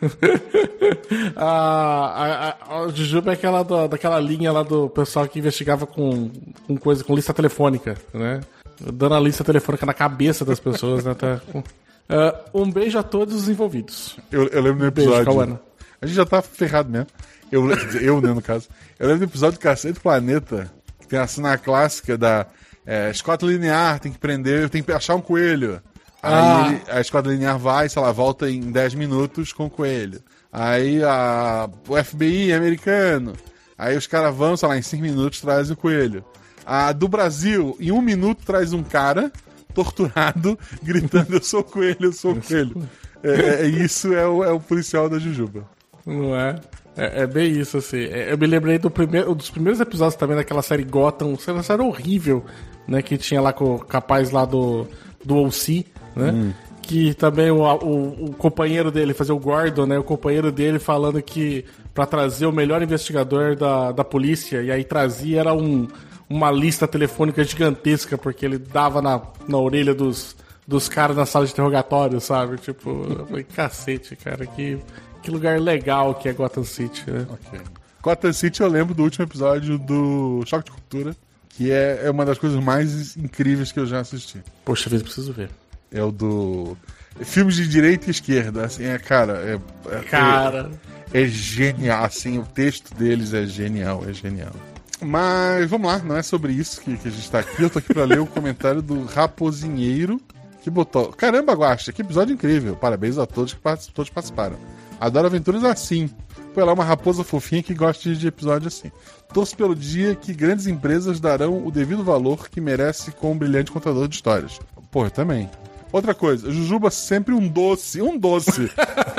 [1.36, 6.30] A, a, a, Jujuba é aquela da- daquela linha lá do pessoal que investigava com,
[6.66, 8.40] com coisa, com lista telefônica, né?
[8.80, 11.14] Dando a lista telefônica na cabeça das pessoas, né?
[11.14, 11.62] Tá com-
[12.08, 14.16] Ah, um beijo a todos os envolvidos.
[14.30, 15.24] Eu, eu lembro do Beijo, episódio.
[15.32, 15.60] Cauana.
[16.00, 17.06] a gente já tá ferrado mesmo.
[17.50, 17.68] Eu,
[18.00, 18.68] eu, né, no caso.
[18.98, 20.70] Eu lembro do episódio do Cacete do Planeta,
[21.00, 22.46] que tem a cena clássica da
[22.86, 25.80] é, escota linear, tem que prender, tem que achar um coelho.
[26.22, 26.66] Aí Ah.
[26.68, 30.20] ele- a esquadra linear vai, sei lá, volta em 10 minutos com o coelho.
[30.52, 33.34] Aí a, o FBI americano.
[33.76, 36.24] Aí os caras vão, sei lá, em 5 minutos trazem o coelho.
[36.66, 39.30] A do Brasil, em um minuto traz um cara
[39.74, 42.88] torturado, gritando: Eu sou o coelho, eu sou o coelho.
[43.22, 45.64] É, é- isso é o, é o policial da Jujuba.
[46.04, 46.56] Não é?
[46.96, 47.98] É, é bem isso, assim.
[48.04, 51.82] É, eu me lembrei do primeiro, dos primeiros episódios também daquela série Gotham, uma série
[51.82, 52.44] horrível,
[52.88, 53.02] né?
[53.02, 54.86] Que tinha lá com o capaz lá do,
[55.24, 55.86] do OC,
[56.18, 56.54] né?
[56.82, 59.98] Que também o, o, o companheiro dele, fazer o Gordon, né?
[59.98, 61.64] O companheiro dele falando que
[61.94, 65.88] pra trazer o melhor investigador da, da polícia, e aí trazia era um,
[66.28, 71.46] uma lista telefônica gigantesca, porque ele dava na, na orelha dos, dos caras na sala
[71.46, 72.58] de interrogatório, sabe?
[72.58, 74.78] Tipo, eu falei, cacete, cara, que,
[75.22, 77.26] que lugar legal que é Gotham City, né?
[77.30, 77.60] Ok.
[78.02, 81.16] Gotham City eu lembro do último episódio do Choque de Cultura,
[81.48, 84.40] que é, é uma das coisas mais incríveis que eu já assisti.
[84.64, 85.50] Poxa vida, preciso ver.
[85.92, 86.76] É o do.
[87.20, 89.58] Filmes de direita e esquerda, assim, é, cara, é,
[89.92, 90.70] é, Cara,
[91.12, 94.52] é, é genial, assim, o texto deles é genial, é genial.
[95.00, 97.62] Mas vamos lá, não é sobre isso que, que a gente tá aqui.
[97.62, 100.20] Eu tô aqui pra ler o comentário do Raposinheiro,
[100.62, 101.12] que botou.
[101.12, 102.76] Caramba, Guaxa, que episódio incrível.
[102.76, 103.60] Parabéns a todos que
[103.92, 104.56] todos participaram.
[105.00, 106.10] Adoro aventuras assim.
[106.52, 108.90] Pô, ela é uma raposa fofinha que gosta de episódio assim.
[109.32, 113.70] Torço pelo dia que grandes empresas darão o devido valor que merece com um brilhante
[113.70, 114.58] contador de histórias.
[114.90, 115.48] Pô, eu também.
[115.92, 118.70] Outra coisa, Jujuba sempre um doce, um doce.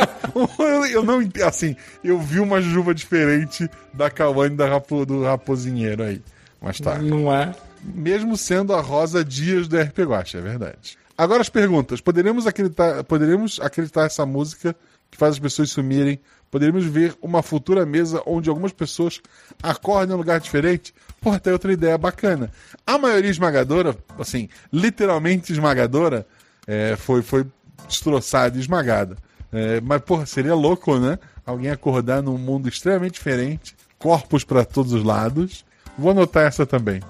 [0.91, 6.03] eu, não entendo, assim, eu vi uma Jujuba diferente da Kawane da Rapo, do Raposinheiro
[6.03, 6.21] aí.
[6.61, 6.99] Mas tá.
[6.99, 7.55] não é?
[7.81, 10.97] Mesmo sendo a Rosa Dias do RP Guacha, é verdade.
[11.17, 12.01] Agora as perguntas.
[12.01, 14.75] Poderemos acreditar, poderemos acreditar essa música
[15.09, 16.19] que faz as pessoas sumirem?
[16.51, 19.21] Poderíamos ver uma futura mesa onde algumas pessoas
[19.61, 20.93] acordem em um lugar diferente?
[21.21, 22.51] Porra, até outra ideia bacana.
[22.85, 26.25] A maioria esmagadora, assim, literalmente esmagadora,
[26.71, 27.45] é, foi, foi
[27.87, 29.17] destroçada e esmagada.
[29.51, 31.17] É, mas, porra, seria louco, né?
[31.45, 35.65] Alguém acordar num mundo extremamente diferente, corpos para todos os lados.
[35.97, 37.01] Vou anotar essa também.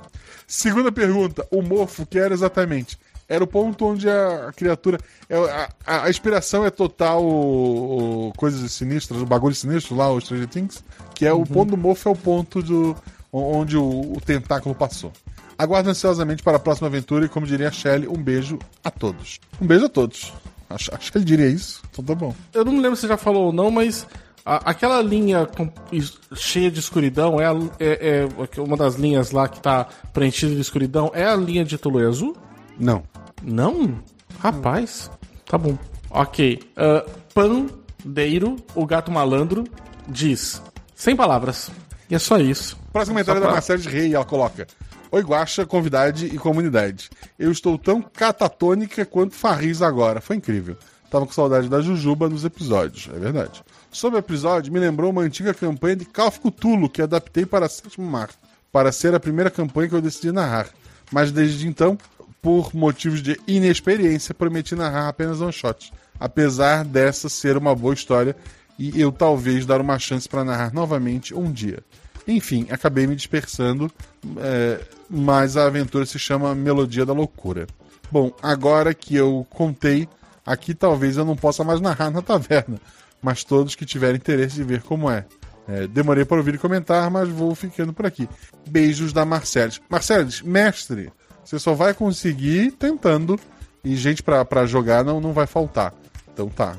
[0.48, 2.98] Segunda pergunta: o mofo que era exatamente?
[3.28, 4.98] Era o ponto onde a criatura.
[5.30, 5.36] é,
[5.86, 10.48] A, a- inspiração é total o- o- coisas sinistras, o bagulho sinistro lá, o Stranger
[10.48, 10.84] Things,
[11.14, 12.96] que é o ponto do mofo é o ponto do,
[13.32, 15.12] onde o, o tentáculo passou.
[15.60, 19.40] Aguardo ansiosamente para a próxima aventura e, como diria a Shelly, um beijo a todos.
[19.62, 20.32] Um beijo a todos.
[20.70, 21.82] Acho, acho que ele diria isso.
[21.92, 22.34] Então tá bom.
[22.54, 24.08] Eu não me lembro se você já falou ou não, mas
[24.46, 25.70] a- aquela linha com-
[26.34, 30.62] cheia de escuridão é, a- é- é uma das linhas lá que tá preenchida de
[30.62, 31.12] escuridão.
[31.14, 32.38] É a linha de Tulu Azul?
[32.80, 33.04] Não.
[33.44, 34.00] Não?
[34.40, 35.12] Rapaz.
[35.46, 35.78] Tá bom.
[36.10, 36.60] Ok.
[36.78, 39.66] Ah, Pandeiro, o gato malandro,
[40.08, 40.62] diz:
[40.96, 41.70] sem palavras.
[42.10, 42.78] E é só isso.
[42.92, 44.66] Próximo comentário Só da Marcela de Rei, ela coloca.
[45.12, 47.10] Oi, Guaxa, convidade e comunidade.
[47.38, 50.22] Eu estou tão catatônica quanto Farris agora.
[50.22, 50.78] Foi incrível.
[51.10, 53.64] Tava com saudade da Jujuba nos episódios, é verdade.
[53.92, 58.06] Sobre o episódio, me lembrou uma antiga campanha de Call Cthulhu que adaptei para Sétimo
[58.06, 58.30] Mar,
[58.72, 60.68] para ser a primeira campanha que eu decidi narrar.
[61.12, 61.98] Mas desde então,
[62.40, 65.92] por motivos de inexperiência, prometi narrar apenas um shot.
[66.20, 68.36] Apesar dessa ser uma boa história
[68.78, 71.80] e eu talvez dar uma chance para narrar novamente um dia.
[72.30, 73.92] Enfim, acabei me dispersando,
[74.38, 77.66] é, mas a aventura se chama Melodia da Loucura.
[78.12, 80.08] Bom, agora que eu contei,
[80.46, 82.80] aqui talvez eu não possa mais narrar na taverna,
[83.20, 85.26] mas todos que tiverem interesse de ver como é.
[85.68, 88.30] É, demorei para ouvir e comentar, mas vou ficando por aqui.
[88.70, 89.82] Beijos da Marceles.
[89.90, 91.12] Marceles, mestre,
[91.44, 93.40] você só vai conseguir tentando,
[93.84, 95.96] e gente pra jogar não, não vai faltar.
[96.32, 96.76] Então tá.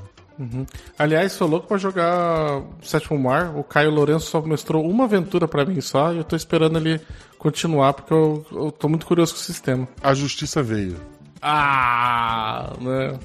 [0.99, 3.57] Aliás, sou louco pra jogar Sétimo Mar.
[3.57, 7.01] O Caio Lourenço só mostrou uma aventura pra mim só e eu tô esperando ele
[7.39, 9.89] continuar porque eu, eu tô muito curioso com o sistema.
[10.03, 10.97] A justiça veio.
[11.43, 13.19] Ah, né?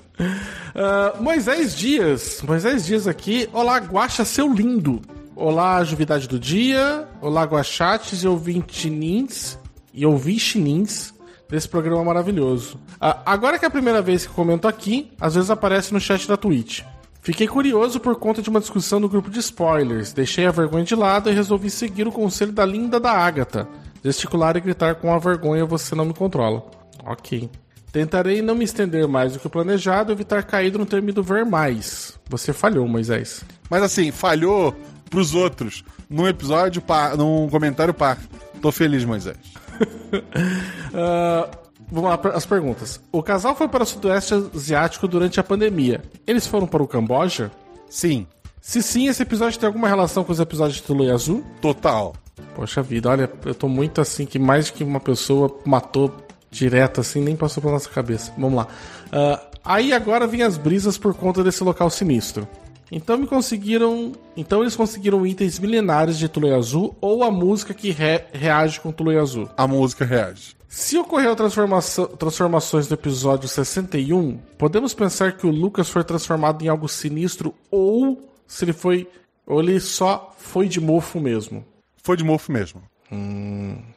[0.73, 2.41] Ah, Moisés Dias.
[2.41, 3.49] Moisés Dias aqui.
[3.51, 5.01] Olá, Guaxa, seu lindo.
[5.35, 7.07] Olá, Juvidade do Dia.
[7.21, 9.57] Olá, Guaxates e ouvintinins.
[9.93, 11.13] E ouvintinins
[11.49, 12.79] desse programa maravilhoso.
[12.99, 16.27] Ah, agora que é a primeira vez que comento aqui, às vezes aparece no chat
[16.27, 16.83] da Twitch.
[17.25, 20.13] Fiquei curioso por conta de uma discussão no grupo de spoilers.
[20.13, 23.67] Deixei a vergonha de lado e resolvi seguir o conselho da linda da Ágata.
[24.03, 26.63] Gesticular e gritar com a vergonha você não me controla.
[27.03, 27.49] Ok.
[27.91, 31.43] Tentarei não me estender mais do que o planejado e evitar cair no termo ver
[31.43, 32.13] mais.
[32.29, 33.43] Você falhou, Moisés.
[33.71, 34.75] Mas assim, falhou
[35.09, 35.83] pros outros.
[36.07, 38.19] Num episódio, par, num comentário par.
[38.61, 39.35] Tô feliz, Moisés.
[40.93, 41.49] Ah,
[41.91, 42.99] vamos lá, as perguntas.
[43.11, 46.01] O casal foi para o Sudoeste Asiático durante a pandemia.
[46.25, 47.51] Eles foram para o Camboja?
[47.89, 48.25] Sim,
[48.61, 51.43] Se sim, esse episódio tem alguma relação com os episódios de Tulu Azul?
[51.61, 52.15] total.
[52.55, 56.11] Poxa vida, olha, eu tô muito assim que mais que uma pessoa matou
[56.49, 58.31] direto assim, nem passou pela nossa cabeça.
[58.37, 58.67] Vamos lá.
[59.11, 62.47] Ah, aí agora vem as brisas por conta desse local sinistro.
[62.91, 64.11] Então me conseguiram.
[64.37, 68.79] Então eles conseguiram itens milenares de Tulu e Azul ou a música que re- reage
[68.79, 69.49] com Tulu e Azul.
[69.57, 70.55] A música reage.
[70.67, 76.67] Se ocorreu transformação, transformações no episódio 61, podemos pensar que o Lucas foi transformado em
[76.67, 79.07] algo sinistro ou se ele foi.
[79.47, 81.63] Ou ele só foi de mofo mesmo.
[82.03, 82.81] Foi de mofo mesmo.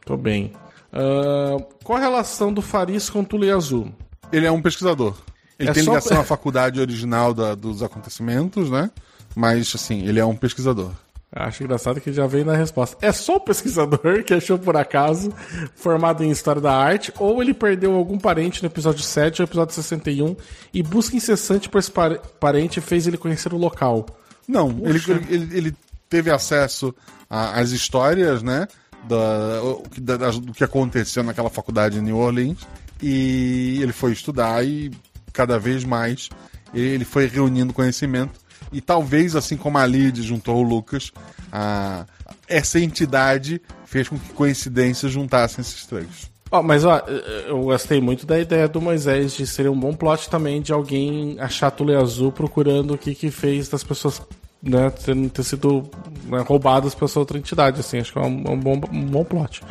[0.05, 0.53] Tô bem.
[0.93, 3.89] Ah, qual a relação do Faris com Tule Azul?
[4.32, 5.14] Ele é um pesquisador.
[5.59, 8.91] Ele É tem só- ligação à faculdade original da- dos acontecimentos, né?
[9.35, 10.91] Mas, assim, ele é um pesquisador.
[11.31, 12.97] Acho engraçado que já veio na resposta.
[13.03, 15.31] É só o pesquisador que achou por acaso,
[15.77, 19.75] formado em História da Arte, ou ele perdeu algum parente no episódio 7 ou episódio
[19.75, 20.35] 61
[20.73, 24.07] e busca incessante por esse pare- parente fez ele conhecer o local.
[24.49, 25.77] Não, ele, ele, ele
[26.09, 26.95] teve acesso
[27.29, 28.67] às histórias, né?
[29.07, 32.59] Da, da- do que aconteceu naquela faculdade em New Orleans.
[33.03, 34.91] E ele foi estudar e
[35.33, 36.29] cada vez mais
[36.74, 38.33] ele foi reunindo conhecimento.
[38.72, 41.11] E talvez, assim como a Lid juntou o Lucas,
[41.51, 42.05] a-
[42.47, 46.31] essa entidade fez com que coincidências juntassem esses três.
[46.51, 46.99] Ó, mas ó,
[47.47, 51.37] eu gostei muito da ideia do Moisés de ser um bom plot também de alguém
[51.41, 54.20] achar Tule Azul procurando o que que fez das pessoas
[54.62, 55.89] né, terem ter sido
[56.24, 57.81] né, roubadas por essa outra entidade.
[57.81, 59.62] Assim, acho que é um, um bom, um bom plot.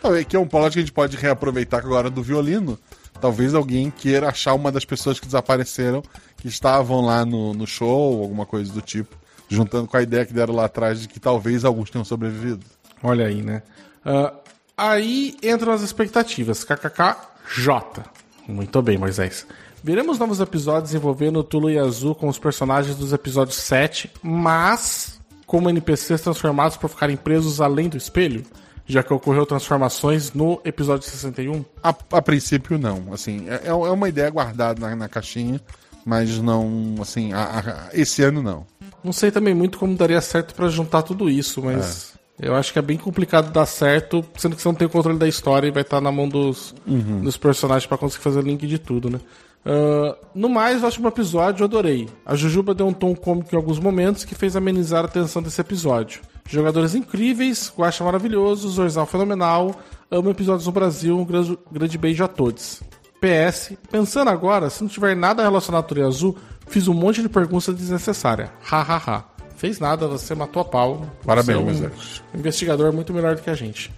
[0.00, 2.78] Talvez que é um plot que a gente pode reaproveitar agora do violino.
[3.22, 6.02] Talvez alguém queira achar uma das pessoas que desapareceram,
[6.38, 9.16] que estavam lá no, no show, alguma coisa do tipo,
[9.48, 12.66] juntando com a ideia que deram lá atrás de que talvez alguns tenham sobrevivido.
[13.00, 13.62] Olha aí, né?
[14.04, 14.34] Ah,
[14.76, 16.64] aí entram as expectativas.
[16.64, 18.02] KKKJ.
[18.48, 19.46] Muito bem, Moisés.
[19.84, 25.70] Veremos novos episódios envolvendo Tulu e Azul com os personagens dos episódios 7, mas como
[25.70, 28.44] NPCs transformados por ficarem presos além do espelho,
[28.86, 31.64] já que ocorreu transformações no episódio 61.
[31.82, 33.12] A, a princípio, não.
[33.12, 35.60] Assim, é, é uma ideia guardada na, na caixinha,
[36.04, 38.66] mas não, assim, a- a- esse ano não.
[39.04, 42.78] Não sei também muito como daria certo pra juntar tudo isso, mas eu acho que
[42.78, 45.70] é bem complicado dar certo, sendo que você não tem o controle da história e
[45.72, 49.20] vai estar na mão dos, dos personagens pra conseguir fazer link de tudo, né?
[49.64, 52.08] Ah, no mais, ótimo episódio, eu adorei.
[52.26, 55.60] A Jujuba deu um tom cômico em alguns momentos que fez amenizar a tensão desse
[55.60, 56.20] episódio.
[56.52, 59.74] Jogadores incríveis, Guacha maravilhoso, Zorzal fenomenal,
[60.10, 62.82] amo episódios no Brasil, um grande, grande beijo a todos.
[63.18, 66.36] PS, pensando agora, se não tiver nada relacionado ao Turi Azul,
[66.66, 68.50] fiz um monte de perguntas desnecessárias.
[68.60, 69.24] Hahaha.
[69.56, 71.06] Fez nada, você matou a pau.
[71.24, 71.90] Parabéns, Você é
[72.34, 73.90] um investigador muito melhor do que a gente.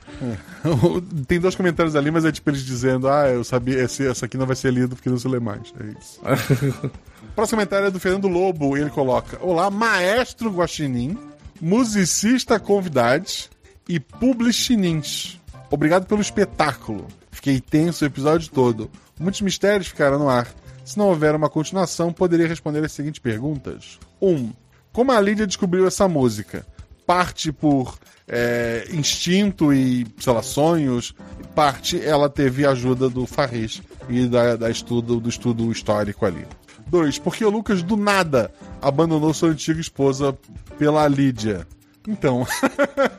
[1.26, 4.36] Tem dois comentários ali, mas é tipo eles dizendo: Ah, eu sabia, esse, essa aqui
[4.36, 5.72] não vai ser lido porque não se lê mais.
[5.80, 6.20] É isso.
[7.34, 11.18] Próximo comentário é do Fernando Lobo e ele coloca: Olá, maestro Guaxinim,
[11.60, 13.50] musicista convidados
[13.88, 15.40] e publichinins.
[15.70, 17.06] Obrigado pelo espetáculo.
[17.30, 18.90] Fiquei tenso o episódio todo.
[19.18, 20.48] Muitos mistérios ficaram no ar.
[20.84, 24.28] Se não houver uma continuação, poderia responder as seguintes perguntas: 1.
[24.28, 24.52] Um,
[24.92, 26.66] como a Lídia descobriu essa música?
[27.06, 27.98] Parte por
[28.28, 31.14] é, instinto e, sei lá, sonhos.
[31.54, 36.46] Parte ela teve a ajuda do Farris e da, da estudo, do estudo histórico ali.
[36.94, 37.18] 2.
[37.18, 40.36] Porque o Lucas do nada abandonou sua antiga esposa
[40.78, 41.66] pela Lídia.
[42.06, 42.46] Então,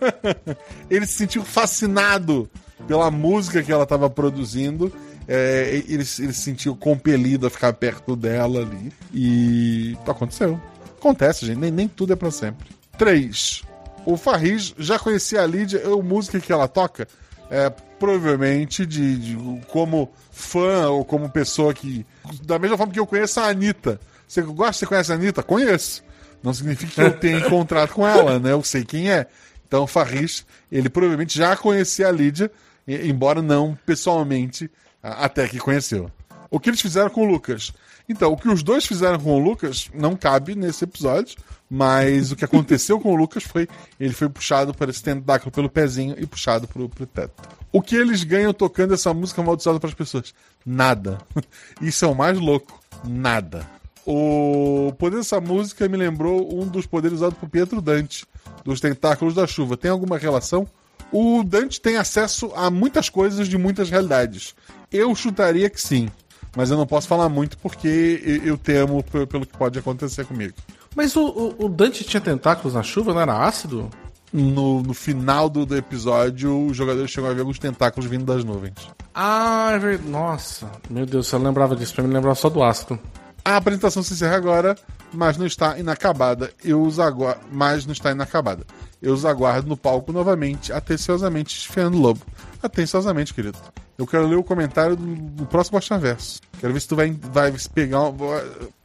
[0.89, 2.49] ele se sentiu fascinado
[2.88, 4.91] pela música que ela estava produzindo.
[5.28, 8.93] É, ele, ele se sentiu compelido a ficar perto dela ali.
[9.13, 10.59] E aconteceu.
[10.97, 11.57] Acontece, gente.
[11.57, 12.69] Nem, nem tudo é pra sempre.
[12.97, 13.63] 3.
[14.05, 17.07] O Farris já conhecia a Lídia, a música que ela toca.
[17.49, 17.69] É,
[17.99, 22.05] provavelmente de, de- como fã ou como pessoa que.
[22.43, 23.99] Da mesma forma que eu conheço a Anitta.
[24.28, 25.43] Você gosta, você conhece a Anitta?
[25.43, 26.03] Conheço.
[26.41, 28.51] Não significa que eu tenha encontrado com ela, né?
[28.51, 29.28] Eu sei quem é.
[29.67, 32.51] Então o Farris, ele provavelmente já conhecia a Lídia,
[32.88, 34.69] embora não pessoalmente,
[35.01, 36.11] até que conheceu.
[36.49, 37.73] O que eles fizeram com o Lucas?
[38.07, 41.36] Então, o que os dois fizeram com o Lucas não cabe nesse episódio,
[41.76, 43.67] mas o que aconteceu com o Lucas foi
[43.99, 47.34] ele foi puxado para esse tentáculo pelo pezinho e puxado pro, pro teto.
[47.69, 50.34] O que eles ganham tocando essa música amaldiçoada para as pessoas?
[50.65, 51.17] Nada.
[51.82, 52.80] Isso é o mais louco.
[53.03, 53.69] Nada.
[54.05, 58.26] O poder dessa música me lembrou um dos poderes usados por Pietro Dante,
[58.63, 59.76] dos Tentáculos da Chuva.
[59.76, 60.65] Tem alguma relação?
[61.11, 64.55] O Dante tem acesso a muitas coisas de muitas realidades.
[64.89, 66.07] Eu chutaria que sim,
[66.55, 70.53] mas eu não posso falar muito porque eu temo pelo que pode acontecer comigo.
[70.95, 73.89] Mas o, o- o Dante tinha tentáculos na chuva, não era ácido?
[74.33, 78.43] No, no final do, do episódio, os jogadores chegam a ver alguns tentáculos vindo das
[78.43, 78.73] nuvens.
[79.13, 80.09] Ah, é verdade.
[80.09, 81.93] Nossa, meu Deus, eu lembrava disso.
[81.93, 82.99] Pra mim, lembrava só do ácido.
[83.45, 84.75] A apresentação se encerra agora,
[85.13, 86.51] mas não está inacabada.
[86.63, 88.65] Eu os aguardo, mas não está inacabada.
[89.05, 92.21] Eu os aguardo no palco novamente, atenciosamente, Fernando Lobo.
[92.61, 93.57] Atenciosamente, querido.
[93.97, 96.41] Eu quero ler o comentário do, do próximo Verso.
[96.59, 98.01] Quero ver se tu vai, vai pegar.
[98.09, 98.15] um-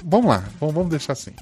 [0.04, 1.32] Vamos lá, vamos, vamos deixar assim.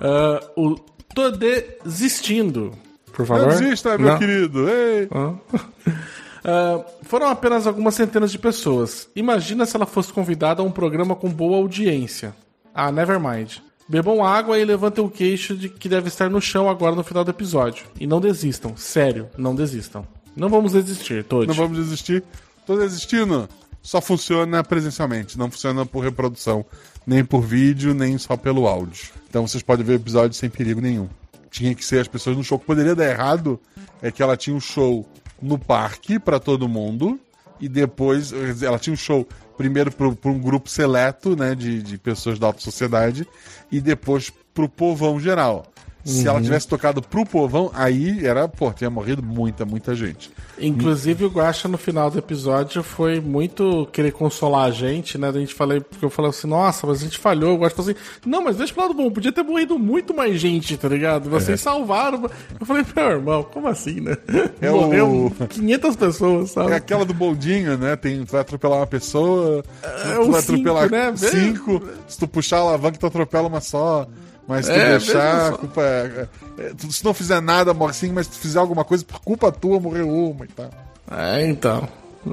[0.00, 0.76] Ah, o
[1.14, 2.72] Tô desistindo,
[3.12, 3.48] por favor.
[3.48, 4.18] Desista, meu Não.
[4.18, 4.68] querido.
[4.68, 5.08] Ei.
[6.44, 9.08] Ah, foram apenas algumas centenas de pessoas.
[9.14, 12.34] Imagina se ela fosse convidada a um programa com boa audiência.
[12.72, 13.56] Ah, never mind.
[13.88, 17.24] Bebam água e levantem o queixo de que deve estar no chão agora no final
[17.24, 17.86] do episódio.
[17.98, 18.76] E não desistam.
[18.76, 20.06] Sério, não desistam.
[20.36, 21.46] Não vamos desistir, todos.
[21.48, 22.22] Não vamos desistir.
[22.66, 23.48] Tô desistindo.
[23.82, 26.64] Só funciona presencialmente, não funciona por reprodução.
[27.06, 29.08] Nem por vídeo, nem só pelo áudio.
[29.30, 31.08] Então vocês podem ver o episódio sem perigo nenhum.
[31.50, 32.56] Tinha que ser as pessoas no show.
[32.56, 33.58] O que poderia dar errado
[34.02, 35.08] é que ela tinha um show
[35.40, 37.18] no parque pra todo mundo.
[37.60, 38.32] E depois
[38.62, 42.60] ela tinha um show primeiro para um grupo seleto, né, de, de pessoas da alta
[42.60, 43.26] sociedade,
[43.70, 45.66] e depois pro povão geral.
[46.08, 50.30] Se ela tivesse tocado pro povão, aí era, pô, tinha morrido muita, muita gente.
[50.58, 55.28] Inclusive o Guaxa no final do episódio foi muito querer consolar a gente, né?
[55.28, 57.54] A gente falei, porque eu falei assim, nossa, mas a gente falhou.
[57.54, 60.40] O Guaxa falou assim, não, mas deixa pro lado bom, podia ter morrido muito mais
[60.40, 61.28] gente, tá ligado?
[61.30, 62.28] Vocês salvaram.
[62.58, 64.16] Eu falei, meu irmão, como assim, né?
[64.60, 66.72] É Morreu o- 500 pessoas, sabe?
[66.72, 67.94] É aquela do bondinho, né?
[67.96, 71.16] Tem, tu vai atropelar uma pessoa, tu um vai cinco, atropelar né?
[71.16, 71.82] cinco.
[72.08, 74.06] Se tu puxar a alavanca, tu atropela uma só.
[74.48, 76.26] Mas se tu É, deixar, a culpa é,
[76.58, 79.20] é- tu- Se não fizer nada, morre sim, mas se tu fizer alguma coisa, por
[79.20, 80.70] culpa tua, morreu uma e tal.
[81.10, 81.86] É, então.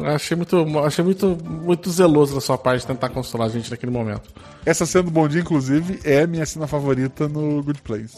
[0.03, 4.23] Achei muito, achei muito, muito zeloso da sua parte tentar consolar a gente naquele momento.
[4.65, 8.17] Essa cena do bondinho, inclusive, é a minha cena favorita no Good Place.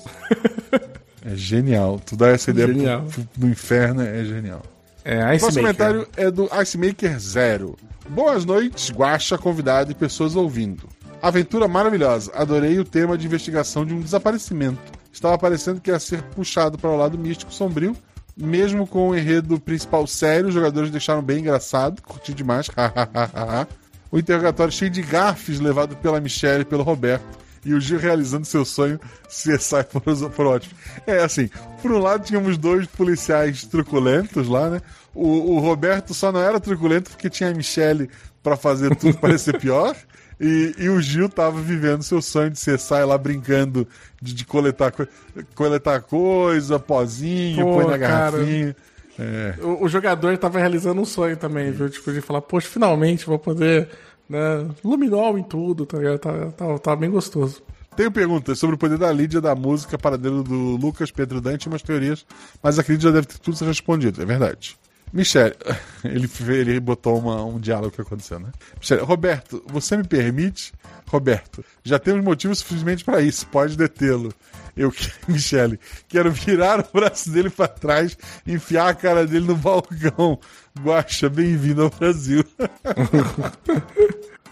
[1.26, 2.00] é genial.
[2.06, 3.02] Tu dá essa ideia Genial.
[3.04, 4.62] pro, pro- do inferno, é genial.
[5.04, 5.86] É, O Ice próximo Maker.
[5.86, 7.78] comentário é do Ice Maker Zero.
[8.10, 10.88] Boas noites, Guaxa, convidado e pessoas ouvindo.
[11.22, 12.32] Aventura maravilhosa.
[12.36, 14.80] Adorei o tema de investigação de um desaparecimento.
[15.12, 17.96] Estava parecendo que ia ser puxado para o lado místico sombrio.
[18.36, 22.02] Mesmo com o enredo principal sério, os jogadores deixaram bem engraçado.
[22.04, 22.70] Curti demais.
[24.12, 27.26] o interrogatório cheio de gafes levado pela Michelle e pelo Roberto.
[27.66, 30.76] E o Gil realizando seu sonho CSI por, por ótimo.
[31.08, 31.50] É assim,
[31.82, 34.82] por um lado tínhamos dois policiais truculentos lá, né?
[35.16, 38.08] O, o Roberto só não era truculento porque tinha a Michelle
[38.44, 39.96] pra fazer tudo parecer pior.
[40.40, 43.88] E, e o Gil tava vivendo seu sonho de CSI lá brincando
[44.22, 45.08] de, de coletar, co-
[45.56, 48.76] coletar coisa, pozinho, Pô, põe na garrafinha.
[49.20, 49.56] É.
[49.64, 51.90] O, o jogador tava realizando um sonho também, viu?
[51.90, 53.90] Tipo, de falar, poxa, finalmente vou poder,
[54.30, 54.68] né?
[54.84, 56.20] Luminol em tudo, tá ligado?
[56.20, 57.64] Tá, tá, tá bem gostoso.
[57.96, 61.68] Tenho perguntas sobre o poder da Lídia da música paradeiro do Lucas Pedro Dante e
[61.68, 62.28] umas teorias,
[62.62, 64.78] mas acredito que já deve ter tudo sido respondido, é verdade.
[65.14, 65.56] Michele,
[66.04, 68.50] ele, ele botou uma- um diálogo que aconteceu, né?
[68.80, 70.74] Michele, Roberto, você me permite?
[71.08, 74.34] Roberto, já temos motivos suficientes para isso, pode detê-lo.
[74.76, 74.94] Eu,
[75.28, 80.40] Michele, quero virar o braço dele para trás, enfiar a cara dele no balcão.
[80.80, 82.44] Guaxa, bem-vindo ao Brasil.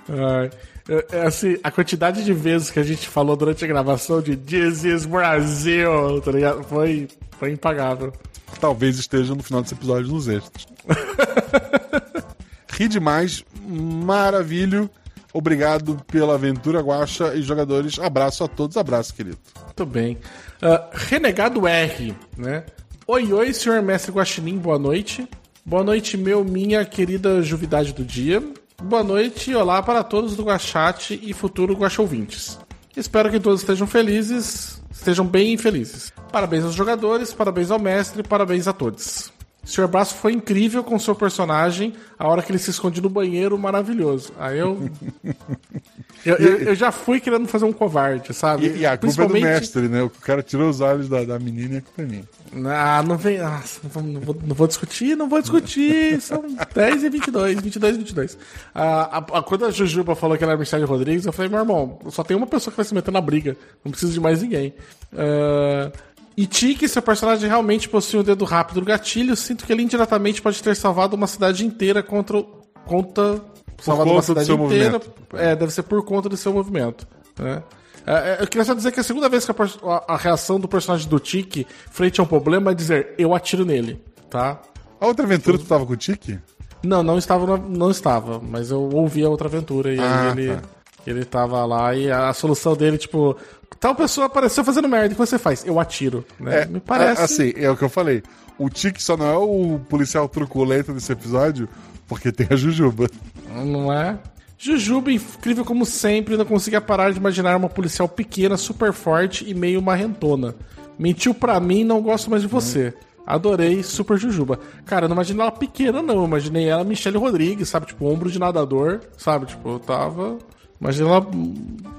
[0.09, 0.49] Ai,
[0.87, 4.35] é, é assim, a quantidade de vezes que a gente falou durante a gravação de
[4.35, 6.63] This is Brasil, tá ligado?
[6.63, 7.07] Foi,
[7.39, 8.13] foi impagável.
[8.59, 10.67] talvez esteja no final desse episódio nos extras.
[12.71, 14.89] Ri demais, maravilho.
[15.33, 17.99] Obrigado pela aventura, Guaxa e jogadores.
[17.99, 19.37] Abraço a todos, abraço, querido.
[19.65, 20.17] Muito bem.
[20.61, 22.63] Ah, Renegado R, né?
[23.07, 25.27] Oi, oi, senhor mestre Guaxinim, boa noite.
[25.65, 28.41] Boa noite, meu, minha querida juvidade do dia.
[28.83, 32.59] Boa noite e olá para todos do Guachate e futuro Guaxa ouvintes.
[32.95, 36.13] Espero que todos estejam felizes, estejam bem felizes.
[36.31, 39.31] Parabéns aos jogadores, parabéns ao mestre, parabéns a todos.
[39.65, 39.87] Sr.
[39.87, 44.31] Braço foi incrível com seu personagem, a hora que ele se esconde no banheiro, maravilhoso.
[44.37, 44.89] Aí eu.
[46.23, 48.67] eu, eu, eu já fui querendo fazer um covarde, sabe?
[48.67, 50.03] E, e a culpa é do mestre, né?
[50.03, 52.23] O cara tirou os olhos da, da menina e a culpa é minha.
[52.71, 53.39] Ah, não vem.
[53.39, 53.61] Ah,
[53.95, 56.19] não, vou, não vou discutir, não vou discutir.
[56.21, 56.43] São
[56.73, 58.37] 10 e 22, 22 e 22.
[58.73, 61.59] Ah, a, a, quando a Jujuba falou que ela era Michelle Rodrigues, eu falei, meu
[61.59, 63.57] irmão, só tem uma pessoa que vai se meter na briga.
[63.83, 64.73] Não preciso de mais ninguém.
[65.11, 65.91] Uh,
[66.37, 70.41] e Tiki, seu personagem realmente possui um dedo rápido no gatilho, sinto que ele indiretamente
[70.41, 72.43] pode ter salvado uma cidade inteira contra.
[72.85, 73.41] contra
[73.81, 74.91] salvado uma cidade inteira.
[74.91, 75.13] Movimento.
[75.33, 77.07] É, deve ser por conta do seu movimento.
[77.39, 77.63] Né?
[78.05, 79.55] É, eu queria só dizer que é a segunda vez que a,
[79.89, 83.65] a, a, reação do personagem do Tiki frente a um problema é dizer eu atiro
[83.65, 84.61] nele, tá?
[84.99, 86.39] A outra aventura tu tava com o Tiki?
[86.83, 90.61] Não, não estava, não estava, mas eu ouvi a outra aventura e ah, ele, tá.
[91.07, 93.35] ele tava lá e a solução dele, tipo,
[93.79, 95.65] tal pessoa apareceu fazendo merda, o que você faz?
[95.65, 96.61] Eu atiro, né?
[96.61, 97.21] É, Me parece.
[97.21, 98.23] Assim, é o que eu falei.
[98.57, 101.67] O Tiki só não é o policial truculento desse episódio
[102.07, 103.09] porque tem a Jujuba.
[103.49, 104.17] Não é?
[104.57, 109.53] Jujuba, incrível como sempre, não conseguia parar de imaginar uma policial pequena, super forte e
[109.53, 110.55] meio marrentona.
[110.97, 112.93] Mentiu pra mim, não gosto mais de você.
[113.27, 114.59] Adorei, super Jujuba.
[114.85, 116.15] Cara, eu não imaginei ela pequena, não.
[116.17, 117.87] Eu imaginei ela Michelle Rodrigues, sabe?
[117.87, 119.47] Tipo, ombro de nadador, sabe?
[119.47, 120.37] Tipo, eu tava.
[120.79, 121.27] Imaginei ela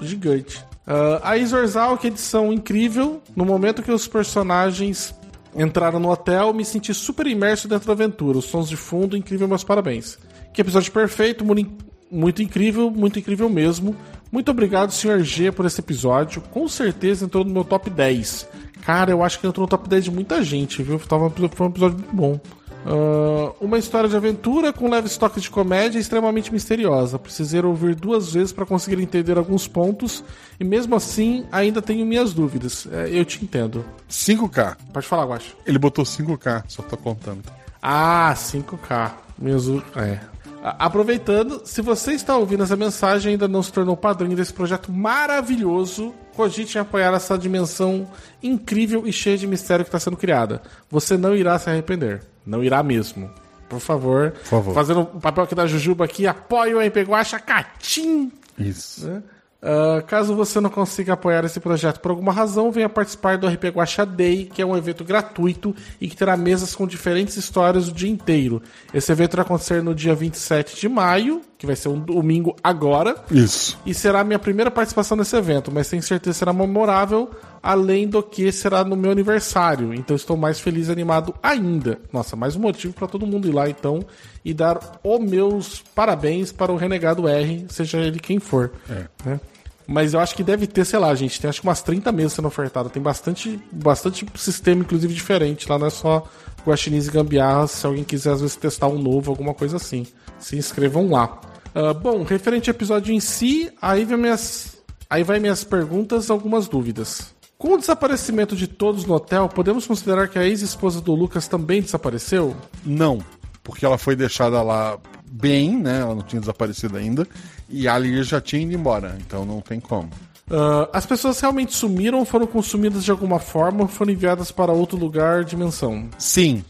[0.01, 0.65] gigante.
[0.87, 3.21] Uh, a Isorzal, que edição incrível.
[3.35, 5.15] No momento que os personagens
[5.55, 8.39] entraram no hotel, me senti super imerso dentro da aventura.
[8.39, 10.19] Os sons de fundo, incrível, meus parabéns.
[10.53, 13.97] Que episódio perfeito, muito incrível, muito incrível mesmo.
[14.31, 15.23] Muito obrigado, Sr.
[15.23, 16.41] G, por esse episódio.
[16.41, 18.49] Com certeza entrou no meu top 10.
[18.83, 20.99] Cara, eu acho que entrou no top 10 de muita gente, viu?
[20.99, 21.27] Foi um
[21.71, 22.41] episódio muito bom.
[22.87, 27.19] Uh, uma história de aventura com leve estoque de comédia extremamente misteriosa.
[27.19, 30.23] Precisei ouvir duas vezes para conseguir entender alguns pontos
[30.61, 32.87] e mesmo assim ainda tenho minhas dúvidas.
[32.93, 33.85] É, eu te entendo.
[34.09, 34.77] 5K.
[34.93, 35.57] Pode falar, Guacho.
[35.67, 37.43] Ele botou 5K, só tô contando.
[37.83, 39.13] Ah, 5K.
[39.37, 39.83] Mesmo.
[39.97, 40.21] É.
[40.63, 44.93] Aproveitando, se você está ouvindo essa mensagem e ainda não se tornou padrinho desse projeto
[44.93, 48.09] maravilhoso, cogite em apoiar essa dimensão
[48.41, 50.63] incrível e cheia de mistério que está sendo criada.
[50.89, 52.23] Você não irá se arrepender.
[52.47, 53.31] Não irá mesmo.
[53.69, 54.31] Por favor.
[54.31, 54.75] Por favor.
[54.75, 58.31] Fazendo o papel aqui da Jujuba aqui, apoie o MP Guacha Catim.
[58.59, 59.07] Isso.
[59.09, 59.23] Né?
[59.67, 63.65] Uh, caso você não consiga apoiar esse projeto por alguma razão, venha participar do RP
[63.75, 67.93] Guacha Day, que é um evento gratuito e que terá mesas com diferentes histórias o
[67.93, 68.63] dia inteiro.
[68.95, 73.17] Esse evento vai acontecer no dia 27 de maio, que vai ser um domingo agora.
[73.31, 73.77] Isso.
[73.85, 77.31] E será a minha primeira participação nesse evento, mas tenho certeza que será memorável,
[77.63, 79.93] além do que será no meu aniversário.
[79.95, 81.99] Então estou mais feliz e animado ainda.
[82.13, 84.05] Nossa, mais um motivo para todo mundo ir lá então
[84.45, 88.73] e dar os meus parabéns para o Renegado R, seja ele quem for.
[88.89, 89.07] É.
[89.25, 89.41] Né?
[89.87, 92.33] Mas eu acho que deve ter, sei lá, gente, tem acho que umas 30 mesas
[92.33, 92.91] sendo ofertadas.
[92.91, 95.69] Tem bastante, bastante sistema, inclusive, diferente.
[95.69, 96.27] Lá não é só
[96.67, 97.71] guaxinins e gambiarras.
[97.71, 100.05] Se alguém quiser, às vezes, testar um novo, alguma coisa assim.
[100.41, 101.41] Se inscrevam lá.
[101.75, 106.67] Uh, bom, referente ao episódio em si, aí vai minhas, aí vai minhas perguntas algumas
[106.67, 107.36] dúvidas.
[107.67, 111.83] Com o desaparecimento de todos no hotel, podemos considerar que a ex-esposa do Lucas também
[111.83, 112.57] desapareceu?
[112.85, 113.19] Não,
[113.65, 115.99] porque ela foi deixada lá bem, né?
[115.99, 117.27] Ela não tinha desaparecido ainda.
[117.69, 120.09] E a Lia já tinha ido embora, então não tem como.
[120.49, 124.97] Uh, as pessoas realmente sumiram, foram consumidas de alguma forma ou foram enviadas para outro
[124.97, 126.09] lugar, dimensão?
[126.21, 126.65] Sim.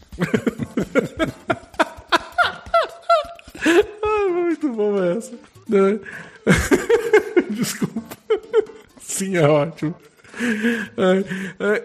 [3.63, 5.31] Ai, muito bom essa.
[5.69, 5.99] Né?
[7.51, 8.01] Desculpa.
[8.99, 9.93] Sim, é ótimo.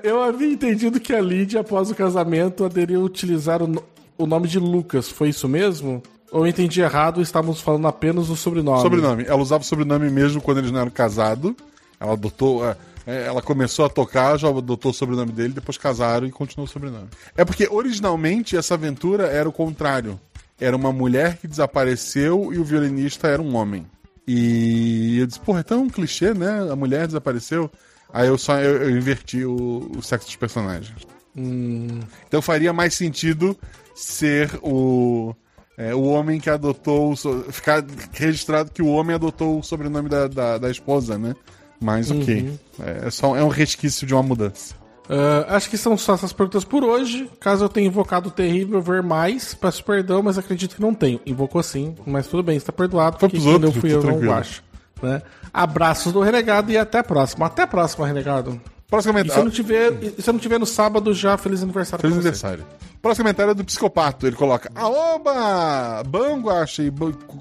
[0.02, 5.08] Eu havia entendido que a Lídia, após o casamento, aderia utilizar o nome de Lucas.
[5.08, 6.02] Foi isso mesmo?
[6.30, 8.80] Ou eu entendi errado estávamos falando apenas do sobrenome?
[8.80, 9.24] Sobrenome.
[9.26, 11.52] Ela usava o sobrenome mesmo quando eles não eram casados.
[12.00, 12.66] Ela adotou.
[12.66, 12.76] É,
[13.06, 16.70] é, ela começou a tocar, já adotou o sobrenome dele, depois casaram e continuou o
[16.70, 17.08] sobrenome.
[17.36, 20.18] É porque originalmente essa aventura era o contrário.
[20.58, 23.84] Era uma mulher que desapareceu e o violinista era um homem.
[24.26, 26.68] E eu disse, porra, é tão clichê, né?
[26.70, 27.70] A mulher desapareceu.
[28.12, 31.06] Aí eu só eu, eu inverti o, o, sexo dos personagens.
[31.36, 32.00] Hum.
[32.28, 33.56] Então faria mais sentido
[33.94, 35.34] ser o
[35.76, 37.14] é, o homem que adotou.
[37.50, 41.34] Ficar registrado que o homem adotou o sobrenome da, da, da esposa, né?
[41.80, 42.42] Mas ok.
[42.42, 42.58] Uhum.
[42.80, 44.74] É, só, é um resquício de uma mudança.
[45.08, 47.28] Uh, acho que são só essas perguntas por hoje.
[47.40, 51.20] Caso eu tenha invocado o terrível ver mais, peço perdão, mas acredito que não tenho.
[51.26, 53.18] Invocou sim, mas tudo bem, está perdoado.
[53.18, 54.62] Foi pros outros, eu fui eu não acho.
[55.02, 55.22] Né?
[55.52, 57.46] Abraços do Renegado e até a próxima.
[57.46, 58.60] Até a próxima, Renegado.
[58.88, 59.30] Próximo comentário.
[59.30, 62.16] E se eu não tiver, se eu não tiver no sábado, já feliz aniversário Feliz
[62.16, 62.64] aniversário.
[63.00, 64.26] Próximo comentário é do psicopato.
[64.26, 66.02] Ele coloca: Aoba!
[66.06, 66.90] Bom, Guacha e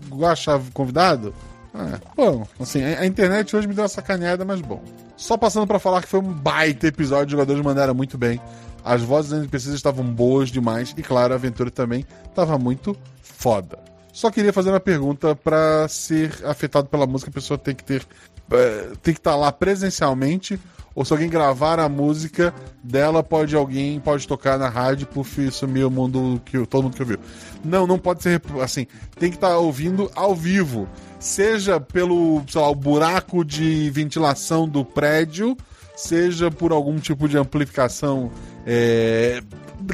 [0.09, 1.33] Guacha convidado?
[1.73, 4.81] É, bom, assim, a a internet hoje me deu uma sacaneada, mas bom.
[5.15, 8.41] Só passando pra falar que foi um baita episódio, os jogadores mandaram muito bem.
[8.83, 13.77] As vozes dos NPCs estavam boas demais e, claro, a aventura também estava muito foda.
[14.11, 18.05] Só queria fazer uma pergunta pra ser afetado pela música, a pessoa tem que ter
[18.51, 20.59] eh, tem que estar lá presencialmente
[20.93, 22.53] ou se alguém gravar a música
[22.83, 27.01] dela, pode alguém pode tocar na rádio, puf, sumir o mundo que todo mundo que
[27.01, 27.17] ouviu.
[27.63, 28.85] Não, não pode ser assim.
[29.17, 30.89] Tem que estar ouvindo ao vivo,
[31.19, 35.55] seja pelo, sei lá, o buraco de ventilação do prédio,
[35.95, 38.29] seja por algum tipo de amplificação
[38.65, 39.41] é,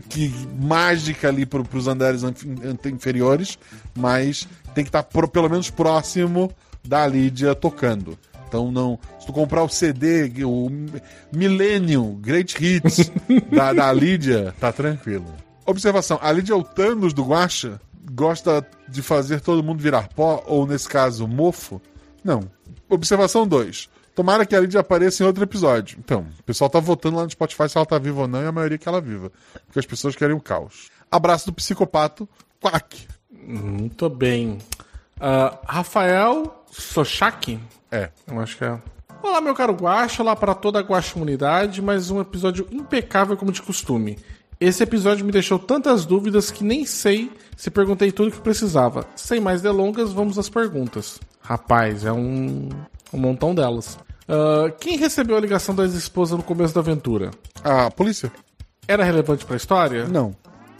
[0.09, 2.21] que mágica ali para os andares
[2.85, 3.57] inferiores,
[3.95, 6.51] mas tem que estar pro- pelo menos próximo
[6.85, 8.17] da Lídia tocando.
[8.47, 8.97] Então não.
[9.19, 10.69] Se tu comprar o CD, o
[11.33, 13.11] Millennium Great Hits
[13.51, 15.25] da, da Lídia, tá tranquilo.
[15.65, 17.79] Observação: a Lídia é o Thanos do Guacha
[18.13, 21.81] gosta de fazer todo mundo virar pó, ou nesse caso, mofo?
[22.23, 22.43] Não.
[22.89, 23.89] Observação 2.
[24.17, 25.99] Tomara que a Lídia apareça em outro episódio.
[25.99, 28.47] Então, o pessoal tá votando lá no Spotify se ela tá viva ou não, e
[28.47, 29.31] a maioria que ela viva.
[29.67, 30.89] Porque as pessoas querem o caos.
[31.11, 32.27] Abraço do psicopato,
[32.59, 33.07] Quack.
[33.31, 34.57] Muito bem.
[35.19, 37.59] Ah, Rafael Sochak?
[37.91, 38.09] É.
[38.25, 38.81] Eu acho que é.
[39.21, 43.51] Olá, meu caro Guaxa, olá para toda a Guaxa comunidade, mais um episódio impecável como
[43.51, 44.17] de costume.
[44.59, 49.05] Esse episódio me deixou tantas dúvidas que nem sei se perguntei tudo que precisava.
[49.15, 51.19] Sem mais delongas, vamos às perguntas.
[51.39, 52.67] Rapaz, é um,
[53.13, 53.95] um montão delas.
[54.27, 57.31] Ah, quem recebeu a ligação da ex-esposa no começo da aventura?
[57.63, 58.31] A polícia?
[58.87, 60.07] Era relevante para a história?
[60.07, 60.35] Não.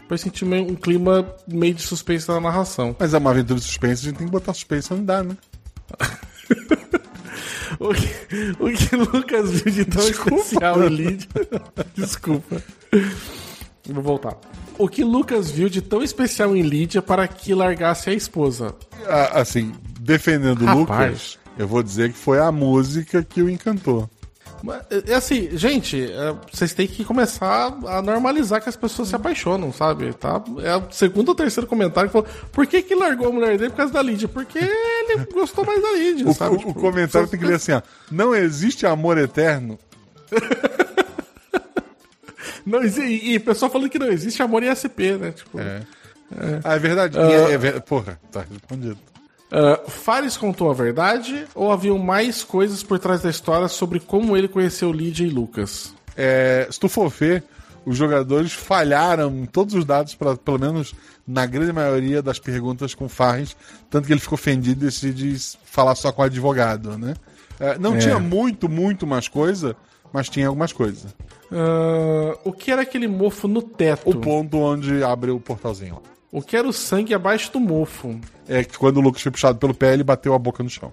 [0.08, 2.96] Pois senti meio- um clima meio de suspense na narração.
[2.98, 5.36] Mas é uma aventura de suspense, a gente tem que botar suspense onde dá, né?
[7.78, 8.08] O que,
[8.58, 11.28] o que Lucas viu de tão especial em Lídia.
[11.94, 12.60] Desculpa.
[13.86, 14.36] Vou voltar.
[14.76, 18.74] O que Lucas viu de tão especial em Lídia para que largasse a esposa?
[19.06, 20.78] Ah, assim, defendendo o Rapaz.
[21.10, 24.08] Lucas, eu vou dizer que foi a música que o encantou.
[25.06, 29.72] É assim, gente, é, vocês têm que começar a normalizar que as pessoas se apaixonam,
[29.72, 30.12] sabe?
[30.14, 30.42] Tá?
[30.64, 33.70] É o segundo ou terceiro comentário que falou: por que, que largou a mulher dele
[33.70, 34.26] por causa da Lídia?
[34.26, 36.56] Porque ele gostou mais da Lídia, O, sabe?
[36.56, 37.82] o- Tipo, o comentário tem que ler assim, ó.
[38.10, 39.78] Não existe amor eterno.
[42.66, 45.30] Não, e, e o pessoal falando que não existe amor em SP, né?
[45.32, 45.80] Tipo, É.
[46.62, 47.16] Ah, é verdade.
[47.16, 48.98] E é- é Porra, tá respondido.
[49.50, 54.36] Ah, Fares contou a verdade ou haviam mais coisas por trás da história sobre como
[54.36, 55.94] ele conheceu Lídia e Lucas?
[56.16, 57.44] É, se tu for ver,
[57.86, 60.94] os jogadores falharam em todos os dados, pra, pelo menos
[61.26, 63.56] na grande maioria das perguntas com Farris,
[63.88, 67.14] tanto que ele ficou ofendido e decidiu falar só com o advogado, né?
[67.60, 67.98] É, não É.
[67.98, 69.74] tinha muito, muito mais coisa,
[70.12, 71.14] mas tinha algumas coisas.
[71.52, 74.08] Ah, o que era aquele mofo no teto?
[74.10, 76.00] O ponto onde abre o portalzinho lá.
[76.30, 78.18] O que era o sangue abaixo do mofo?
[78.48, 80.92] É que quando o Lucas foi puxado pelo pé, ele bateu a boca no chão.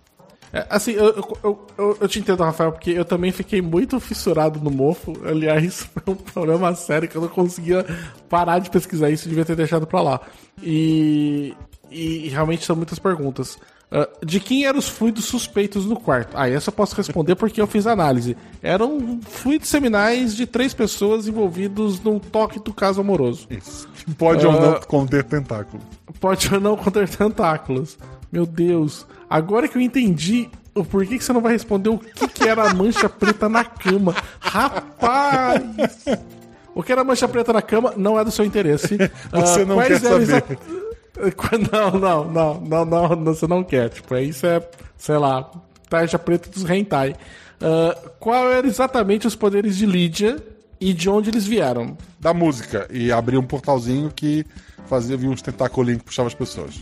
[0.53, 1.07] É, assim, eu,
[1.43, 5.11] eu, eu- eu- te entendo, Rafael, porque eu também fiquei muito fissurado no mofo.
[5.25, 7.85] Aliás, foi um problema sério que eu não conseguia
[8.29, 10.21] parar de pesquisar isso, devia ter deixado pra lá.
[10.63, 11.53] E,
[11.91, 13.57] e realmente são muitas perguntas.
[13.91, 16.31] Ah, de quem eram os fluidos suspeitos no quarto?
[16.35, 18.35] Ah, essa eu posso responder porque eu fiz análise.
[18.61, 23.47] Eram fluidos seminais de três pessoas envolvidos num toque do caso amoroso.
[23.49, 23.87] Isso.
[24.17, 24.79] Pode ou não Ah.
[24.85, 25.81] conter tentáculo.
[26.19, 27.97] Pode ou não conter tentáculos.
[28.31, 29.05] Meu Deus.
[29.29, 32.69] Agora que eu entendi o porquê que você não vai responder o que, que era
[32.69, 34.13] a mancha preta na cama.
[34.39, 35.61] Rapaz!
[36.73, 38.97] O que era a mancha preta na cama não é do seu interesse.
[39.31, 40.21] Você Ah, não quer saber.
[40.23, 40.43] exa-
[41.71, 43.89] Não, não, não, não, não, você não quer.
[43.89, 44.61] Tipo, isso é,
[44.97, 45.49] sei lá,
[45.89, 47.15] tarja preta dos hentai.
[47.61, 50.37] Ah, qual eram exatamente os poderes de Lídia
[50.79, 51.97] e de onde eles vieram?
[52.19, 52.87] Da música.
[52.91, 54.45] E abria um portalzinho que
[54.87, 56.75] fazia vir uns tentacolinhos que puxava as pessoas.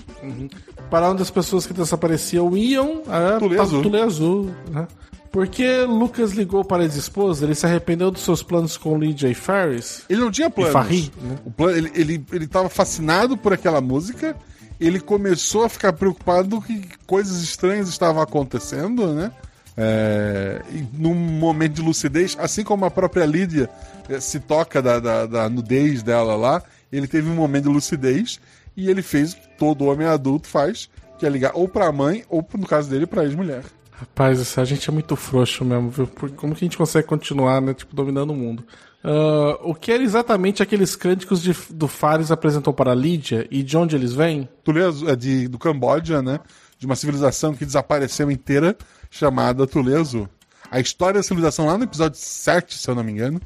[0.90, 3.82] para onde as pessoas que desapareciam iam, é, Tule azul.
[3.82, 4.52] Tule azul.
[4.70, 4.88] Né?
[5.34, 9.34] Porque Lucas ligou para a ex-esposa, ele se arrependeu dos seus planos com Lydia e
[9.34, 10.04] Ferris?
[10.08, 10.72] Ele não tinha planos.
[10.72, 11.40] Farri, né?
[11.44, 14.36] O plano, ele, ele, ele tava fascinado por aquela música.
[14.80, 19.32] Ele começou a ficar preocupado que coisas estranhas estavam acontecendo, né?
[19.76, 20.62] É,
[20.94, 23.68] num momento de lucidez, assim como a própria Lídia
[24.08, 28.40] eh, se toca da, da, da nudez dela lá, ele teve um momento de lucidez
[28.78, 30.88] e ele fez o que todo homem adulto faz,
[31.18, 33.64] que é ligar ou pra mãe, ou no caso dele, pra ex-mulher.
[34.00, 36.08] Rapaz, a gente é muito frouxo mesmo, viu?
[36.36, 37.74] Como que a gente consegue continuar, né?
[37.74, 38.64] Tipo, dominando o mundo?
[39.04, 43.78] Ah, o que era exatamente aqueles cânticos de- do Fares apresentou para Lídia e de
[43.78, 44.50] onde eles vêm?
[44.64, 46.40] Tule Azul- é de, do Camboja, né?
[46.78, 48.76] De uma civilização que desapareceu inteira,
[49.10, 50.28] chamada Tule Azul.
[50.72, 53.40] A história da civilização, lá no episódio 7, se eu não me engano,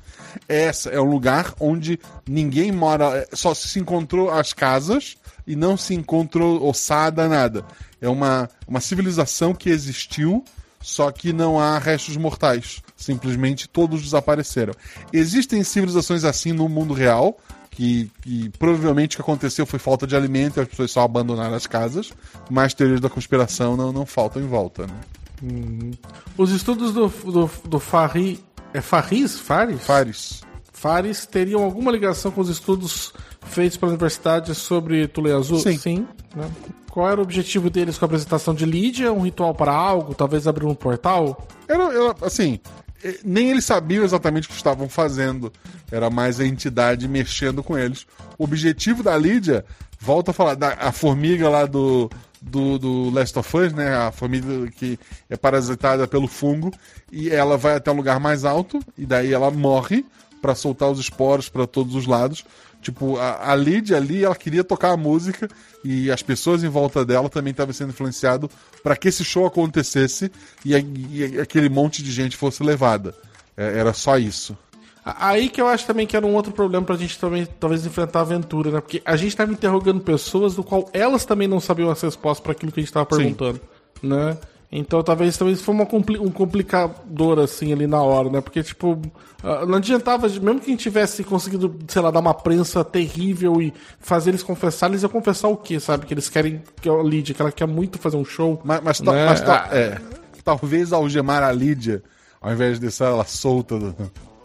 [0.48, 0.90] é essa.
[0.90, 3.06] É um lugar onde ninguém mora.
[3.18, 5.18] é, Só se encontrou as casas,
[5.48, 7.66] e não se encontrou ossada, nada.
[8.02, 10.44] É uma, uma civilização que existiu,
[10.82, 12.82] só que não há restos mortais.
[12.96, 14.74] Simplesmente todos desapareceram.
[15.14, 17.38] Existem civilizações assim no mundo real,
[17.72, 21.56] que, que, provavelmente o que aconteceu foi falta de alimento e as pessoas só abandonaram
[21.56, 22.12] as casas,
[22.50, 24.88] mas teorias da conspiração não, não faltam em volta.
[24.88, 25.92] Né?
[26.36, 28.44] Os estudos do, do, do Fari.
[28.74, 29.40] É Faris?
[29.40, 29.82] Faris?
[29.82, 30.42] Fares.
[30.74, 33.14] Fares teriam alguma ligação com os estudos
[33.48, 35.60] feitos pela universidade sobre Tule Azul?
[35.60, 36.08] Sim.
[36.36, 36.50] né?
[36.90, 39.14] Qual era o objetivo deles com a apresentação de Lídia?
[39.14, 40.16] Um ritual para algo?
[40.16, 41.48] Talvez abrir um portal?
[41.68, 42.60] Era, era, assim,
[43.04, 45.52] eh, nem eles sabiam exatamente o que estavam fazendo.
[45.92, 48.08] Era mais a entidade mexendo com eles.
[48.38, 49.64] O objetivo da Lídia,
[50.00, 52.10] volta a falar, da, a formiga lá do,
[52.42, 53.96] do, do Last of Us, né?
[53.96, 55.00] A formiga que
[55.30, 56.74] é parasitada pelo fungo.
[57.12, 60.04] E ela vai até um lugar mais alto, e daí ela morre
[60.42, 62.44] para soltar os esporos para todos os lados.
[62.82, 65.50] Tipo, a, a Lídia ali, ela queria tocar a música
[65.84, 68.50] e as pessoas em volta dela também estavam sendo influenciado
[68.84, 70.32] para que esse show acontecesse
[70.64, 73.14] e, e, aquele monte de gente fosse levada.
[73.56, 74.58] É, era só isso.
[75.04, 78.20] Aí que eu acho também que era um outro problema pra gente também, talvez, enfrentar
[78.20, 78.82] a aventura, né?
[78.82, 82.52] Porque a gente tava interrogando pessoas do qual elas também não sabiam as respostas para
[82.52, 83.62] aquilo que a gente tava perguntando,
[84.02, 84.08] Sim.
[84.08, 84.38] né?
[84.72, 88.42] Então talvez talvez foi uma compli um complicador assim ali na hora, né?
[88.42, 89.02] Porque tipo,
[89.42, 93.62] ah, não adiantava, mesmo que a gente tivesse conseguido, sei lá, dar uma prensa terrível
[93.62, 96.06] e fazer eles confessar, eles iam confessar o quê, sabe?
[96.06, 98.60] Que eles querem que a Lídia, que ela quer muito fazer um show.
[98.64, 99.26] Mas, mas, né?
[99.26, 99.42] mas
[99.72, 100.02] é,
[100.44, 102.04] talvez algemar a Lídia,
[102.42, 103.96] ao invés de deixar ela solta do,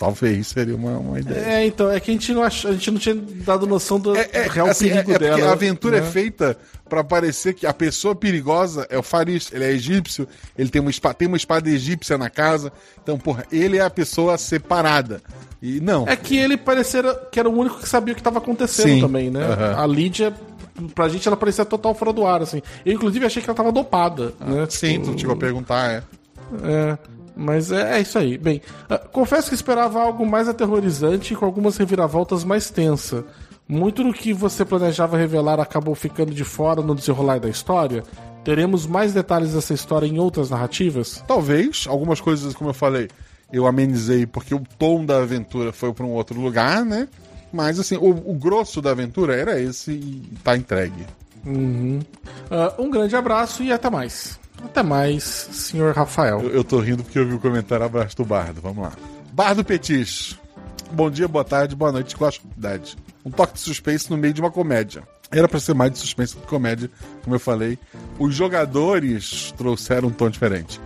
[0.03, 1.39] Talvez seria uma, uma ideia.
[1.39, 2.67] É, então, é que a gente não, ach...
[2.67, 5.51] a gente não tinha dado noção do é, é, real assim, perigo é, é dela.
[5.51, 6.09] a aventura né?
[6.09, 6.59] é feita
[6.89, 9.53] para parecer que a pessoa perigosa é o Faris.
[9.53, 10.27] Ele é egípcio,
[10.59, 12.73] ele tem uma, espada, tem uma espada egípcia na casa.
[13.01, 15.23] Então, porra, ele é a pessoa separada.
[15.63, 16.05] E não.
[16.09, 19.01] É que ele parecia que era o único que sabia o que estava acontecendo Sim.
[19.03, 19.47] também, né?
[19.47, 19.81] Uhum.
[19.85, 20.35] A Lídia
[20.97, 22.61] pra gente ela parecia total fora do ar, assim.
[22.85, 24.35] Eu, inclusive, achei que ela tava dopada.
[24.41, 24.67] Ah, né?
[24.69, 26.03] Sim, Tipo, tu chegou a perguntar, é.
[26.65, 26.99] É,
[27.37, 28.37] mas é, é isso aí.
[28.39, 33.25] Bem, ah, confesso que esperava algo mais aterrorizante e com algumas reviravoltas mais tensa.
[33.69, 38.03] Muito do que você planejava revelar acabou ficando de fora no desenrolar da história.
[38.45, 41.23] Teremos mais detalhes dessa história em outras narrativas?
[41.27, 43.09] Talvez, algumas coisas, como eu falei,
[43.53, 47.09] eu amenizei porque o tom da aventura foi para um outro lugar, né?
[47.53, 51.07] Mas assim, o, o, grosso da aventura era esse e tá entregue.
[51.45, 52.01] Uhum.
[52.51, 54.41] Uh, um grande abraço e até mais.
[54.65, 56.41] Até mais, senhor Rafael.
[56.41, 58.61] Eu, eu tô rindo porque eu vi o comentário abraço do Bardo.
[58.61, 58.93] Vamos lá.
[59.33, 60.39] Bardo Petis.
[60.93, 62.97] Bom dia, boa tarde, boa noite, com a idade.
[63.25, 65.03] Um toque de suspense no meio de uma comédia.
[65.31, 66.91] Era para ser mais de suspense do que comédia,
[67.25, 67.79] como eu falei.
[68.19, 70.79] Os jogadores trouxeram um tom diferente.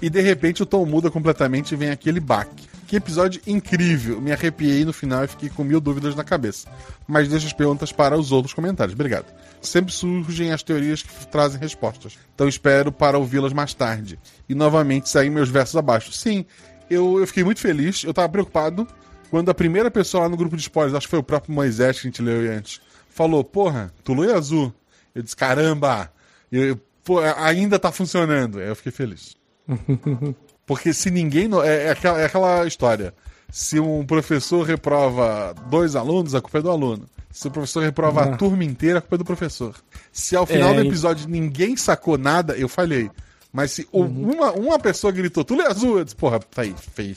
[0.00, 2.68] E de repente o tom muda completamente e vem aquele baque.
[2.86, 4.20] Que episódio incrível!
[4.20, 6.68] Me arrepiei no final e fiquei com mil dúvidas na cabeça.
[7.06, 8.94] Mas deixo as perguntas para os outros comentários.
[8.94, 9.26] Obrigado.
[9.60, 12.18] Sempre surgem as teorias que trazem respostas.
[12.34, 14.18] Então espero para ouvi-las mais tarde.
[14.48, 16.12] E novamente saem meus versos abaixo.
[16.12, 16.46] Sim,
[16.88, 18.02] eu, eu fiquei muito feliz.
[18.02, 18.86] Eu estava preocupado
[19.30, 22.00] quando a primeira pessoa lá no grupo de spoilers, acho que foi o próprio Moisés
[22.00, 24.74] que a gente leu antes, falou: Porra, Tulu é azul.
[25.14, 26.12] Eu disse: Caramba!
[26.50, 28.58] Eu, pô, ainda tá funcionando.
[28.58, 29.36] Aí eu fiquei feliz.
[30.66, 31.48] Porque se ninguém.
[31.64, 33.14] É, é, aquela, é aquela história.
[33.48, 37.08] Se um professor reprova dois alunos, a culpa é do aluno.
[37.30, 38.34] Se o professor reprova Ah.
[38.34, 39.74] a turma inteira, a culpa é do professor.
[40.12, 43.10] Se ao final É, do e- episódio ninguém sacou nada, eu falhei.
[43.52, 44.32] Mas se Uhum.
[44.36, 47.16] uma, uma pessoa gritou, tudo é azul, eu disse, porra, tá aí, feio.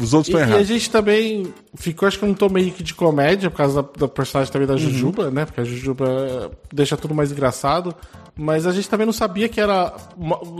[0.00, 0.66] Os outros E, estão e a errados.
[0.68, 4.08] gente também ficou, acho que um tom meio que de comédia, por causa da, da
[4.08, 4.78] personagem também da Uhum.
[4.80, 5.44] Jujuba, né?
[5.44, 7.94] Porque a Jujuba deixa tudo mais engraçado.
[8.34, 9.94] Mas a gente também não sabia que era.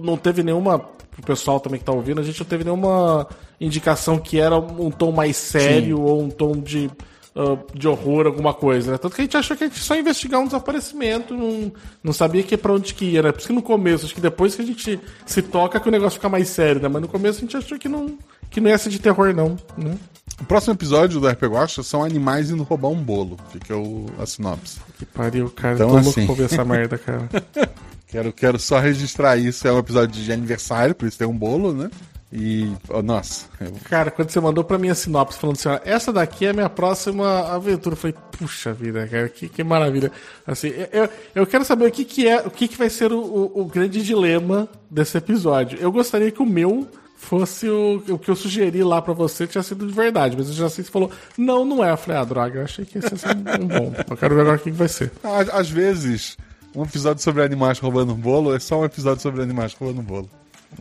[0.03, 0.79] não teve nenhuma.
[0.79, 3.27] Pro pessoal também que tá ouvindo, a gente não teve nenhuma
[3.59, 6.91] indicação que era um tom mais sério ou um tom de.
[7.37, 8.99] Ah, de horror, alguma coisa, né?
[8.99, 11.71] Tanto que a gente achou que a gente só ia investigar um desaparecimento, não,
[12.03, 13.31] não sabia que pra onde que ia, né?
[13.31, 15.93] Por isso que no começo, acho que depois que a gente se toca que o
[15.93, 16.89] negócio fica mais sério, né?
[16.89, 18.17] Mas no começo a gente achou que não,
[18.49, 19.95] que não ia ser de terror, não, né?
[20.41, 23.39] O próximo episódio do RP Guacha são animais indo roubar um bolo.
[23.51, 24.81] Fica o, a sinopse.
[24.99, 25.75] Que pariu, cara.
[25.75, 26.27] Então, Tô louco assim.
[26.27, 27.29] pra ver essa merda, cara.
[28.09, 29.67] Quero, quero só registrar isso.
[29.67, 31.91] É um episódio de aniversário, por isso tem um bolo, né?
[32.39, 33.47] E, ó, nossa,
[33.85, 36.53] Cara, quando você mandou pra mim a sinopse falando assim, ó, essa daqui é a
[36.53, 40.13] minha próxima aventura, eu falei, puxa vida, cara, que, que maravilha.
[40.47, 43.21] Assim, eu, eu quero saber o que, que é, o que, que vai ser o,
[43.21, 45.79] o, o grande dilema desse episódio.
[45.81, 46.87] Eu gostaria que o meu
[47.17, 50.55] fosse o, o que eu sugeri lá pra você tinha sido de verdade, mas eu
[50.55, 51.91] já sei que você falou, não, não é.
[51.91, 53.95] Eu falei, ah, droga, eu achei que ia ser um, um bom.
[54.11, 55.11] Eu quero ver agora o que, que vai ser.
[55.25, 56.37] Às, às vezes,
[56.75, 60.05] um episódio sobre animais roubando um bolo é só um episódio sobre animais roubando um
[60.05, 60.29] bolo.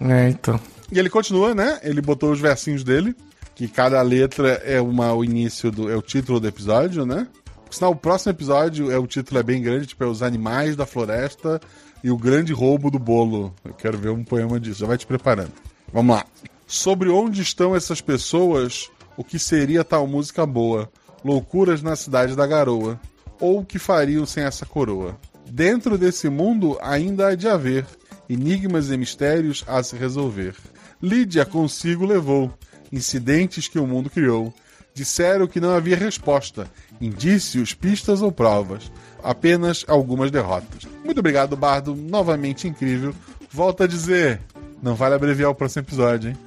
[0.02, 0.60] É, então.
[0.92, 1.80] E ele continua, né?
[1.84, 3.16] Ele botou os versinhos dele,
[3.56, 5.90] que cada letra é uma, o início do.
[5.90, 7.28] é o título do episódio, né?
[7.72, 10.86] Senão o próximo episódio, é, o título é bem grande, tipo, é Os Animais da
[10.86, 11.60] Floresta
[12.04, 13.54] e o Grande Roubo do Bolo.
[13.66, 15.52] Eu quero ver um poema disso, já vai te preparando.
[15.92, 16.26] Vamos lá.
[16.68, 20.90] Sobre onde estão essas pessoas, o que seria tal música boa?
[21.24, 23.00] Loucuras na cidade da garoa.
[23.40, 25.18] Ou o que fariam sem essa coroa?
[25.50, 27.86] Dentro desse mundo ainda há de haver
[28.30, 30.56] enigmas e mistérios a se resolver.
[31.02, 32.54] Lídia consigo levou
[32.92, 34.54] incidentes que o mundo criou.
[34.94, 36.68] Disseram que não havia resposta,
[37.02, 38.90] indícios, pistas ou provas,
[39.22, 40.88] apenas algumas derrotas.
[41.04, 43.14] Muito obrigado, Bardo, novamente incrível.
[43.52, 44.40] Volto a dizer,
[44.82, 46.38] não vale abreviar o próximo episódio, hein?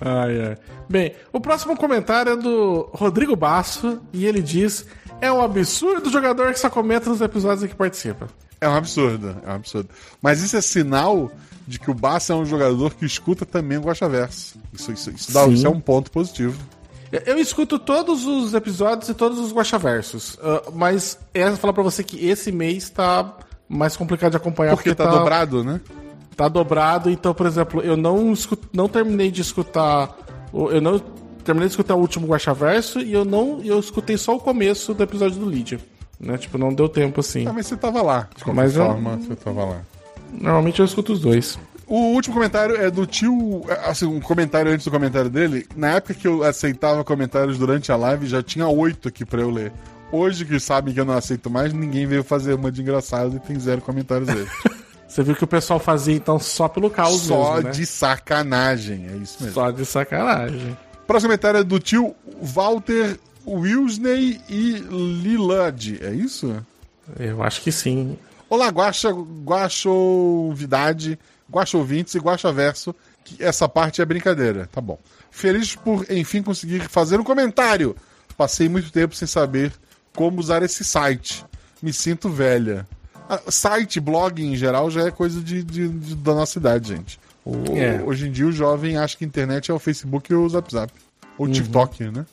[0.00, 0.58] ai, ai.
[0.88, 4.84] Bem, o próximo comentário é do Rodrigo Basso e ele diz:
[5.20, 8.28] É um absurdo o jogador que só comenta nos episódios em que participa.
[8.60, 9.88] É um absurdo, é um absurdo.
[10.20, 11.30] Mas isso é sinal
[11.66, 14.58] de que o Basso é um jogador que escuta também o Guaxa Verso.
[14.72, 16.58] Isso, isso, isso, dá, isso é um ponto positivo.
[17.26, 22.02] Eu escuto todos os episódios e todos os Guaxaversos, uh, mas eu falar pra você
[22.02, 23.36] que esse mês tá
[23.68, 24.74] mais complicado de acompanhar.
[24.74, 25.80] Porque, porque tá, tá, dobrado, né?
[26.36, 30.16] Tá dobrado, então, por exemplo, eu não, escuto, não terminei de escutar.
[30.52, 31.00] Eu não
[31.44, 33.60] terminei de escutar o último Guaxaverso e eu não.
[33.62, 35.78] Eu escutei só o começo do episódio do Lídia.
[36.18, 36.38] Né?
[36.38, 37.46] Tipo, não deu tempo assim.
[37.46, 38.28] Ah, mas você tava lá.
[38.36, 39.18] De qualquer mas forma, eu...
[39.18, 39.80] você tava lá.
[40.32, 41.58] Normalmente eu escuto os dois.
[41.86, 43.64] O último comentário é do tio.
[43.84, 45.66] Assim, um comentário antes do comentário dele.
[45.76, 49.50] Na época que eu aceitava comentários durante a live, já tinha oito aqui pra eu
[49.50, 49.72] ler.
[50.10, 53.40] Hoje, que sabem que eu não aceito mais, ninguém veio fazer uma de engraçado e
[53.40, 54.48] tem zero comentários dele.
[55.08, 57.70] Você viu que o pessoal fazia então só pelo caos Só mesmo, né?
[57.70, 59.54] de sacanagem, é isso mesmo.
[59.54, 60.76] Só de sacanagem.
[61.06, 64.78] Próximo comentário é do tio Walter Wilsney e
[65.22, 66.64] Lilad, é isso?
[67.18, 68.18] Eu acho que sim.
[68.48, 71.18] Olá, Guaxa, Guaxovidade,
[71.50, 72.94] Guaxa Ouvintes e Guaxa Verso.
[73.22, 74.98] Que essa parte é brincadeira, tá bom.
[75.30, 77.96] Feliz por, enfim, conseguir fazer um comentário.
[78.36, 79.72] Passei muito tempo sem saber
[80.14, 81.44] como usar esse site.
[81.82, 82.86] Me sinto velha.
[83.28, 87.18] Ah, site, blog em geral já é coisa de, de, de da nossa idade, gente.
[87.44, 88.02] O, é.
[88.02, 90.92] Hoje em dia o jovem acha que a internet é o Facebook e o WhatsApp.
[91.36, 91.52] Ou o uhum.
[91.52, 92.24] TikTok, né?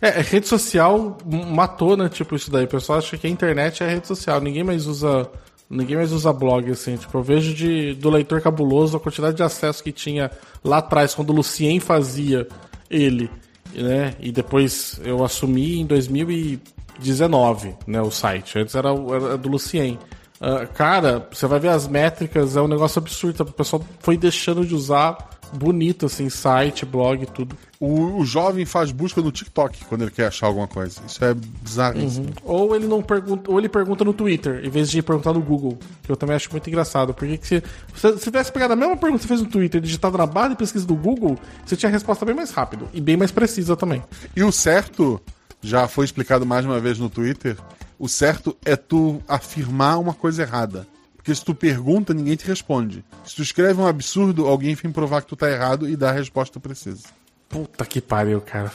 [0.00, 1.18] É, rede social
[1.50, 2.08] matou, né?
[2.08, 2.64] Tipo, isso daí.
[2.64, 4.40] O pessoal acha que a internet é rede social.
[4.40, 5.28] Ninguém mais usa.
[5.68, 6.96] Ninguém mais usa blog, assim.
[6.96, 10.30] Tipo, eu vejo de, do leitor cabuloso a quantidade de acesso que tinha
[10.62, 12.46] lá atrás, quando o Lucien fazia
[12.90, 13.30] ele,
[13.74, 14.14] né?
[14.20, 18.02] E depois eu assumi em 2019, né?
[18.02, 18.58] O site.
[18.58, 19.98] Antes era, era do Lucien.
[20.40, 23.42] Uh, cara, você vai ver as métricas, é um negócio absurdo.
[23.42, 27.56] O pessoal foi deixando de usar bonito, assim, site, blog, tudo.
[27.78, 31.00] O, o, jovem faz busca no TikTok quando ele quer achar alguma coisa.
[31.06, 32.26] Isso é bizarríssimo.
[32.26, 32.32] Uhum.
[32.44, 35.78] Ou ele não pergunta, ou ele pergunta no Twitter, em vez de perguntar no Google.
[36.02, 37.14] Que eu também acho muito engraçado.
[37.14, 37.62] Porque que se,
[37.94, 40.48] se você tivesse pegado a mesma pergunta que você fez no Twitter, digitado na barra
[40.48, 43.76] de pesquisa do Google, você tinha a resposta bem mais rápido e bem mais precisa
[43.76, 44.02] também.
[44.34, 45.20] E o certo,
[45.62, 47.56] já foi explicado mais uma vez no Twitter,
[47.98, 50.86] o certo é tu afirmar uma coisa errada.
[51.16, 53.02] Porque se tu pergunta, ninguém te responde.
[53.24, 56.12] Se tu escreve um absurdo, alguém vem provar que tu tá errado e dá a
[56.12, 57.04] resposta precisa.
[57.48, 58.70] Puta que pariu, cara.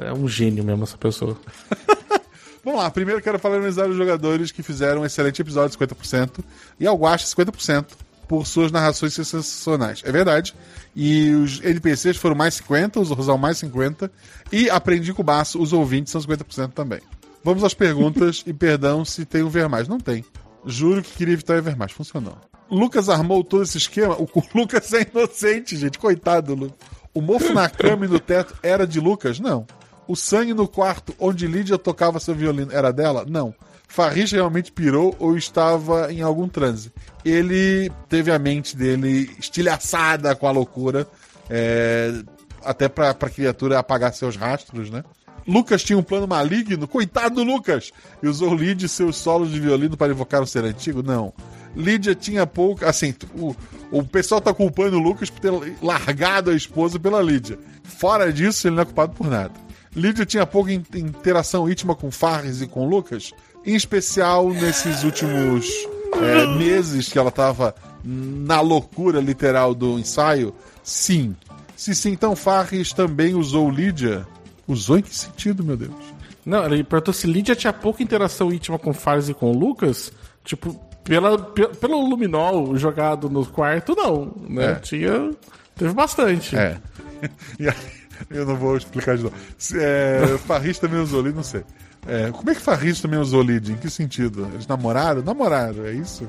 [0.00, 1.38] É um gênio mesmo essa pessoa.
[2.64, 6.42] Vamos lá, primeiro quero parabenizar os jogadores que fizeram um excelente episódio, 50%,
[6.80, 7.86] e ao Guacha, 50%,
[8.26, 10.02] por suas narrações sensacionais.
[10.04, 10.54] É verdade.
[10.96, 14.10] E os NPCs foram mais 50, os Rosal mais 50,
[14.50, 17.00] e aprendi com o Baço, os ouvintes são 50% também.
[17.44, 19.86] Vamos às perguntas, e perdão se tem um ver mais.
[19.86, 20.24] Não tem.
[20.64, 21.92] Juro que queria evitar ver mais.
[21.92, 22.38] Funcionou.
[22.70, 24.14] Lucas armou todo esse esquema.
[24.14, 25.98] O Lucas é inocente, gente.
[25.98, 26.76] Coitado, Lucas.
[27.12, 29.38] O mofo na cama e no teto era de Lucas?
[29.38, 29.66] Não.
[30.08, 33.24] O sangue no quarto onde Lídia tocava seu violino era dela?
[33.28, 33.54] Não.
[33.86, 36.90] Farris realmente pirou ou estava em algum transe.
[37.24, 41.06] Ele teve a mente dele estilhaçada com a loucura,
[41.48, 42.12] é,
[42.64, 45.04] até para a criatura apagar seus rastros, né?
[45.46, 46.88] Lucas tinha um plano maligno?
[46.88, 47.92] Coitado do Lucas!
[48.22, 51.02] E usou Lídia e seus solos de violino para invocar o ser antigo?
[51.02, 51.32] Não.
[51.76, 52.84] Lídia tinha pouco.
[52.84, 53.54] Assim, o,
[53.90, 55.52] o pessoal tá culpando o Lucas por ter
[55.82, 57.58] largado a esposa pela Lídia.
[57.82, 59.52] Fora disso, ele não é culpado por nada.
[59.94, 63.32] Lídia tinha pouca interação íntima com Farris e com Lucas,
[63.64, 65.68] em especial nesses últimos
[66.20, 70.54] é, meses que ela tava na loucura literal do ensaio.
[70.82, 71.36] Sim.
[71.76, 74.26] Se sim, então Farris também usou Lídia
[74.66, 75.92] Usou em que sentido, meu Deus?
[76.44, 80.12] Não, ele perguntou se Lídia tinha pouca interação íntima com Fares e com o Lucas.
[80.44, 84.32] Tipo, pela, pelo Luminol jogado no quarto, não.
[84.48, 84.72] Né?
[84.72, 84.74] É.
[84.76, 85.30] Tinha.
[85.76, 86.56] Teve bastante.
[86.56, 86.78] É.
[88.30, 89.34] eu não vou explicar de novo.
[89.74, 91.62] É, Farris também usou Lid, não sei.
[92.06, 93.72] É, como é que Farris também usou Lid?
[93.72, 94.48] Em que sentido?
[94.52, 95.22] Eles namoraram?
[95.22, 96.28] Namoraram, é isso?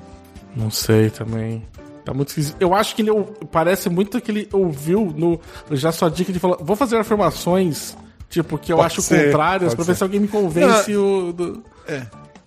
[0.56, 1.66] Não sei também.
[2.04, 2.58] Tá muito esquisito.
[2.60, 3.12] Eu acho que ele
[3.52, 5.40] parece muito que ele ouviu no
[5.72, 7.98] Já Sua Dica de falar: vou fazer afirmações
[8.30, 9.92] Tipo, que eu Pode acho ser, contrárias, pode pra ser.
[9.92, 11.32] ver se alguém me convence o.
[11.32, 11.64] do-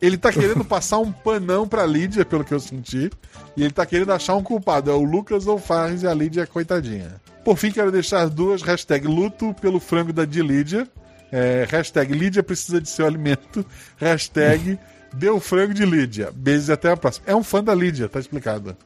[0.00, 3.10] Ele tá querendo passar um panão pra Lídia, pelo que eu senti.
[3.56, 4.90] E ele tá querendo achar um culpado.
[4.90, 7.20] É o Lucas ou o Farnes e a Lídia, coitadinha.
[7.44, 10.86] Por fim, quero deixar duas hashtag luto pelo frango da de Lídia.
[11.32, 13.64] É, hashtag Lídia precisa de seu alimento.
[13.96, 14.78] Hashtag
[15.14, 16.30] deu frango de Lídia.
[16.34, 17.24] Beijos e até a próxima.
[17.26, 18.76] É um fã da Lídia, tá explicado.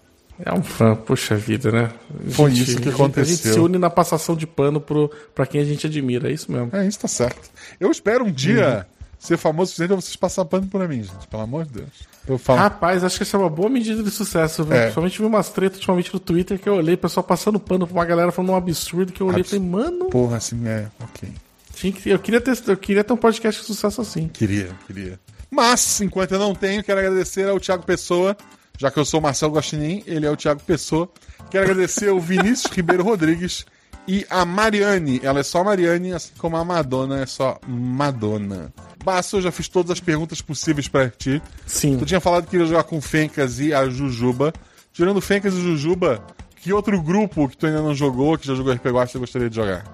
[0.44, 1.90] É um fã, puxa vida, né?
[2.30, 3.22] Foi Gente, isso que a gente- aconteceu.
[3.22, 6.32] A gente se une na passação de pano pro, pra quem a gente admira, é
[6.32, 6.70] isso mesmo.
[6.72, 7.48] É, isso tá certo.
[7.78, 8.86] Eu espero um dia
[9.20, 11.28] ser famoso o suficiente pra vocês passar pano por mim, gente.
[11.28, 11.88] Pelo amor de Deus.
[12.26, 12.58] Eu falo.
[12.58, 14.74] Rapaz, acho que essa é uma boa medida de sucesso, viu?
[14.74, 14.80] É.
[14.82, 17.94] Principalmente vi umas tretas ultimamente no Twitter que eu olhei, o pessoal passando pano pra
[17.94, 21.28] uma galera falando um absurdo que eu olhei e falei, mano, Porra, assim, é, ok.
[21.74, 24.26] tinha que- eu, queria ter, eu queria ter um podcast de sucesso assim.
[24.28, 25.20] Queria, queria.
[25.50, 28.36] Mas, enquanto eu não tenho, quero agradecer ao Thiago Pessoa,
[28.78, 31.08] já que eu sou o Marcelo Guaxinim, ele é o Thiago Pessoa.
[31.50, 33.64] Quero agradecer ao Vinícius Ribeiro Rodrigues
[34.06, 35.20] e a Mariane.
[35.22, 38.72] Ela é só Mariane, assim como a Madonna é só Madonna.
[39.04, 41.42] Basta, eu já fiz todas as perguntas possíveis pra ti.
[41.66, 41.98] Sim.
[41.98, 44.52] Tu tinha falado que ia jogar com o Fencas e a Jujuba.
[44.92, 46.24] Tirando o Fencas e Jujuba,
[46.56, 49.50] que outro grupo que tu ainda não jogou, que já jogou RPG Watch, você gostaria
[49.50, 49.84] de jogar?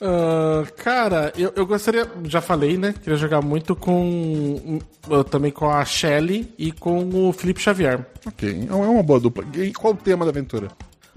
[0.00, 2.94] Ah, cara, eu, eu gostaria, já falei, né?
[3.02, 4.78] Queria jogar muito com.
[5.08, 8.04] uh, também com a Shelly e com o Felipe Xavier.
[8.26, 9.44] Ok, é uma boa dupla.
[9.54, 10.68] E qual o tema da aventura?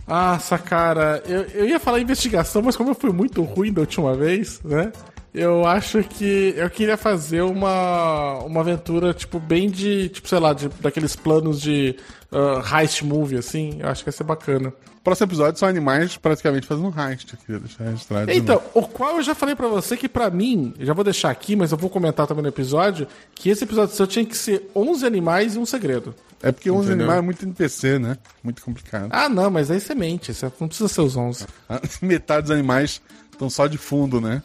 [0.08, 4.16] Nossa, cara, eu, eu ia falar investigação, mas como eu fui muito ruim da última
[4.16, 4.92] vez, né?
[5.32, 10.54] Eu acho que eu queria fazer uma, uma aventura, tipo, bem de, tipo, sei lá,
[10.54, 11.96] de, daqueles planos de
[12.32, 13.78] uh, heist movie, assim.
[13.80, 14.74] Eu acho que ia ser bacana.
[15.10, 17.36] Próximo episódio são animais praticamente fazendo heist.
[17.38, 18.32] Queria deixar registrado.
[18.32, 21.56] Então, o qual eu já falei pra você que pra mim, já vou deixar aqui,
[21.56, 25.06] mas eu vou comentar também no episódio, que esse episódio seu tinha que ser 11
[25.06, 26.14] animais e um segredo.
[26.44, 26.98] É porque 11 Entendeu?
[27.06, 28.18] animais é muito NPC, né?
[28.44, 29.08] Muito complicado.
[29.10, 31.46] Ah, não, mas aí semente, você não precisa ser os 11.
[32.02, 34.44] Metade dos animais estão só de fundo, né?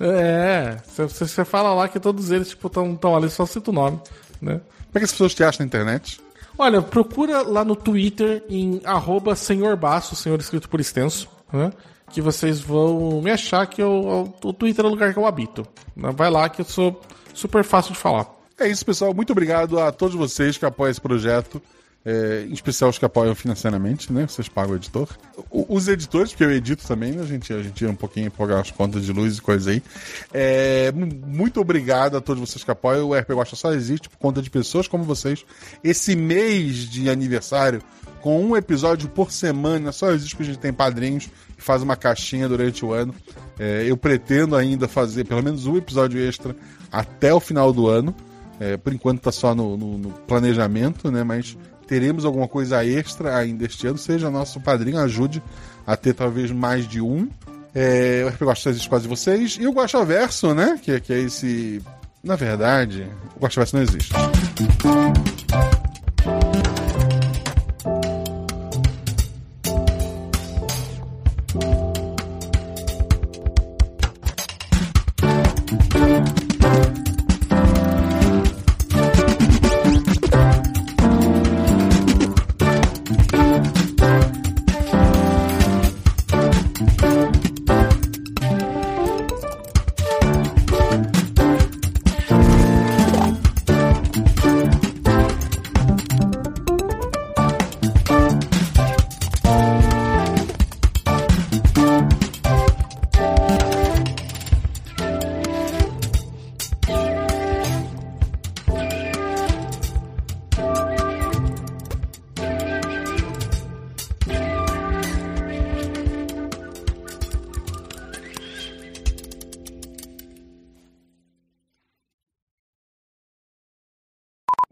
[0.00, 4.00] É, você- você fala lá que todos eles, tipo, estão ali, só cita o nome,
[4.40, 4.54] né?
[4.60, 6.20] Como é que as pessoas te acham na internet?
[6.58, 11.72] Olha, procura lá no Twitter em arroba senhor Baço, senhor escrito por extenso, né?
[12.10, 15.66] Que vocês vão me achar que eu, o Twitter é o lugar que eu habito.
[15.96, 16.10] né?
[16.14, 17.00] Vai lá que eu sou
[17.32, 18.26] super fácil de falar.
[18.58, 19.14] É isso, pessoal.
[19.14, 21.62] Muito obrigado a todos vocês que apoiam esse projeto.
[22.04, 24.26] É, em especial os que apoiam financeiramente, né?
[24.26, 25.08] Vocês pagam o editor.
[25.50, 27.22] O- os editores, porque eu edito também, né?
[27.22, 29.82] A gente, a gente tira um pouquinho pagar as contas de luz e coisa aí.
[30.32, 33.08] É, mu- muito obrigado a todos vocês que apoiam.
[33.08, 35.44] O RP Gosta só existe por conta de pessoas como vocês.
[35.84, 37.82] Esse mês de aniversário,
[38.22, 41.96] com um episódio por semana, só existe porque a gente tem padrinhos que faz uma
[41.96, 43.14] caixinha durante o ano.
[43.58, 46.56] É, eu pretendo ainda fazer pelo menos um episódio extra
[46.90, 48.14] até o final do ano.
[48.58, 51.24] É, por enquanto tá só no, no- no planejamento, né?
[51.24, 51.56] Mas
[51.90, 53.98] teremos alguma coisa extra ainda este ano.
[53.98, 55.42] Seja nosso padrinho, ajude
[55.84, 57.28] a ter talvez mais de um.
[57.74, 59.58] É, o RP Gosta existe quase vocês.
[59.60, 60.78] E o Guaxa Verso, né?
[60.80, 61.82] Que, que é esse.
[62.22, 64.12] Na verdade, o Guaxa Verso não existe.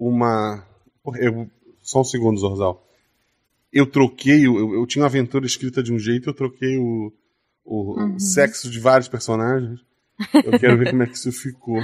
[0.09, 0.64] Uma.
[1.16, 1.48] Eu...
[1.82, 2.85] Só um segundo, Zorzal.
[3.72, 7.12] Eu troquei, o- eu, eu tinha uma aventura escrita de um jeito, eu troquei o,
[7.64, 9.80] o sexo de vários personagens.
[10.44, 11.80] Eu quero ver como é que isso ficou.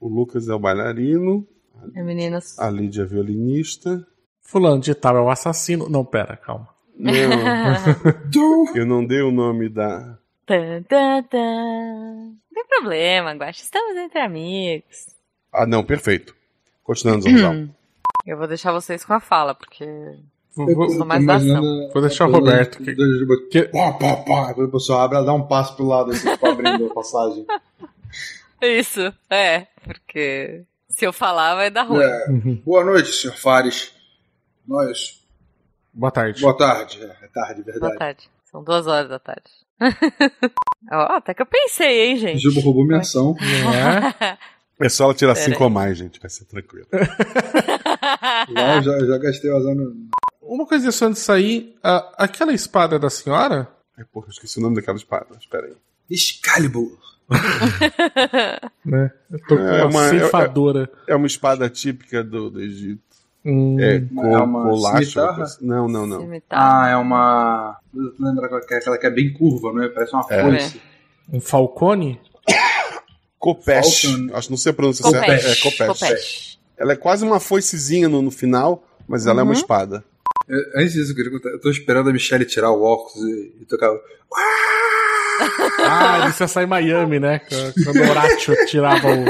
[0.00, 1.46] O Lucas é o bailarino,
[1.94, 2.58] É, meninas.
[2.58, 4.06] a Lídia é a violinista.
[4.42, 5.88] Fulano de tal é o assassino.
[5.88, 6.68] Não, pera, calma.
[6.98, 7.12] Não,
[8.74, 10.18] eu não dei o nome da.
[10.46, 11.38] Tan, tan, tan.
[11.38, 13.62] Não tem problema, Guaxa.
[13.62, 15.06] Estamos entre amigos.
[15.52, 16.34] Ah, não, perfeito.
[16.90, 17.54] Continuando, Zorzal.
[18.26, 19.86] Eu vou deixar vocês com a fala, porque
[20.56, 21.88] Vou, vou- mais da ação.
[21.92, 22.78] vou deixar o Roberto.
[22.82, 22.96] Que,
[23.48, 24.54] que- Pá, pá, pá.
[24.54, 27.46] Quando a pessoa abre, ela dá um passo pro lado assim, tipo, abrindo a passagem.
[28.60, 29.68] Isso, é.
[29.84, 32.02] Porque se eu falar, vai dar ruim.
[32.02, 32.26] É.
[32.64, 33.94] Boa noite, senhor Fares.
[34.66, 35.20] Nós.
[35.94, 36.40] Boa tarde.
[36.42, 37.00] Boa tarde.
[37.04, 37.80] É, é tarde, verdade.
[37.80, 38.28] Boa tarde.
[38.50, 39.48] São duas horas da tarde.
[40.90, 42.40] Ó, até que eu pensei, hein, gente.
[42.40, 43.36] Juba roubou minha ação.
[44.20, 44.36] É
[44.88, 45.62] só ela tirar Pera 5 aí.
[45.64, 46.18] ou mais, gente.
[46.20, 46.86] Vai ser tranquilo.
[48.48, 49.94] Eu já, já gastei o azar no.
[50.40, 53.68] Uma coisa só antes de sair, a- aquela espada da senhora?
[53.96, 55.26] Ai, porra, eu esqueci o nome daquela espada.
[55.38, 55.74] Espera aí.
[56.08, 56.98] Excalibur.
[58.84, 59.10] Né?
[59.30, 60.90] Eu tô com É uma, ceifadora.
[61.06, 63.02] É uma espada típica do, do Egito.
[63.44, 65.04] Hum, É, com É uma colacho.
[65.10, 65.44] cimitarra?
[65.60, 66.20] Não, não, não.
[66.20, 66.84] Cimitarra.
[66.86, 67.78] Ah, é uma.
[68.66, 69.88] Que é aquela que é bem curva, não é?
[69.88, 70.42] Parece uma É.
[70.42, 70.80] foice.
[71.32, 72.20] um falcone?
[73.40, 74.02] Copesh.
[74.02, 74.36] Falcon.
[74.36, 75.26] Acho que não sei a pronúncia certa.
[75.26, 75.44] Copesh.
[75.44, 75.86] É Copesh.
[76.00, 76.58] Copesh.
[76.78, 79.58] Ela é quase uma foicezinha no, no final, mas ela é uma Uhum.
[79.58, 80.04] espada.
[80.48, 81.48] É, Antes disso, eu queria contar.
[81.48, 83.90] Eu tô esperando a Michelle tirar o óculos e, e tocar.
[85.82, 87.40] Ah, ele ia sair em Miami, né?
[87.84, 89.24] Quando o Horatio tirava o.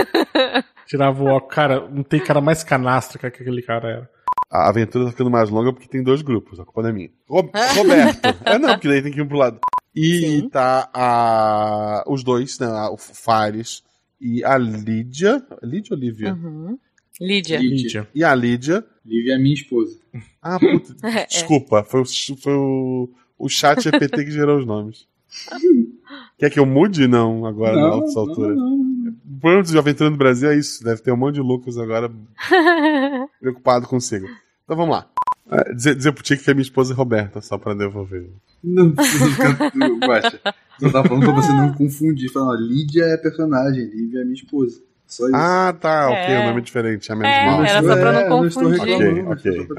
[0.87, 1.55] Tirava o óculos.
[1.55, 4.11] Cara, não tem cara mais canastra que aquele cara era.
[4.51, 7.11] A aventura tá ficando mais longa porque tem dois grupos, a culpa não é minha.
[7.28, 8.27] Ro- Roberto.
[8.45, 9.61] é não, porque daí tem que ir um pro lado.
[9.95, 12.69] E tá a, os dois, né?
[12.91, 13.82] O Fares
[14.21, 15.45] e a Lídia.
[15.63, 16.35] Lídia ou Lívia?
[16.35, 16.79] Uhum.
[17.21, 17.59] Lídia.
[17.59, 18.09] Lídia.
[18.15, 18.85] E a Lídia.
[19.05, 19.99] Lívia é minha esposa.
[20.43, 20.95] Ah, puta.
[21.07, 21.27] É.
[21.27, 22.05] Desculpa, foi, o,
[22.37, 25.07] foi o, o chat GPT que gerou os nomes.
[26.39, 27.07] Quer que eu mude?
[27.07, 28.55] Não, agora, Não, nessa não, altura.
[28.55, 29.11] não, não.
[29.11, 30.83] O problema de aventura no Brasil é isso.
[30.85, 32.11] Deve ter um monte de Lucas agora
[33.41, 34.27] preocupado consigo.
[34.65, 35.09] Então vamos lá.
[35.49, 38.29] Ah, Dizer, dizer pro Tico que a minha esposa é Roberta, só pra devolver.
[38.62, 39.70] Não precisa ficar.
[40.07, 40.41] Baixa.
[40.81, 42.31] Eu tava falando pra você não confundir.
[42.32, 44.81] Falando, Lídia é personagem, Lívia é minha esposa.
[45.07, 45.35] Só isso.
[45.37, 46.41] Ah, tá, ok, É.
[46.41, 47.65] o nome é diferente, é menos É, mal.
[47.65, 48.81] era só pra não É, confundir.
[49.28, 49.70] Ok, ok.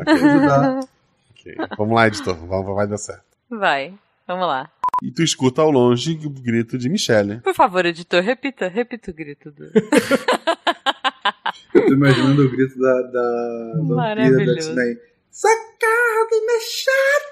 [1.31, 3.23] Ok, Vamos lá, editor, vai, vai dar certo.
[3.49, 3.93] Vai,
[4.27, 4.69] vamos lá.
[5.03, 7.39] E tu escuta ao longe o grito de Michelle.
[7.41, 9.63] Por favor, editor, repita, repita o grito do.
[11.73, 14.53] Eu tô imaginando o grito da, da vampira da.
[14.53, 14.97] X-Men.
[15.31, 17.30] Sacada, minha chata!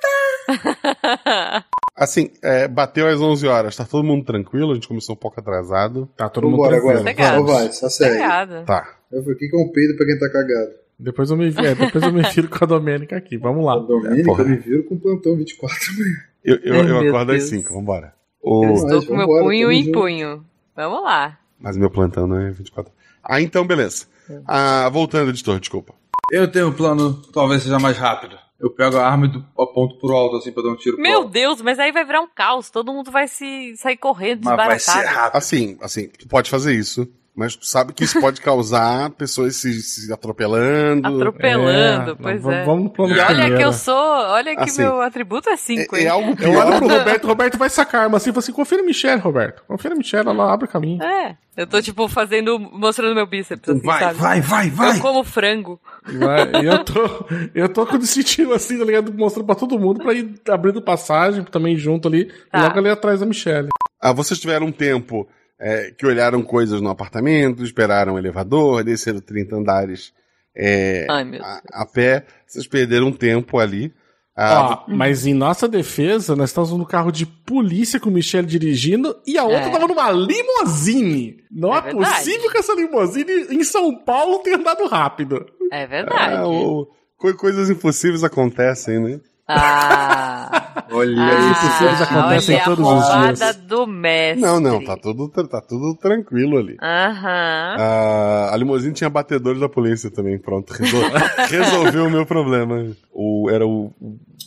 [1.95, 5.39] Assim, é, bateu às 11 horas, tá todo mundo tranquilo, a gente começou um pouco
[5.39, 6.07] atrasado.
[6.15, 7.09] Tá todo mundo Vambora tranquilo.
[7.09, 7.37] agora.
[7.37, 8.13] Só vai, só segue.
[8.17, 8.63] Pegado.
[8.65, 8.95] Tá.
[9.11, 10.71] Eu falei, o que é um peido pra quem tá cagado?
[10.97, 13.37] Depois eu me, é, depois eu me viro com a Domênica aqui.
[13.37, 13.79] Vamos A lá.
[13.81, 14.43] Domênica, porra.
[14.43, 16.15] eu me viro com plantão 24 amanhã.
[16.43, 17.49] Eu, eu, Ai, eu acordo às Deus.
[17.63, 18.13] 5, vambora.
[18.43, 18.73] Eu O...
[18.73, 19.99] estou Mas com meu vambora, punho em junto.
[19.99, 20.45] punho.
[20.75, 21.37] Vamos lá.
[21.59, 22.91] Mas meu plantão não é 24
[23.23, 24.05] Ah, então beleza.
[24.47, 25.93] Ah, voltando, editor, desculpa.
[26.31, 28.35] Eu tenho um plano, talvez seja mais rápido.
[28.59, 31.23] Eu pego a arma e do- aponto pro alto, assim, pra dar um tiro Meu.
[31.25, 32.69] Deus, mas aí vai virar um caos.
[32.69, 35.15] Todo mundo vai se sair correndo, Mas vai ser desbaratado.
[35.17, 35.37] rápido.
[35.37, 37.07] Assim, assim, tu pode fazer isso,
[37.39, 41.07] mas tu sabe que isso pode causar pessoas se, se atropelando.
[41.07, 42.65] Atropelando, É, pois vamos- é.
[42.65, 43.57] Vamos no plano E olha primeiro.
[43.57, 43.95] que eu sou.
[43.95, 46.65] Olha que Assim, meu atributo é 5, É, é algo Eu pior.
[46.67, 48.85] olho pro Roberto, o Roberto vai sacar a arma assim e fala assim: confia no
[48.85, 49.63] Michelle, Roberto.
[49.67, 51.01] Confia no Michelle, ela abre o caminho.
[51.01, 51.35] É.
[51.57, 52.57] Eu tô, tipo, fazendo.
[52.59, 54.13] mostrando meu bíceps, assim, Vai, sabe?
[54.19, 54.97] vai, vai, vai!
[54.97, 55.79] Eu como frango.
[56.05, 59.13] Vai, eu tô, eu tô com assim, tá ligado?
[59.13, 62.63] Mostrando pra todo mundo pra ir abrindo passagem também junto ali, Tá.
[62.63, 63.67] logo ali atrás da Michelle.
[64.01, 65.27] Ah, vocês tiveram um tempo
[65.59, 70.13] é, que olharam coisas no apartamento, esperaram o elevador, desceram 30 andares
[70.55, 72.25] é, Ai, a, a pé.
[72.47, 73.93] Vocês perderam um tempo ali.
[74.35, 78.47] Ah, Ó, mas em nossa defesa, nós estamos no carro de polícia com o Michelle
[78.47, 79.69] dirigindo e a outra É.
[79.69, 81.43] tava numa limousine.
[81.51, 85.45] Não É é, possível que essa limousine em São Paulo tenha andado rápido.
[85.71, 86.35] É verdade.
[86.37, 86.87] ah, o-
[87.17, 89.19] co- coisas impossíveis acontecem, né?
[89.51, 91.65] Ah, Olha ah, isso.
[91.65, 93.55] Impossíveis acontecem olha todos a os dias.
[93.57, 94.41] do mestre.
[94.41, 96.77] Não, não, tá tudo, tá tudo tranquilo ali.
[96.81, 97.75] Aham.
[97.79, 100.71] Ah, a limusine tinha batedores da polícia também, pronto.
[100.71, 101.01] Resol...
[101.49, 102.85] resolveu o meu problema.
[103.11, 103.91] O, era o,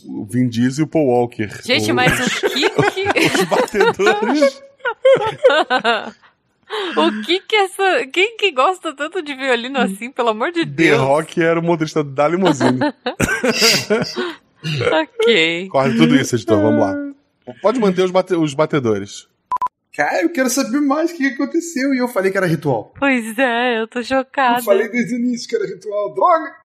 [0.06, 1.48] o Vin Diesel e o Paul Walker.
[1.64, 3.40] Gente, o, mas o que que...
[3.40, 4.62] Os batedores.
[6.96, 8.06] o que que essa...
[8.12, 11.00] Quem que gosta tanto de violino assim, pelo amor de The Deus?
[11.00, 12.80] Rock era o motorista da limusine.
[14.92, 15.68] Ok.
[15.68, 16.94] Corre tudo isso, editor, vamos lá.
[17.60, 19.26] Pode manter os, bate- os batedores.
[19.94, 21.92] Cara, eu quero saber mais o que aconteceu.
[21.92, 22.94] E eu falei que era ritual.
[22.98, 24.62] Pois é, eu tô Eu chocada.
[24.62, 26.14] falei desde o início que era ritual.
[26.14, 26.62] Droga!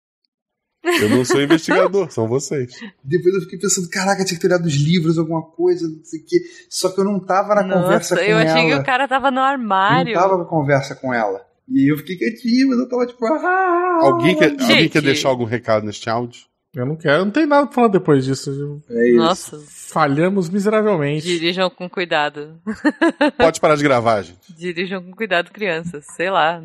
[0.83, 2.73] Eu não sou investigador, são vocês.
[3.03, 6.19] Depois eu fiquei pensando, caraca, tinha que ter olhado os livros, alguma coisa, não sei
[6.21, 6.37] o quê.
[6.67, 8.51] Só que eu não tava na conversa Nossa, com eu ela.
[8.51, 10.15] achei que o cara tava no Eu armário.
[10.15, 11.45] não tava com conversa com ela.
[11.69, 14.61] E eu fiquei quietinho, mas eu tava tipo, ah, Alguém quer, Gente.
[14.63, 16.41] alguém quer deixar algum recado neste áudio?
[16.73, 18.81] Eu não quero, não tem nada pra falar depois disso.
[18.89, 19.17] É isso.
[19.17, 21.25] Nossa, Falhamos miseravelmente.
[21.25, 22.61] dirijam com cuidado.
[23.37, 24.53] Pode parar de gravar, gente.
[24.55, 26.05] Dirijam com cuidado, crianças.
[26.15, 26.61] Sei lá.